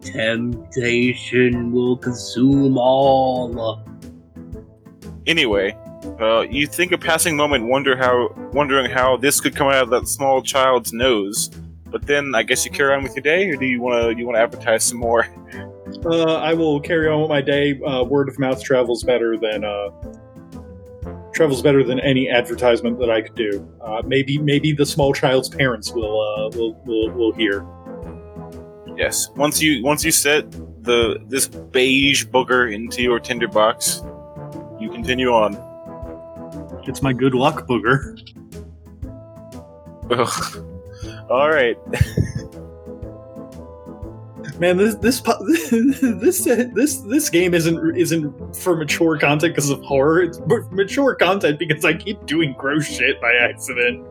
Temptation 0.02 1.72
will 1.72 1.96
consume 1.96 2.76
all. 2.76 3.82
Anyway, 5.26 5.74
uh, 6.20 6.40
you 6.42 6.66
think 6.66 6.92
a 6.92 6.98
passing 6.98 7.38
moment, 7.38 7.68
wonder 7.68 7.96
how, 7.96 8.28
wondering 8.52 8.90
how 8.90 9.16
this 9.16 9.40
could 9.40 9.56
come 9.56 9.68
out 9.68 9.84
of 9.84 9.90
that 9.90 10.06
small 10.06 10.42
child's 10.42 10.92
nose. 10.92 11.50
But 11.94 12.08
then, 12.08 12.34
I 12.34 12.42
guess 12.42 12.64
you 12.64 12.72
carry 12.72 12.92
on 12.92 13.04
with 13.04 13.14
your 13.14 13.22
day, 13.22 13.48
or 13.48 13.54
do 13.54 13.66
you 13.66 13.80
want 13.80 14.02
to 14.02 14.18
you 14.18 14.26
want 14.26 14.34
to 14.36 14.40
advertise 14.40 14.82
some 14.82 14.98
more? 14.98 15.28
Uh, 16.04 16.38
I 16.38 16.52
will 16.52 16.80
carry 16.80 17.06
on 17.06 17.20
with 17.20 17.30
my 17.30 17.40
day. 17.40 17.80
Uh, 17.80 18.02
word 18.02 18.28
of 18.28 18.36
mouth 18.36 18.60
travels 18.64 19.04
better 19.04 19.36
than 19.36 19.64
uh, 19.64 19.90
travels 21.32 21.62
better 21.62 21.84
than 21.84 22.00
any 22.00 22.28
advertisement 22.28 22.98
that 22.98 23.10
I 23.10 23.20
could 23.20 23.36
do. 23.36 23.72
Uh, 23.80 24.02
maybe 24.04 24.38
maybe 24.38 24.72
the 24.72 24.84
small 24.84 25.14
child's 25.14 25.48
parents 25.48 25.92
will 25.92 26.20
uh, 26.20 26.48
will, 26.58 26.74
will 26.84 27.12
will 27.12 27.32
hear. 27.32 27.64
Yes. 28.96 29.28
Once 29.36 29.62
you 29.62 29.84
once 29.84 30.04
you 30.04 30.10
set 30.10 30.50
the 30.82 31.20
this 31.28 31.46
beige 31.46 32.26
booger 32.26 32.74
into 32.74 33.02
your 33.02 33.20
tinderbox, 33.20 34.02
you 34.80 34.90
continue 34.90 35.28
on. 35.28 35.54
It's 36.88 37.02
my 37.02 37.12
good 37.12 37.34
luck 37.34 37.68
booger. 37.68 38.18
Ugh. 40.10 40.70
All 41.30 41.50
right. 41.50 41.78
Man, 44.58 44.76
this 44.76 44.94
this 44.96 45.20
this 46.20 46.44
this 46.44 46.96
this 46.98 47.30
game 47.30 47.54
isn't 47.54 47.96
isn't 47.96 48.56
for 48.56 48.76
mature 48.76 49.18
content 49.18 49.54
because 49.54 49.70
of 49.70 49.82
horror. 49.82 50.22
It's 50.22 50.38
for 50.38 50.68
mature 50.70 51.14
content 51.14 51.58
because 51.58 51.84
I 51.84 51.94
keep 51.94 52.24
doing 52.26 52.54
gross 52.56 52.86
shit 52.86 53.20
by 53.20 53.32
accident. 53.34 54.06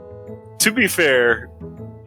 to 0.59 0.71
be 0.71 0.87
fair, 0.87 1.49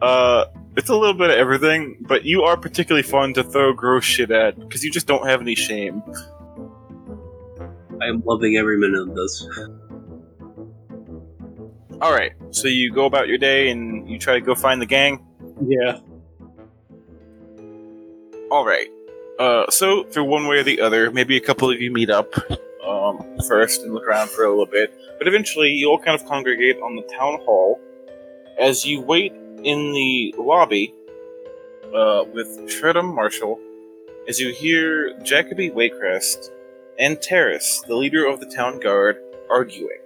uh, 0.01 0.45
it's 0.75 0.89
a 0.89 0.95
little 0.95 1.15
bit 1.15 1.29
of 1.31 1.37
everything, 1.37 1.97
but 2.01 2.25
you 2.25 2.43
are 2.43 2.57
particularly 2.57 3.03
fun 3.03 3.33
to 3.33 3.43
throw 3.43 3.73
gross 3.73 4.03
shit 4.03 4.29
at 4.29 4.59
because 4.59 4.83
you 4.83 4.91
just 4.91 5.07
don't 5.07 5.27
have 5.27 5.41
any 5.41 5.55
shame. 5.55 6.03
I'm 8.01 8.21
loving 8.25 8.57
every 8.57 8.77
minute 8.77 9.09
of 9.09 9.15
this. 9.15 9.47
All 11.99 12.13
right, 12.13 12.33
so 12.51 12.67
you 12.67 12.93
go 12.93 13.05
about 13.05 13.27
your 13.27 13.39
day 13.39 13.71
and 13.71 14.07
you 14.07 14.19
try 14.19 14.35
to 14.35 14.41
go 14.41 14.53
find 14.53 14.79
the 14.79 14.85
gang. 14.85 15.25
Yeah. 15.65 15.99
All 18.51 18.65
right. 18.65 18.87
Uh, 19.39 19.69
so 19.71 20.03
through 20.03 20.25
one 20.25 20.47
way 20.47 20.57
or 20.57 20.63
the 20.63 20.79
other, 20.79 21.11
maybe 21.11 21.37
a 21.37 21.39
couple 21.39 21.71
of 21.71 21.81
you 21.81 21.91
meet 21.91 22.11
up 22.11 22.33
um, 22.87 23.39
first 23.47 23.81
and 23.81 23.93
look 23.93 24.05
around 24.05 24.29
for 24.29 24.45
a 24.45 24.49
little 24.49 24.67
bit, 24.67 24.93
but 25.17 25.27
eventually 25.27 25.71
you 25.71 25.89
all 25.89 25.97
kind 25.97 26.19
of 26.19 26.27
congregate 26.27 26.77
on 26.81 26.95
the 26.95 27.01
town 27.03 27.39
hall 27.45 27.79
as 28.59 28.85
you 28.85 29.01
wait 29.01 29.33
in 29.63 29.91
the 29.93 30.35
lobby 30.37 30.93
uh, 31.95 32.23
with 32.31 32.47
Shredham 32.69 33.13
Marshall 33.15 33.59
as 34.27 34.39
you 34.39 34.53
hear 34.53 35.17
Jacoby 35.23 35.71
Waycrest 35.71 36.51
and 36.99 37.19
Terrace, 37.21 37.83
the 37.87 37.95
leader 37.95 38.25
of 38.25 38.39
the 38.39 38.45
town 38.45 38.79
guard, 38.79 39.17
arguing. 39.49 39.99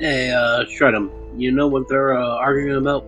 Hey, 0.00 0.30
uh, 0.30 0.64
Shredham, 0.64 1.10
you 1.38 1.52
know 1.52 1.68
what 1.68 1.86
they're 1.88 2.14
uh, 2.18 2.26
arguing 2.36 2.78
about? 2.78 3.04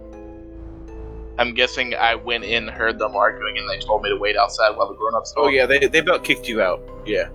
I'm 1.39 1.55
guessing 1.55 1.95
I 1.95 2.15
went 2.15 2.45
in, 2.45 2.69
heard 2.69 2.99
them 2.99 3.17
arguing, 3.17 3.57
and 3.57 3.69
they 3.69 3.79
told 3.79 4.03
me 4.03 4.11
to 4.11 4.17
wait 4.17 4.37
outside 4.37 4.77
while 4.77 4.89
the 4.89 4.95
grown-ups 4.95 5.33
Oh 5.37 5.45
talk. 5.45 5.53
yeah, 5.53 5.65
they 5.65 5.87
they 5.87 5.99
about 6.01 6.23
kicked 6.23 6.47
you 6.49 6.61
out. 6.61 6.81
Yeah. 7.07 7.31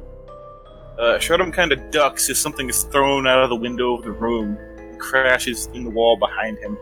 Uh, 1.00 1.18
Shredham 1.18 1.52
kind 1.52 1.72
of 1.72 1.92
ducks 1.92 2.30
as 2.30 2.38
something 2.38 2.70
is 2.70 2.84
thrown 2.84 3.26
out 3.28 3.44
of 3.44 3.50
the 3.50 3.56
window 3.56 3.96
of 3.96 4.04
the 4.04 4.12
room 4.12 4.58
and 4.78 5.00
crashes 5.00 5.68
in 5.74 5.84
the 5.84 5.90
wall 5.90 6.18
behind 6.18 6.60
him. 6.60 6.78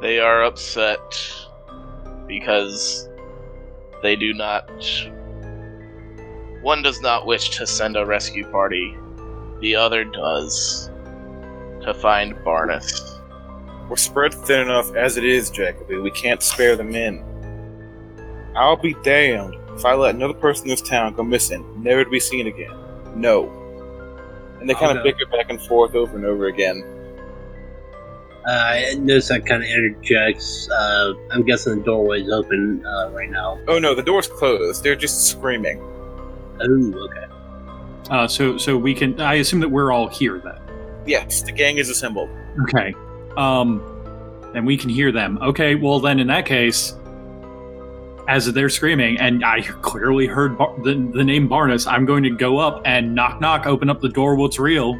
They 0.00 0.18
are 0.18 0.42
upset 0.42 0.98
because 2.26 3.08
they 4.02 4.16
do 4.16 4.34
not. 4.34 4.68
One 6.62 6.82
does 6.82 7.00
not 7.00 7.26
wish 7.26 7.50
to 7.58 7.66
send 7.66 7.96
a 7.96 8.04
rescue 8.04 8.48
party. 8.50 8.96
The 9.60 9.76
other 9.76 10.04
does 10.04 10.90
to 11.84 11.94
find 11.94 12.34
Barnes. 12.44 13.20
We're 13.88 13.96
spread 13.96 14.32
thin 14.34 14.60
enough 14.60 14.94
as 14.94 15.16
it 15.16 15.24
is, 15.24 15.50
Jacoby. 15.50 15.98
We 15.98 16.10
can't 16.10 16.42
spare 16.42 16.76
the 16.76 16.84
men. 16.84 17.22
I'll 18.56 18.76
be 18.76 18.94
damned 19.02 19.56
if 19.76 19.84
I 19.84 19.94
let 19.94 20.14
another 20.14 20.34
person 20.34 20.64
in 20.66 20.70
this 20.70 20.82
town 20.82 21.14
go 21.14 21.22
missing, 21.22 21.64
never 21.82 22.04
to 22.04 22.10
be 22.10 22.20
seen 22.20 22.46
again. 22.46 22.72
No. 23.14 23.50
And 24.60 24.68
they 24.68 24.74
kind 24.74 24.96
of 24.98 25.04
Okay. 25.04 25.12
bicker 25.12 25.30
back 25.30 25.46
and 25.50 25.60
forth 25.62 25.94
over 25.94 26.16
and 26.16 26.24
over 26.24 26.46
again. 26.46 26.84
Uh, 28.46 28.50
I 28.50 28.94
notice 28.98 29.28
that 29.28 29.46
kind 29.46 29.62
of 29.62 29.68
interjects. 29.68 30.68
Uh, 30.70 31.12
I'm 31.30 31.42
guessing 31.44 31.78
the 31.78 31.84
doorway's 31.84 32.28
open 32.30 32.84
uh, 32.84 33.10
right 33.10 33.30
now. 33.30 33.58
Oh 33.68 33.78
no, 33.78 33.94
the 33.94 34.02
door's 34.02 34.26
closed. 34.26 34.82
They're 34.82 34.96
just 34.96 35.26
screaming. 35.28 35.80
Oh, 36.60 37.08
okay. 37.08 37.26
Uh, 38.10 38.26
so 38.26 38.58
so 38.58 38.76
we 38.76 38.94
can. 38.94 39.20
I 39.20 39.34
assume 39.34 39.60
that 39.60 39.68
we're 39.68 39.92
all 39.92 40.08
here 40.08 40.38
then. 40.38 40.58
Yes, 41.06 41.42
the 41.42 41.52
gang 41.52 41.78
is 41.78 41.88
assembled. 41.90 42.30
Okay. 42.64 42.94
Um, 43.36 43.82
and 44.54 44.66
we 44.66 44.76
can 44.76 44.90
hear 44.90 45.10
them. 45.12 45.38
Okay. 45.42 45.74
Well, 45.74 45.98
then 46.00 46.20
in 46.20 46.26
that 46.28 46.46
case, 46.46 46.94
as 48.28 48.46
they're 48.52 48.68
screaming, 48.68 49.18
and 49.18 49.44
I 49.44 49.62
clearly 49.62 50.26
heard 50.26 50.56
Bar- 50.56 50.74
the 50.84 50.94
the 51.12 51.24
name 51.24 51.48
Barnes, 51.48 51.86
I'm 51.86 52.04
going 52.04 52.22
to 52.22 52.30
go 52.30 52.58
up 52.58 52.82
and 52.84 53.14
knock 53.14 53.40
knock, 53.40 53.66
open 53.66 53.90
up 53.90 54.00
the 54.00 54.08
door. 54.08 54.36
What's 54.36 54.58
real? 54.58 54.98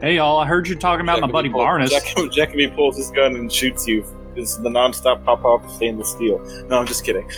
Hey 0.00 0.16
y'all, 0.16 0.38
I 0.38 0.46
heard 0.46 0.66
you 0.68 0.74
talking 0.76 1.02
about 1.02 1.20
my 1.20 1.26
buddy 1.26 1.48
pulls- 1.48 1.62
Barnes. 1.62 1.90
Jacoby, 1.90 2.28
Jacoby 2.30 2.68
pulls 2.68 2.96
his 2.96 3.10
gun 3.10 3.34
and 3.36 3.50
shoots 3.52 3.86
you. 3.86 4.04
This 4.34 4.52
is 4.52 4.62
the 4.62 4.70
non-stop 4.70 5.24
pop-off 5.24 5.70
stainless 5.74 6.10
steel. 6.10 6.38
No, 6.68 6.78
I'm 6.78 6.86
just 6.86 7.04
kidding. 7.04 7.28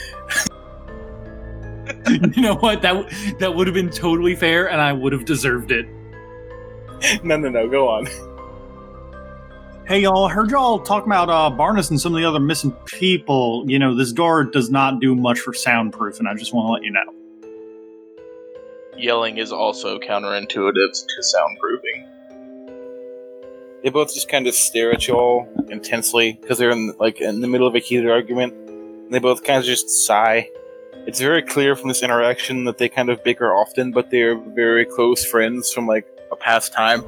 you 2.35 2.43
know 2.43 2.55
what? 2.57 2.83
That 2.83 2.93
w- 2.95 3.37
that 3.39 3.55
would 3.55 3.67
have 3.67 3.75
been 3.75 3.91
totally 3.91 4.35
fair, 4.37 4.71
and 4.71 4.81
I 4.81 4.93
would 4.93 5.13
have 5.13 5.25
deserved 5.25 5.73
it. 5.73 5.87
no, 7.23 7.37
no, 7.37 7.49
no. 7.49 7.69
Go 7.69 7.89
on. 7.89 8.07
Hey 9.87 10.01
y'all, 10.01 10.27
I 10.27 10.33
heard 10.33 10.51
y'all 10.51 10.79
talking 10.79 11.09
about 11.09 11.29
uh, 11.29 11.51
Barnes 11.51 11.91
and 11.91 12.01
some 12.01 12.15
of 12.15 12.21
the 12.21 12.27
other 12.27 12.39
missing 12.39 12.71
people. 12.87 13.65
You 13.67 13.79
know, 13.79 13.95
this 13.97 14.13
door 14.13 14.45
does 14.45 14.71
not 14.71 15.01
do 15.01 15.15
much 15.15 15.41
for 15.41 15.53
soundproof, 15.53 16.19
and 16.19 16.29
I 16.29 16.35
just 16.35 16.55
want 16.55 16.67
to 16.69 16.73
let 16.73 16.83
you 16.83 16.93
know. 16.93 17.13
Yelling 18.97 19.39
is 19.39 19.53
also 19.53 19.99
counterintuitive 19.99 20.93
to 20.93 21.23
soundproofing. 21.23 22.09
They 23.83 23.91
both 23.91 24.15
just 24.15 24.29
kind 24.29 24.47
of 24.47 24.55
stare 24.55 24.93
at 24.93 25.09
y'all 25.09 25.49
intensely 25.69 26.39
because 26.41 26.59
they're 26.59 26.71
in 26.71 26.95
like 27.01 27.21
in 27.21 27.41
the 27.41 27.49
middle 27.49 27.67
of 27.67 27.75
a 27.75 27.81
heated 27.81 28.09
argument. 28.09 28.53
And 28.55 29.13
they 29.13 29.19
both 29.19 29.43
kind 29.43 29.59
of 29.59 29.65
just 29.65 29.89
sigh. 29.91 30.49
It's 31.07 31.19
very 31.19 31.43
clear 31.43 31.75
from 31.75 31.89
this 31.89 32.05
interaction 32.05 32.65
that 32.65 32.79
they 32.79 32.89
kind 32.89 33.11
of 33.11 33.25
bicker 33.25 33.53
often, 33.53 33.91
but 33.91 34.11
they're 34.11 34.39
very 34.39 34.85
close 34.85 35.25
friends 35.25 35.73
from 35.73 35.89
like 35.89 36.07
a 36.33 36.37
past 36.37 36.73
time. 36.73 37.05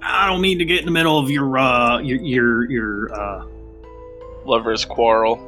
I 0.00 0.26
don't 0.28 0.40
mean 0.40 0.58
to 0.58 0.64
get 0.64 0.78
in 0.80 0.86
the 0.86 0.92
middle 0.92 1.18
of 1.18 1.28
your 1.30 1.58
uh 1.58 1.98
your 1.98 2.18
your 2.20 2.70
your 2.70 3.12
uh 3.12 3.44
Lovers 4.44 4.84
quarrel. 4.86 5.44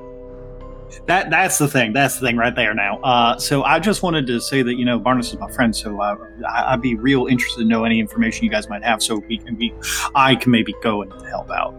that 1.06 1.30
that's 1.30 1.56
the 1.56 1.68
thing 1.68 1.92
that's 1.92 2.18
the 2.18 2.26
thing 2.26 2.36
right 2.36 2.54
there 2.56 2.74
now 2.74 2.98
uh 3.02 3.38
so 3.38 3.62
i 3.62 3.78
just 3.78 4.02
wanted 4.02 4.26
to 4.26 4.40
say 4.40 4.60
that 4.60 4.74
you 4.74 4.84
know 4.84 4.98
barnes 4.98 5.32
is 5.32 5.38
my 5.38 5.48
friend 5.52 5.74
so 5.74 6.00
uh, 6.00 6.16
I, 6.48 6.72
i'd 6.72 6.82
be 6.82 6.96
real 6.96 7.28
interested 7.28 7.60
to 7.60 7.64
know 7.64 7.84
any 7.84 8.00
information 8.00 8.44
you 8.44 8.50
guys 8.50 8.68
might 8.68 8.82
have 8.82 9.00
so 9.00 9.22
we 9.28 9.38
can 9.38 9.54
be 9.54 9.72
i 10.16 10.34
can 10.34 10.50
maybe 10.50 10.74
go 10.82 11.02
and 11.02 11.12
help 11.26 11.48
out 11.48 11.72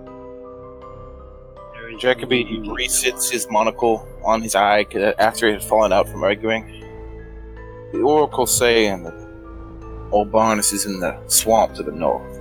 Jacoby 2.01 2.63
resits 2.65 3.29
his 3.29 3.47
monocle 3.51 4.07
on 4.23 4.41
his 4.41 4.55
eye 4.55 4.87
after 5.19 5.47
it 5.47 5.53
had 5.53 5.63
fallen 5.63 5.93
out 5.93 6.09
from 6.09 6.23
arguing. 6.23 6.65
The 7.91 7.99
oracle 7.99 8.47
saying 8.47 9.03
that 9.03 9.13
old 10.11 10.31
Barnes 10.31 10.73
is 10.73 10.85
in 10.85 10.99
the 10.99 11.17
swamp 11.27 11.73
to 11.75 11.83
the 11.83 11.91
north. 11.91 12.39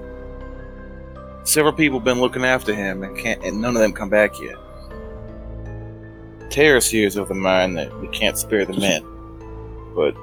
Several 1.45 1.73
people 1.73 1.99
have 1.99 2.05
been 2.05 2.21
looking 2.21 2.45
after 2.45 2.75
him, 2.75 3.03
and 3.03 3.17
can't, 3.17 3.43
and 3.45 3.61
none 3.61 3.75
of 3.75 3.83
them 3.83 3.93
come 3.93 4.11
back 4.11 4.39
yet. 4.41 4.57
Terrace 6.51 6.91
here 6.91 7.07
is 7.07 7.17
of 7.17 7.29
the 7.29 7.35
mind 7.35 7.77
that 7.77 7.99
we 8.01 8.09
can't 8.09 8.37
spare 8.37 8.65
the 8.65 8.79
men, 8.79 9.05
but 9.95 10.15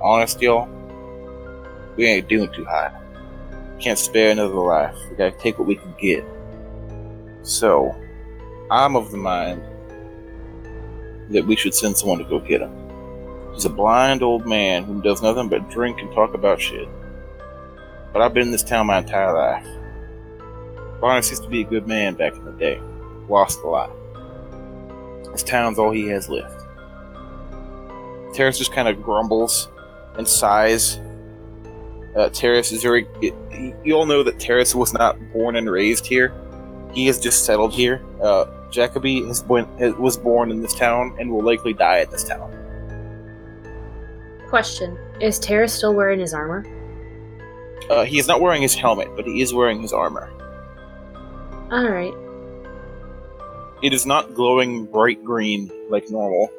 honest, 0.00 0.40
y'all, 0.40 0.68
we 1.96 2.06
ain't 2.06 2.28
doing 2.28 2.50
too 2.52 2.64
high. 2.64 2.92
Can't 3.80 3.98
spare 3.98 4.30
another 4.30 4.54
life. 4.54 4.96
We 5.10 5.16
gotta 5.16 5.36
take 5.38 5.58
what 5.58 5.66
we 5.68 5.76
can 5.76 5.94
get. 5.98 6.24
So, 7.42 7.94
I'm 8.70 8.96
of 8.96 9.10
the 9.10 9.16
mind 9.18 9.62
that 11.30 11.44
we 11.44 11.56
should 11.56 11.74
send 11.74 11.96
someone 11.96 12.18
to 12.18 12.24
go 12.24 12.38
get 12.38 12.62
him. 12.62 12.83
He's 13.54 13.64
a 13.64 13.70
blind 13.70 14.22
old 14.22 14.46
man 14.46 14.84
who 14.84 15.00
does 15.00 15.22
nothing 15.22 15.48
but 15.48 15.70
drink 15.70 16.00
and 16.00 16.12
talk 16.12 16.34
about 16.34 16.60
shit. 16.60 16.88
But 18.12 18.20
I've 18.20 18.34
been 18.34 18.44
in 18.44 18.50
this 18.52 18.64
town 18.64 18.86
my 18.86 18.98
entire 18.98 19.32
life. 19.32 19.66
Barnes 21.00 21.30
used 21.30 21.44
to 21.44 21.48
be 21.48 21.60
a 21.60 21.64
good 21.64 21.86
man 21.86 22.14
back 22.14 22.34
in 22.34 22.44
the 22.44 22.52
day. 22.52 22.80
Lost 23.28 23.60
a 23.60 23.68
lot. 23.68 23.90
This 25.32 25.42
town's 25.42 25.78
all 25.78 25.90
he 25.90 26.06
has 26.08 26.28
left. 26.28 26.60
Terrace 28.34 28.58
just 28.58 28.72
kind 28.72 28.88
of 28.88 29.02
grumbles 29.02 29.68
and 30.16 30.26
sighs. 30.26 30.98
Uh, 32.16 32.28
Terrace 32.30 32.72
is 32.72 32.82
very. 32.82 33.08
It, 33.20 33.34
you 33.84 33.94
all 33.94 34.06
know 34.06 34.22
that 34.22 34.38
Terrace 34.38 34.74
was 34.74 34.92
not 34.92 35.16
born 35.32 35.56
and 35.56 35.70
raised 35.70 36.06
here. 36.06 36.32
He 36.92 37.06
has 37.06 37.18
just 37.18 37.44
settled 37.44 37.72
here. 37.72 38.04
Uh, 38.22 38.46
Jacoby 38.70 39.24
has 39.26 39.42
been, 39.42 39.66
was 40.00 40.16
born 40.16 40.50
in 40.50 40.62
this 40.62 40.74
town 40.74 41.16
and 41.18 41.30
will 41.30 41.42
likely 41.42 41.72
die 41.72 41.98
in 41.98 42.10
this 42.10 42.24
town. 42.24 42.63
Question 44.54 44.96
Is 45.20 45.40
Terra 45.40 45.66
still 45.66 45.94
wearing 45.94 46.20
his 46.20 46.32
armor? 46.32 46.64
Uh, 47.90 48.04
he 48.04 48.20
is 48.20 48.28
not 48.28 48.40
wearing 48.40 48.62
his 48.62 48.72
helmet, 48.72 49.08
but 49.16 49.26
he 49.26 49.42
is 49.42 49.52
wearing 49.52 49.82
his 49.82 49.92
armor. 49.92 50.30
Alright. 51.72 52.14
It 53.82 53.92
is 53.92 54.06
not 54.06 54.32
glowing 54.34 54.84
bright 54.84 55.24
green 55.24 55.72
like 55.90 56.08
normal. 56.08 56.52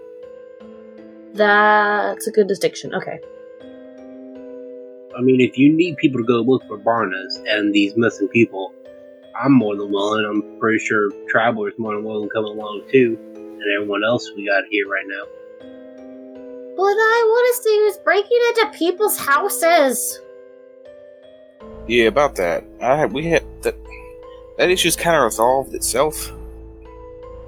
That's 1.36 2.28
a 2.28 2.32
good 2.32 2.50
distinction. 2.50 2.94
Okay. 2.94 3.18
I 5.18 5.22
mean, 5.22 5.40
if 5.40 5.58
you 5.58 5.72
need 5.72 5.96
people 5.96 6.20
to 6.20 6.28
go 6.28 6.42
look 6.42 6.68
for 6.68 6.76
Barnes 6.76 7.42
and 7.48 7.74
these 7.74 7.94
missing 7.96 8.28
people, 8.28 8.74
I'm 9.42 9.54
more 9.54 9.78
than 9.78 9.90
willing. 9.90 10.26
I'm 10.26 10.60
pretty 10.60 10.84
sure 10.84 11.12
Traveler's 11.30 11.76
more 11.78 11.96
than 11.96 12.04
willing 12.04 12.28
to 12.28 12.34
come 12.34 12.44
along 12.44 12.90
too, 12.92 13.18
and 13.36 13.64
everyone 13.74 14.04
else 14.04 14.30
we 14.36 14.46
got 14.46 14.66
here 14.70 14.86
right 14.86 15.06
now. 15.08 15.45
But 16.76 16.84
I 16.84 17.24
want 17.28 17.56
to 17.56 17.64
see 17.64 17.78
who's 17.78 17.98
breaking 17.98 18.40
into 18.50 18.78
people's 18.78 19.18
houses. 19.18 20.20
Yeah, 21.88 22.06
about 22.06 22.36
that. 22.36 22.64
I 22.82 23.06
we 23.06 23.26
had 23.28 23.44
that. 23.64 23.76
That 24.58 24.70
issue's 24.70 24.96
kind 24.96 25.16
of 25.16 25.24
resolved 25.24 25.74
itself. 25.74 26.32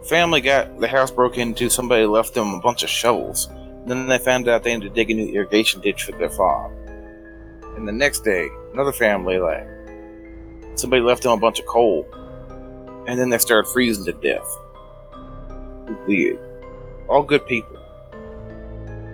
Family 0.04 0.42
got 0.42 0.80
the 0.80 0.88
house 0.88 1.12
broke 1.12 1.38
into. 1.38 1.70
Somebody 1.70 2.06
left 2.06 2.34
them 2.34 2.54
a 2.54 2.60
bunch 2.60 2.84
of 2.84 2.90
shovels. 2.90 3.50
Then 3.86 4.08
they 4.08 4.18
found 4.18 4.48
out 4.48 4.64
they 4.64 4.72
had 4.72 4.82
to 4.82 4.90
dig 4.90 5.12
a 5.12 5.14
new 5.14 5.34
irrigation 5.34 5.82
ditch 5.82 6.04
for 6.04 6.12
their 6.14 6.30
farm. 6.30 6.74
And 7.76 7.88
the 7.88 7.94
next 7.94 8.22
day, 8.22 8.50
another 8.74 8.92
family 8.92 9.40
like 9.40 9.68
somebody 10.76 11.02
left 11.02 11.24
them 11.24 11.32
a 11.32 11.38
bunch 11.38 11.60
of 11.60 11.66
coal. 11.66 12.08
And 13.08 13.20
then 13.20 13.30
they 13.30 13.38
started 13.38 13.70
freezing 13.70 14.06
to 14.06 14.14
death. 14.14 14.58
Weird. 16.08 16.40
All 17.08 17.24
good 17.24 17.46
people. 17.48 17.78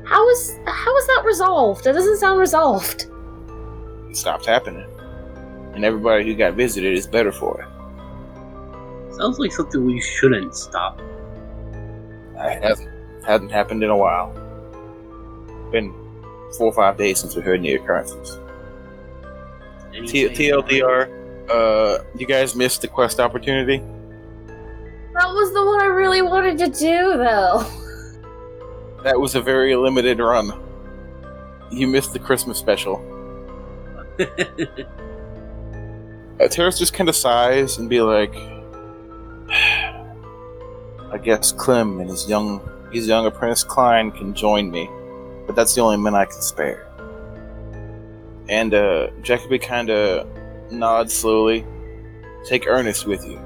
How 0.05 0.29
is 0.29 0.59
how 0.65 0.97
is 0.97 1.07
that 1.07 1.23
resolved? 1.25 1.83
That 1.85 1.93
doesn't 1.93 2.17
sound 2.17 2.39
resolved. 2.39 3.07
It 4.09 4.17
stopped 4.17 4.45
happening. 4.45 4.87
And 5.73 5.83
everybody 5.83 6.25
who 6.25 6.35
got 6.35 6.53
visited 6.53 6.93
is 6.93 7.07
better 7.07 7.31
for 7.31 7.61
it. 7.61 9.15
Sounds 9.15 9.39
like 9.39 9.51
something 9.51 9.85
we 9.85 10.01
shouldn't 10.01 10.55
stop. 10.55 10.99
It 12.35 12.63
hasn't, 12.63 12.89
hasn't 13.25 13.51
happened 13.51 13.83
in 13.83 13.89
a 13.89 13.97
while. 13.97 14.31
Been 15.71 15.93
four 16.57 16.67
or 16.67 16.73
five 16.73 16.97
days 16.97 17.19
since 17.19 17.35
we 17.35 17.41
heard 17.41 17.59
any 17.59 17.73
occurrences. 17.73 18.39
T- 20.07 20.29
TLDR, 20.29 21.49
uh, 21.49 22.03
you 22.15 22.25
guys 22.25 22.55
missed 22.55 22.81
the 22.81 22.87
quest 22.87 23.19
opportunity. 23.19 23.77
That 25.13 25.27
was 25.27 25.53
the 25.53 25.63
one 25.63 25.81
I 25.81 25.85
really 25.85 26.23
wanted 26.23 26.57
to 26.59 26.67
do, 26.67 27.17
though. 27.17 27.65
That 29.03 29.19
was 29.19 29.35
a 29.35 29.41
very 29.41 29.75
limited 29.75 30.19
run. 30.19 30.51
You 31.71 31.87
missed 31.87 32.13
the 32.13 32.19
Christmas 32.19 32.57
special. 32.57 33.01
Uh, 36.39 36.47
Terrace 36.47 36.79
just 36.79 36.93
kind 36.93 37.07
of 37.09 37.15
sighs 37.15 37.77
and 37.77 37.87
be 37.87 38.01
like, 38.01 38.33
"I 41.11 41.19
guess 41.21 41.51
Clem 41.51 41.99
and 41.99 42.09
his 42.09 42.27
young 42.27 42.59
his 42.91 43.07
young 43.07 43.27
apprentice 43.27 43.63
Klein 43.63 44.11
can 44.11 44.33
join 44.33 44.71
me, 44.71 44.89
but 45.45 45.55
that's 45.55 45.75
the 45.75 45.81
only 45.81 45.97
men 45.97 46.15
I 46.15 46.25
can 46.25 46.41
spare." 46.41 46.87
And 48.49 48.73
uh, 48.73 49.09
Jacoby 49.21 49.59
kind 49.59 49.91
of 49.91 50.27
nods 50.71 51.13
slowly. 51.13 51.65
Take 52.45 52.65
Ernest 52.67 53.05
with 53.05 53.23
you. 53.25 53.39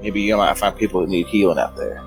Maybe 0.00 0.22
you 0.22 0.36
might 0.36 0.56
find 0.56 0.74
people 0.74 1.02
that 1.02 1.10
need 1.10 1.26
healing 1.26 1.58
out 1.58 1.76
there. 1.76 2.02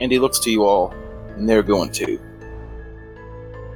And 0.00 0.12
he 0.12 0.18
looks 0.18 0.38
to 0.40 0.50
you 0.50 0.64
all, 0.64 0.92
and 1.36 1.48
they're 1.48 1.62
going 1.62 1.90
to. 1.92 2.18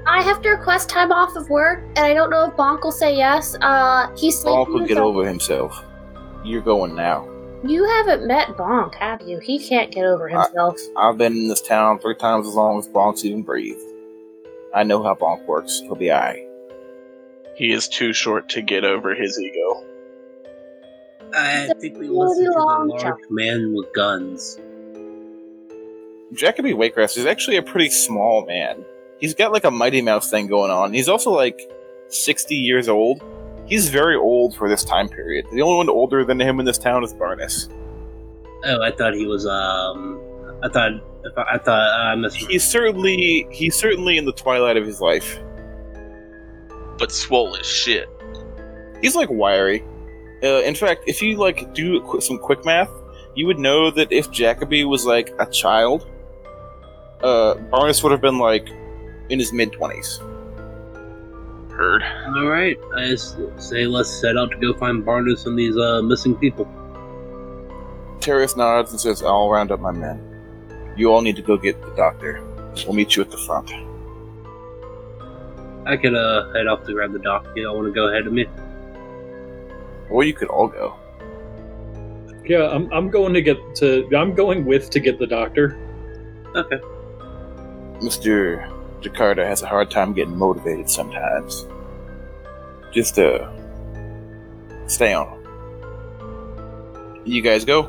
I 0.07 0.23
have 0.23 0.43
to 0.43 0.51
request 0.51 0.89
time 0.89 1.13
off 1.13 1.37
of 1.37 1.49
work, 1.51 1.83
and 1.97 2.01
I 2.01 2.15
don't 2.15 2.31
know 2.31 2.47
if 2.47 2.55
Bonk 2.57 2.83
will 2.83 2.93
say 2.93 3.17
yes. 3.17 3.55
Uh, 3.61 4.09
he's 4.17 4.39
sleeping. 4.39 4.59
Bonk 4.65 4.69
will 4.69 4.87
get 4.87 4.99
over 4.99 5.27
himself. 5.27 5.85
You're 6.45 6.63
going 6.63 6.95
now. 6.95 7.29
You 7.63 7.85
haven't 7.85 8.27
met 8.27 8.49
Bonk, 8.57 8.95
have 8.95 9.21
you? 9.23 9.39
He 9.39 9.59
can't 9.59 9.93
get 9.93 10.05
over 10.07 10.29
himself. 10.29 10.77
I've 10.97 11.19
been 11.19 11.35
in 11.37 11.49
this 11.49 11.61
town 11.61 11.99
three 11.99 12.15
times 12.17 12.49
as 12.49 12.55
long 12.55 12.79
as 12.79 12.89
Bonk's 12.89 13.25
even 13.25 13.43
breathed. 13.43 13.83
I 14.75 14.83
know 14.85 15.03
how 15.03 15.15
Bonk 15.15 15.45
works. 15.47 15.81
He'll 15.81 15.95
be 15.97 16.11
alright. 16.11 16.47
He 17.57 17.73
is 17.73 17.87
too 17.89 18.15
short 18.15 18.49
to 18.51 18.63
get 18.63 18.85
over 18.85 19.15
his 19.15 19.39
ego. 19.39 19.85
I 21.35 21.71
think 21.79 21.99
we 21.99 22.09
Really 22.09 22.17
listen 22.17 22.45
to 22.47 22.51
the 22.53 22.59
long 22.59 22.89
large 22.89 23.03
jump. 23.03 23.21
man 23.31 23.75
with 23.77 23.93
guns. 23.93 24.59
Jacoby 26.33 26.73
Waycrest 26.73 27.19
is 27.19 27.27
actually 27.27 27.57
a 27.57 27.63
pretty 27.63 27.91
small 27.91 28.47
man. 28.47 28.85
He's 29.19 29.35
got 29.35 29.53
like 29.53 29.65
a 29.65 29.71
Mighty 29.71 30.01
Mouse 30.01 30.31
thing 30.31 30.47
going 30.47 30.71
on. 30.71 30.93
He's 30.93 31.09
also 31.09 31.31
like 31.31 31.61
60 32.09 32.55
years 32.55 32.89
old. 32.89 33.23
He's 33.67 33.89
very 33.89 34.17
old 34.17 34.55
for 34.57 34.69
this 34.69 34.85
time 34.85 35.09
period. 35.09 35.47
The 35.53 35.63
only 35.63 35.77
one 35.77 35.89
older 35.89 36.25
than 36.25 36.41
him 36.41 36.59
in 36.61 36.67
this 36.67 36.79
town 36.79 37.05
is 37.05 37.13
Barnes. 37.13 37.69
Oh, 38.65 38.83
I 38.83 38.91
thought 38.91 39.15
he 39.15 39.27
was. 39.27 39.47
Um, 39.47 40.21
I 40.63 40.69
thought. 40.69 40.93
I 40.93 41.35
thought. 41.35 41.47
I 41.55 41.59
thought. 41.59 42.01
I 42.01 42.15
missed. 42.15 42.37
He's 42.37 42.65
certainly 42.65 43.47
he's 43.51 43.75
certainly 43.75 44.19
in 44.19 44.25
the 44.25 44.33
twilight 44.33 44.77
of 44.77 44.85
his 44.85 45.01
life. 45.01 45.39
But 46.99 47.13
swole 47.13 47.57
as 47.57 47.67
shit. 47.67 48.09
He's 49.01 49.15
like 49.15 49.29
wiry. 49.31 49.85
Uh, 50.43 50.63
in 50.63 50.75
fact, 50.75 51.05
if 51.07 51.23
you 51.23 51.37
like 51.37 51.73
do 51.75 52.01
qu- 52.03 52.21
some 52.21 52.39
quick 52.39 52.65
math, 52.65 52.91
you 53.35 53.47
would 53.47 53.59
know 53.59 53.91
that 53.91 54.11
if 54.11 54.31
Jacoby 54.31 54.85
was 54.85 55.07
like 55.07 55.33
a 55.39 55.47
child, 55.47 56.07
uh, 57.23 57.55
Barnes 57.55 58.03
would 58.03 58.13
have 58.13 58.21
been 58.21 58.39
like 58.39 58.69
in 59.29 59.39
his 59.39 59.53
mid 59.53 59.73
twenties. 59.73 60.19
Heard. 61.71 62.03
All 62.37 62.47
right, 62.47 62.77
I 62.97 63.15
say 63.15 63.87
let's 63.87 64.11
set 64.11 64.37
out 64.37 64.51
to 64.51 64.57
go 64.59 64.75
find 64.75 65.05
Barnes 65.05 65.47
and 65.47 65.59
these 65.59 65.77
uh, 65.77 66.03
missing 66.03 66.35
people. 66.37 66.69
Terrace 68.21 68.57
nods 68.57 68.91
and 68.91 69.01
says, 69.01 69.23
"I'll 69.23 69.49
round 69.49 69.73
up 69.73 69.81
my 69.81 69.93
men. 69.93 70.21
You 70.97 71.11
all 71.13 71.23
need 71.23 71.37
to 71.37 71.43
go 71.43 71.57
get 71.57 71.81
the 71.81 71.95
doctor. 71.97 72.45
We'll 72.85 72.95
meet 72.95 73.17
you 73.17 73.23
at 73.23 73.31
the 73.31 73.39
front." 73.39 73.71
I 75.87 75.97
could 75.97 76.15
uh, 76.15 76.53
head 76.53 76.67
off 76.67 76.85
to 76.87 76.93
grab 76.93 77.13
the 77.13 77.19
doc. 77.19 77.47
You 77.57 77.65
don't 77.65 77.77
want 77.77 77.89
to 77.89 77.93
go 77.93 78.09
ahead 78.09 78.27
of 78.27 78.33
me? 78.33 78.47
Or 80.11 80.25
you 80.25 80.35
could 80.35 80.49
all 80.49 80.69
go. 80.69 80.95
Yeah, 82.45 82.69
I'm, 82.69 82.93
I'm 82.93 83.09
going 83.09 83.33
to 83.33 83.41
get 83.41 83.57
to. 83.77 84.09
I'm 84.15 84.35
going 84.35 84.65
with 84.65 84.91
to 84.91 85.01
get 85.01 85.19
the 85.19 85.27
doctor. 85.27 85.79
Okay. 86.55 86.81
Mister 88.03 88.69
Jakarta 89.01 89.45
has 89.47 89.63
a 89.63 89.67
hard 89.67 89.91
time 89.91 90.13
getting 90.13 90.37
motivated 90.37 90.89
sometimes. 90.89 91.67
Just 92.93 93.19
uh, 93.19 93.49
stay 94.87 95.13
on. 95.13 95.37
You 97.25 97.43
guys 97.43 97.65
go. 97.65 97.89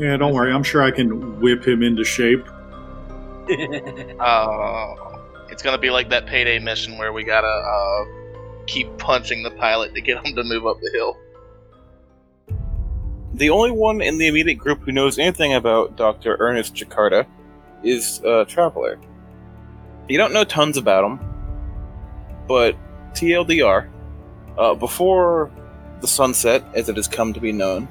Yeah, 0.00 0.16
don't 0.16 0.34
worry. 0.34 0.52
I'm 0.52 0.62
sure 0.62 0.82
I 0.82 0.90
can 0.90 1.40
whip 1.40 1.66
him 1.66 1.82
into 1.82 2.04
shape. 2.04 2.46
Uh, 4.20 4.94
it's 5.50 5.62
gonna 5.62 5.76
be 5.76 5.90
like 5.90 6.08
that 6.08 6.26
payday 6.26 6.58
mission 6.58 6.96
where 6.96 7.12
we 7.12 7.24
gotta 7.24 7.46
uh, 7.46 8.04
keep 8.66 8.96
punching 8.98 9.42
the 9.42 9.50
pilot 9.50 9.94
to 9.94 10.00
get 10.00 10.24
him 10.24 10.34
to 10.36 10.44
move 10.44 10.64
up 10.64 10.78
the 10.80 10.90
hill. 10.94 11.18
The 13.34 13.50
only 13.50 13.72
one 13.72 14.00
in 14.00 14.18
the 14.18 14.28
immediate 14.28 14.58
group 14.58 14.80
who 14.82 14.92
knows 14.92 15.18
anything 15.18 15.54
about 15.54 15.96
Dr. 15.96 16.36
Ernest 16.38 16.74
Jakarta 16.74 17.26
is 17.82 18.22
uh, 18.24 18.44
Traveler. 18.46 18.98
You 20.08 20.18
don't 20.18 20.32
know 20.32 20.44
tons 20.44 20.76
about 20.76 21.04
him, 21.04 21.20
but 22.46 22.76
TLDR, 23.14 23.88
uh, 24.58 24.74
before 24.74 25.50
the 26.00 26.08
sunset, 26.08 26.64
as 26.74 26.88
it 26.88 26.96
has 26.96 27.08
come 27.08 27.32
to 27.32 27.40
be 27.40 27.52
known, 27.52 27.88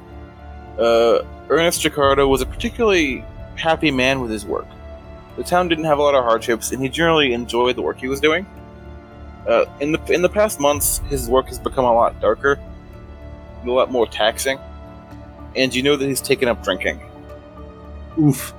uh, 0.77 1.19
Ernest 1.49 1.81
Jacardo 1.81 2.27
was 2.27 2.41
a 2.41 2.45
particularly 2.45 3.23
happy 3.55 3.91
man 3.91 4.21
with 4.21 4.31
his 4.31 4.45
work. 4.45 4.67
The 5.37 5.43
town 5.43 5.69
didn't 5.69 5.85
have 5.85 5.97
a 5.97 6.01
lot 6.01 6.15
of 6.15 6.23
hardships, 6.23 6.71
and 6.71 6.81
he 6.81 6.89
generally 6.89 7.33
enjoyed 7.33 7.75
the 7.75 7.81
work 7.81 7.99
he 7.99 8.07
was 8.07 8.19
doing. 8.19 8.45
Uh, 9.47 9.65
in 9.79 9.91
the 9.91 9.99
in 10.13 10.21
the 10.21 10.29
past 10.29 10.59
months, 10.59 10.99
his 11.09 11.29
work 11.29 11.47
has 11.47 11.57
become 11.57 11.85
a 11.85 11.93
lot 11.93 12.19
darker, 12.19 12.59
a 13.65 13.69
lot 13.69 13.91
more 13.91 14.05
taxing 14.05 14.59
and 15.55 15.73
you 15.73 15.83
know 15.83 15.95
that 15.95 16.07
he's 16.07 16.21
taken 16.21 16.47
up 16.47 16.63
drinking. 16.63 17.01
Oof. 18.19 18.53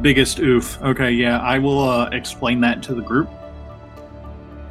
Biggest 0.00 0.38
oof. 0.38 0.80
Okay, 0.82 1.10
yeah, 1.10 1.40
I 1.40 1.58
will 1.58 1.88
uh, 1.88 2.08
explain 2.10 2.60
that 2.60 2.82
to 2.84 2.94
the 2.94 3.02
group. 3.02 3.28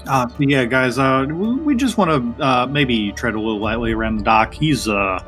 Uh, 0.08 0.28
yeah, 0.40 0.66
guys, 0.66 1.00
uh, 1.00 1.26
we 1.30 1.76
just 1.76 1.98
want 1.98 2.38
to 2.38 2.44
uh, 2.44 2.66
maybe 2.68 3.12
tread 3.14 3.36
a 3.36 3.40
little 3.40 3.60
lightly 3.60 3.94
around 3.94 4.18
the 4.18 4.24
dock. 4.24 4.54
He's 4.54 4.88
uh, 4.88 5.24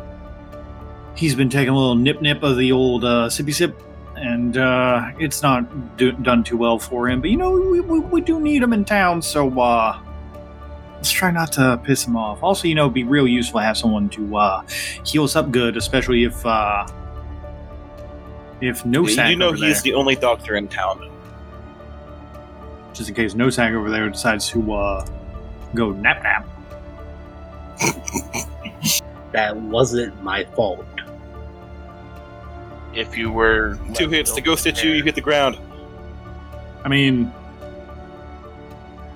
he's 1.15 1.33
been 1.33 1.49
taking 1.49 1.69
a 1.69 1.77
little 1.77 1.95
nip 1.95 2.21
nip 2.21 2.43
of 2.43 2.57
the 2.57 2.71
old 2.71 3.05
uh, 3.05 3.29
sippy 3.29 3.53
sip, 3.53 3.81
and 4.17 4.57
uh, 4.57 5.11
it's 5.17 5.41
not 5.41 5.97
do- 5.97 6.11
done 6.11 6.43
too 6.43 6.57
well 6.57 6.77
for 6.77 7.07
him. 7.09 7.21
But 7.21 7.29
you 7.29 7.37
know, 7.37 7.51
we, 7.51 7.79
we, 7.79 7.99
we 7.99 8.21
do 8.21 8.39
need 8.41 8.61
him 8.61 8.73
in 8.73 8.83
town, 8.83 9.21
so 9.21 9.59
uh, 9.59 9.97
let's 10.95 11.09
try 11.11 11.31
not 11.31 11.53
to 11.53 11.79
piss 11.83 12.05
him 12.05 12.17
off. 12.17 12.43
Also, 12.43 12.67
you 12.67 12.75
know, 12.75 12.83
it'd 12.83 12.93
be 12.93 13.05
real 13.05 13.27
useful 13.27 13.61
to 13.61 13.65
have 13.65 13.77
someone 13.77 14.09
to 14.09 14.35
uh, 14.35 14.61
heal 15.05 15.23
us 15.23 15.37
up 15.37 15.51
good, 15.51 15.77
especially 15.77 16.25
if 16.25 16.45
uh, 16.45 16.85
if 18.61 18.85
no 18.85 19.01
you 19.01 19.09
sack 19.09 19.29
do 19.29 19.35
know 19.35 19.47
over 19.47 19.57
he's 19.57 19.81
there, 19.81 19.91
the 19.91 19.93
only 19.93 20.15
doctor 20.15 20.55
in 20.55 20.67
town. 20.67 21.11
just 22.93 23.09
in 23.09 23.15
case 23.15 23.35
no 23.35 23.49
sack 23.49 23.73
over 23.73 23.89
there 23.89 24.09
decides 24.09 24.49
to 24.49 24.73
uh, 24.73 25.05
go 25.73 25.91
nap 25.91 26.23
nap. 26.23 26.47
That 29.35 29.57
wasn't 29.57 30.23
my 30.23 30.45
fault. 30.45 30.85
If 32.93 33.17
you 33.17 33.29
were 33.29 33.77
Two 33.93 34.07
hits, 34.07 34.31
the 34.31 34.39
ghost 34.39 34.63
hits 34.63 34.81
you, 34.81 34.91
you 34.91 35.03
hit 35.03 35.13
the 35.13 35.19
ground. 35.19 35.57
I 36.85 36.87
mean, 36.87 37.33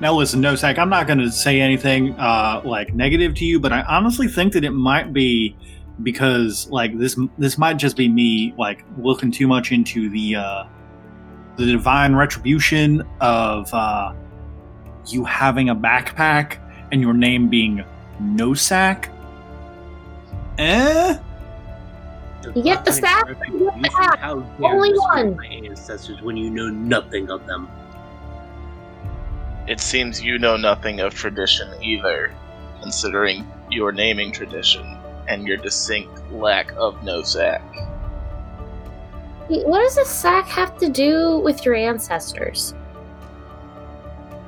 now 0.02 0.14
listen, 0.14 0.42
no 0.42 0.58
sack. 0.58 0.78
I'm 0.78 0.90
not 0.90 1.08
going 1.08 1.20
to 1.20 1.32
say 1.32 1.62
anything 1.62 2.20
uh, 2.20 2.62
like 2.66 2.94
negative 2.94 3.34
to 3.36 3.46
you, 3.46 3.62
but 3.62 3.72
I 3.72 3.84
honestly 3.84 4.28
think 4.28 4.52
that 4.54 4.66
it 4.66 4.72
might 4.72 5.14
be 5.14 5.56
because 6.04 6.70
like 6.70 6.98
this 6.98 7.18
this 7.38 7.58
might 7.58 7.78
just 7.78 7.98
be 7.98 8.08
me 8.08 8.54
like 8.58 8.84
looking 8.98 9.32
too 9.32 9.48
much 9.48 9.72
into 9.72 10.10
the 10.10 10.36
uh, 10.36 10.64
the 11.58 11.66
divine 11.66 12.16
retribution 12.16 13.04
of 13.20 13.74
uh, 13.74 14.14
you 15.08 15.26
having 15.26 15.70
a 15.70 15.76
backpack 15.76 16.58
and 16.92 17.02
your 17.02 17.14
name 17.14 17.50
being 17.50 17.84
no 18.20 18.54
sack. 18.54 19.10
Eh? 20.58 21.18
You 22.56 22.64
get 22.64 22.86
the 22.86 22.92
sack, 22.92 23.28
you 23.52 23.70
get 23.72 23.82
the 23.82 23.90
hat. 23.92 24.20
Only 24.24 24.98
one. 24.98 25.36
My 25.36 25.46
ancestors 25.48 26.22
when 26.22 26.38
you 26.38 26.50
know 26.50 26.70
nothing 26.70 27.30
of 27.30 27.46
them. 27.46 27.70
It 29.68 29.80
seems 29.80 30.22
you 30.22 30.40
know 30.40 30.58
nothing 30.58 31.00
of 31.00 31.14
tradition 31.14 31.70
either, 31.84 32.34
considering 32.82 33.48
your 33.70 33.92
naming 33.92 34.32
tradition 34.32 34.99
and 35.30 35.48
your 35.48 35.58
distinct 35.58 36.32
lack 36.32 36.74
of 36.76 37.02
no 37.04 37.22
sack. 37.22 37.62
What 39.48 39.80
does 39.80 39.98
a 39.98 40.06
sack 40.06 40.46
have 40.48 40.78
to 40.80 40.90
do 40.90 41.40
with 41.40 41.66
your 41.66 41.76
ancestors? 41.76 42.74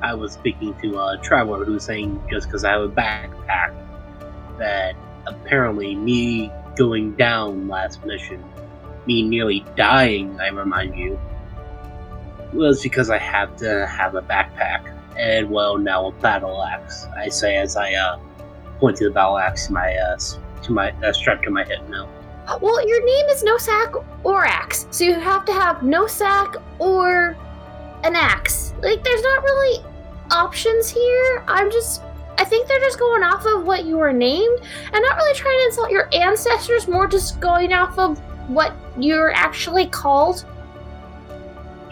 I 0.02 0.14
was 0.14 0.32
speaking 0.32 0.74
to 0.82 0.98
a 0.98 1.18
traveler 1.22 1.64
who 1.64 1.72
was 1.72 1.84
saying 1.84 2.22
just 2.30 2.46
because 2.46 2.64
I 2.64 2.72
have 2.72 2.82
a 2.82 2.88
backpack 2.88 3.74
that 4.58 4.94
apparently 5.26 5.94
me 5.94 6.50
going 6.76 7.12
down 7.12 7.68
last 7.68 8.04
mission, 8.04 8.44
me 9.06 9.22
nearly 9.22 9.64
dying, 9.76 10.40
I 10.40 10.48
remind 10.48 10.96
you, 10.96 11.18
was 12.52 12.82
because 12.82 13.10
I 13.10 13.18
had 13.18 13.56
to 13.58 13.86
have 13.86 14.14
a 14.14 14.22
backpack 14.22 14.88
and 15.16 15.50
well 15.50 15.78
now 15.78 16.06
a 16.06 16.12
battle 16.12 16.62
axe. 16.62 17.06
I 17.16 17.28
say 17.28 17.56
as 17.56 17.76
I 17.76 17.92
uh, 17.94 18.18
point 18.78 18.96
to 18.98 19.04
the 19.04 19.10
battle 19.10 19.38
axe 19.38 19.68
in 19.68 19.74
my 19.74 19.94
uh, 19.94 20.14
s- 20.14 20.38
to 20.64 20.72
my 20.72 20.90
uh, 21.02 21.12
strapped 21.12 21.44
to 21.44 21.50
my 21.50 21.64
hip 21.64 21.88
now. 21.88 22.08
Well, 22.60 22.86
your 22.86 23.04
name 23.04 23.26
is 23.26 23.42
no 23.42 23.56
sack 23.56 23.92
or 24.24 24.44
axe, 24.44 24.86
so 24.90 25.04
you 25.04 25.14
have 25.14 25.44
to 25.46 25.52
have 25.52 25.82
no 25.82 26.06
sack 26.06 26.54
or 26.78 27.36
an 28.04 28.16
axe. 28.16 28.74
Like, 28.80 29.04
there's 29.04 29.22
not 29.22 29.42
really 29.42 29.84
options 30.30 30.90
here. 30.90 31.44
I'm 31.46 31.70
just. 31.70 32.02
I 32.38 32.44
think 32.44 32.66
they're 32.66 32.80
just 32.80 32.98
going 32.98 33.22
off 33.22 33.44
of 33.46 33.66
what 33.66 33.84
you 33.84 33.98
were 33.98 34.12
named 34.12 34.60
and 34.92 35.02
not 35.02 35.16
really 35.16 35.34
trying 35.34 35.58
to 35.58 35.64
insult 35.66 35.90
your 35.90 36.08
ancestors, 36.14 36.88
more 36.88 37.06
just 37.06 37.38
going 37.40 37.72
off 37.72 37.98
of 37.98 38.18
what 38.48 38.74
you're 38.98 39.32
actually 39.32 39.86
called. 39.86 40.44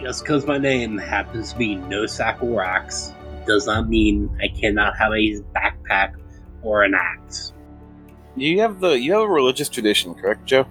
Just 0.01 0.25
because 0.25 0.47
my 0.47 0.57
name 0.57 0.97
happens 0.97 1.53
to 1.53 1.59
be 1.59 1.75
No 1.75 2.07
Sack 2.07 2.43
or 2.43 2.65
Axe 2.65 3.13
does 3.47 3.67
not 3.67 3.89
mean 3.89 4.35
I 4.43 4.49
cannot 4.49 4.97
have 4.97 5.13
a 5.13 5.43
backpack 5.55 6.15
or 6.63 6.85
an 6.85 6.95
axe. 6.95 7.53
You 8.37 8.61
have 8.61 8.81
the 8.81 8.93
you 8.93 9.13
have 9.13 9.23
a 9.23 9.29
religious 9.29 9.69
tradition, 9.69 10.15
correct, 10.15 10.47
Joe? 10.47 10.67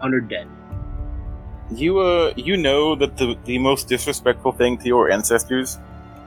Under 0.00 0.20
dead. 0.20 0.48
You 1.70 1.98
uh 1.98 2.32
you 2.36 2.56
know 2.56 2.94
that 2.94 3.16
the 3.16 3.36
the 3.44 3.58
most 3.58 3.88
disrespectful 3.88 4.52
thing 4.52 4.78
to 4.78 4.86
your 4.86 5.10
ancestors 5.10 5.78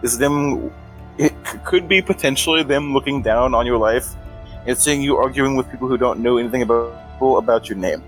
is 0.02 0.18
them 0.18 0.72
it 1.18 1.34
c- 1.46 1.58
could 1.66 1.88
be 1.88 2.02
potentially 2.02 2.64
them 2.64 2.94
looking 2.94 3.22
down 3.22 3.54
on 3.54 3.66
your 3.66 3.78
life 3.78 4.16
and 4.66 4.78
seeing 4.78 5.02
you 5.02 5.18
arguing 5.18 5.56
with 5.56 5.70
people 5.70 5.88
who 5.88 5.98
don't 5.98 6.20
know 6.20 6.38
anything 6.38 6.62
about 6.62 6.96
about 7.22 7.68
your 7.68 7.78
name. 7.78 8.02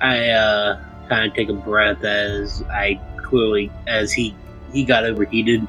I 0.00 0.28
uh, 0.28 0.80
kind 1.08 1.28
of 1.28 1.34
take 1.34 1.48
a 1.48 1.54
breath 1.54 2.04
as 2.04 2.62
I 2.70 3.00
clearly, 3.16 3.72
as 3.88 4.12
he 4.12 4.34
he 4.72 4.84
got 4.84 5.04
overheated, 5.04 5.66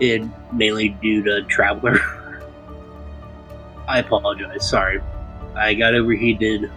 it 0.00 0.22
mainly 0.52 0.90
due 0.90 1.22
to 1.22 1.42
Traveler. 1.44 1.98
I 3.88 4.00
apologize. 4.00 4.68
Sorry, 4.68 5.00
I 5.54 5.74
got 5.74 5.94
overheated. 5.94 6.70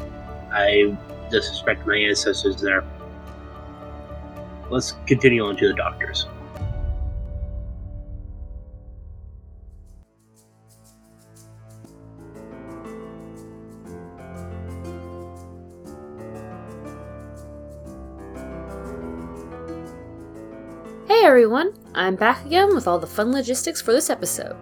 I 0.52 0.96
disrespected 1.32 1.86
my 1.86 1.98
ancestors 1.98 2.62
there. 2.62 2.84
Let's 4.70 4.94
continue 5.08 5.44
on 5.44 5.58
to 5.58 5.68
the 5.70 5.74
doctors. 5.74 6.28
Hey 21.08 21.26
everyone, 21.26 21.74
I'm 21.96 22.16
back 22.16 22.46
again 22.46 22.76
with 22.76 22.88
all 22.88 23.00
the 23.00 23.08
fun 23.08 23.32
logistics 23.32 23.82
for 23.82 23.92
this 23.92 24.12
episode. 24.12 24.56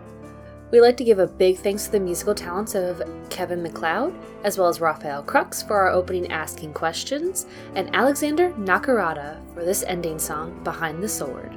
We'd 0.70 0.82
like 0.82 0.98
to 0.98 1.06
give 1.06 1.20
a 1.20 1.28
big 1.28 1.60
thanks 1.60 1.86
to 1.86 1.92
the 1.94 2.00
musical 2.00 2.36
talents 2.36 2.76
of 2.76 3.02
Kevin 3.30 3.64
MacLeod, 3.64 4.14
as 4.44 4.58
well 4.58 4.68
as 4.68 4.82
Rafael 4.82 5.24
Krux 5.24 5.66
for 5.66 5.76
our 5.78 5.90
opening 5.90 6.30
Asking 6.30 6.74
Questions, 6.74 7.46
and 7.76 7.90
Alexander 7.96 8.52
Nakarada 8.52 9.40
for 9.54 9.64
this 9.64 9.84
ending 9.84 10.20
song, 10.20 10.62
Behind 10.66 11.02
the 11.02 11.08
Sword. 11.08 11.56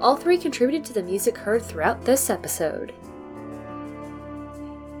All 0.00 0.16
three 0.16 0.38
contributed 0.38 0.84
to 0.84 0.92
the 0.92 1.02
music 1.02 1.36
heard 1.36 1.60
throughout 1.60 2.04
this 2.04 2.30
episode. 2.30 2.94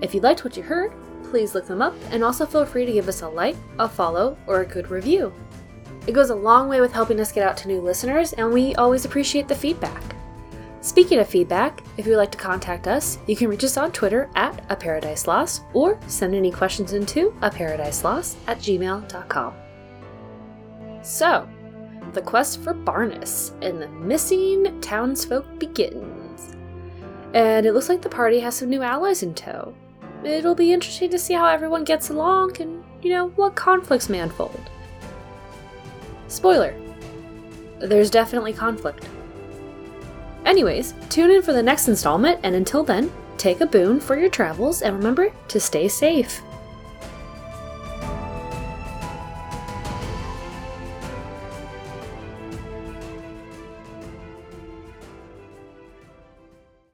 If 0.02 0.12
you 0.12 0.20
liked 0.20 0.42
what 0.42 0.56
you 0.56 0.64
heard, 0.64 0.92
please 1.30 1.54
look 1.54 1.68
them 1.68 1.82
up 1.82 1.94
and 2.10 2.24
also 2.24 2.46
feel 2.46 2.66
free 2.66 2.84
to 2.84 2.92
give 2.92 3.08
us 3.08 3.22
a 3.22 3.28
like, 3.28 3.56
a 3.78 3.88
follow, 3.88 4.36
or 4.48 4.62
a 4.62 4.66
good 4.66 4.90
review. 4.90 5.32
It 6.08 6.14
goes 6.14 6.30
a 6.30 6.34
long 6.34 6.68
way 6.68 6.80
with 6.80 6.92
helping 6.92 7.20
us 7.20 7.30
get 7.30 7.46
out 7.46 7.56
to 7.58 7.68
new 7.68 7.80
listeners, 7.80 8.32
and 8.32 8.52
we 8.52 8.74
always 8.74 9.04
appreciate 9.04 9.46
the 9.46 9.54
feedback. 9.54 10.15
Speaking 10.86 11.18
of 11.18 11.28
feedback, 11.28 11.82
if 11.96 12.06
you'd 12.06 12.16
like 12.16 12.30
to 12.30 12.38
contact 12.38 12.86
us, 12.86 13.18
you 13.26 13.34
can 13.34 13.48
reach 13.48 13.64
us 13.64 13.76
on 13.76 13.90
Twitter 13.90 14.30
at 14.36 14.64
a 14.70 14.76
paradise 14.76 15.26
loss 15.26 15.62
or 15.72 15.98
send 16.06 16.32
any 16.32 16.52
questions 16.52 16.92
into 16.92 17.36
a 17.42 17.50
paradise 17.50 18.04
lost 18.04 18.36
at 18.46 18.58
gmail.com. 18.60 19.54
So, 21.02 21.48
the 22.12 22.22
quest 22.22 22.62
for 22.62 22.72
Barnes 22.72 23.52
and 23.62 23.82
the 23.82 23.88
missing 23.88 24.80
townsfolk 24.80 25.58
begins. 25.58 26.54
And 27.34 27.66
it 27.66 27.72
looks 27.72 27.88
like 27.88 28.00
the 28.00 28.08
party 28.08 28.38
has 28.38 28.54
some 28.54 28.70
new 28.70 28.82
allies 28.82 29.24
in 29.24 29.34
tow. 29.34 29.74
It'll 30.22 30.54
be 30.54 30.72
interesting 30.72 31.10
to 31.10 31.18
see 31.18 31.34
how 31.34 31.46
everyone 31.46 31.82
gets 31.82 32.10
along 32.10 32.62
and, 32.62 32.84
you 33.02 33.10
know, 33.10 33.30
what 33.30 33.56
conflicts 33.56 34.08
may 34.08 34.20
unfold. 34.20 34.70
Spoiler 36.28 36.76
there's 37.78 38.10
definitely 38.10 38.52
conflict. 38.52 39.06
Anyways, 40.46 40.94
tune 41.10 41.32
in 41.32 41.42
for 41.42 41.52
the 41.52 41.62
next 41.62 41.88
installment, 41.88 42.40
and 42.44 42.54
until 42.54 42.84
then, 42.84 43.12
take 43.36 43.60
a 43.60 43.66
boon 43.66 43.98
for 44.00 44.16
your 44.16 44.30
travels 44.30 44.80
and 44.80 44.96
remember 44.96 45.32
to 45.48 45.60
stay 45.60 45.88
safe. 45.88 46.40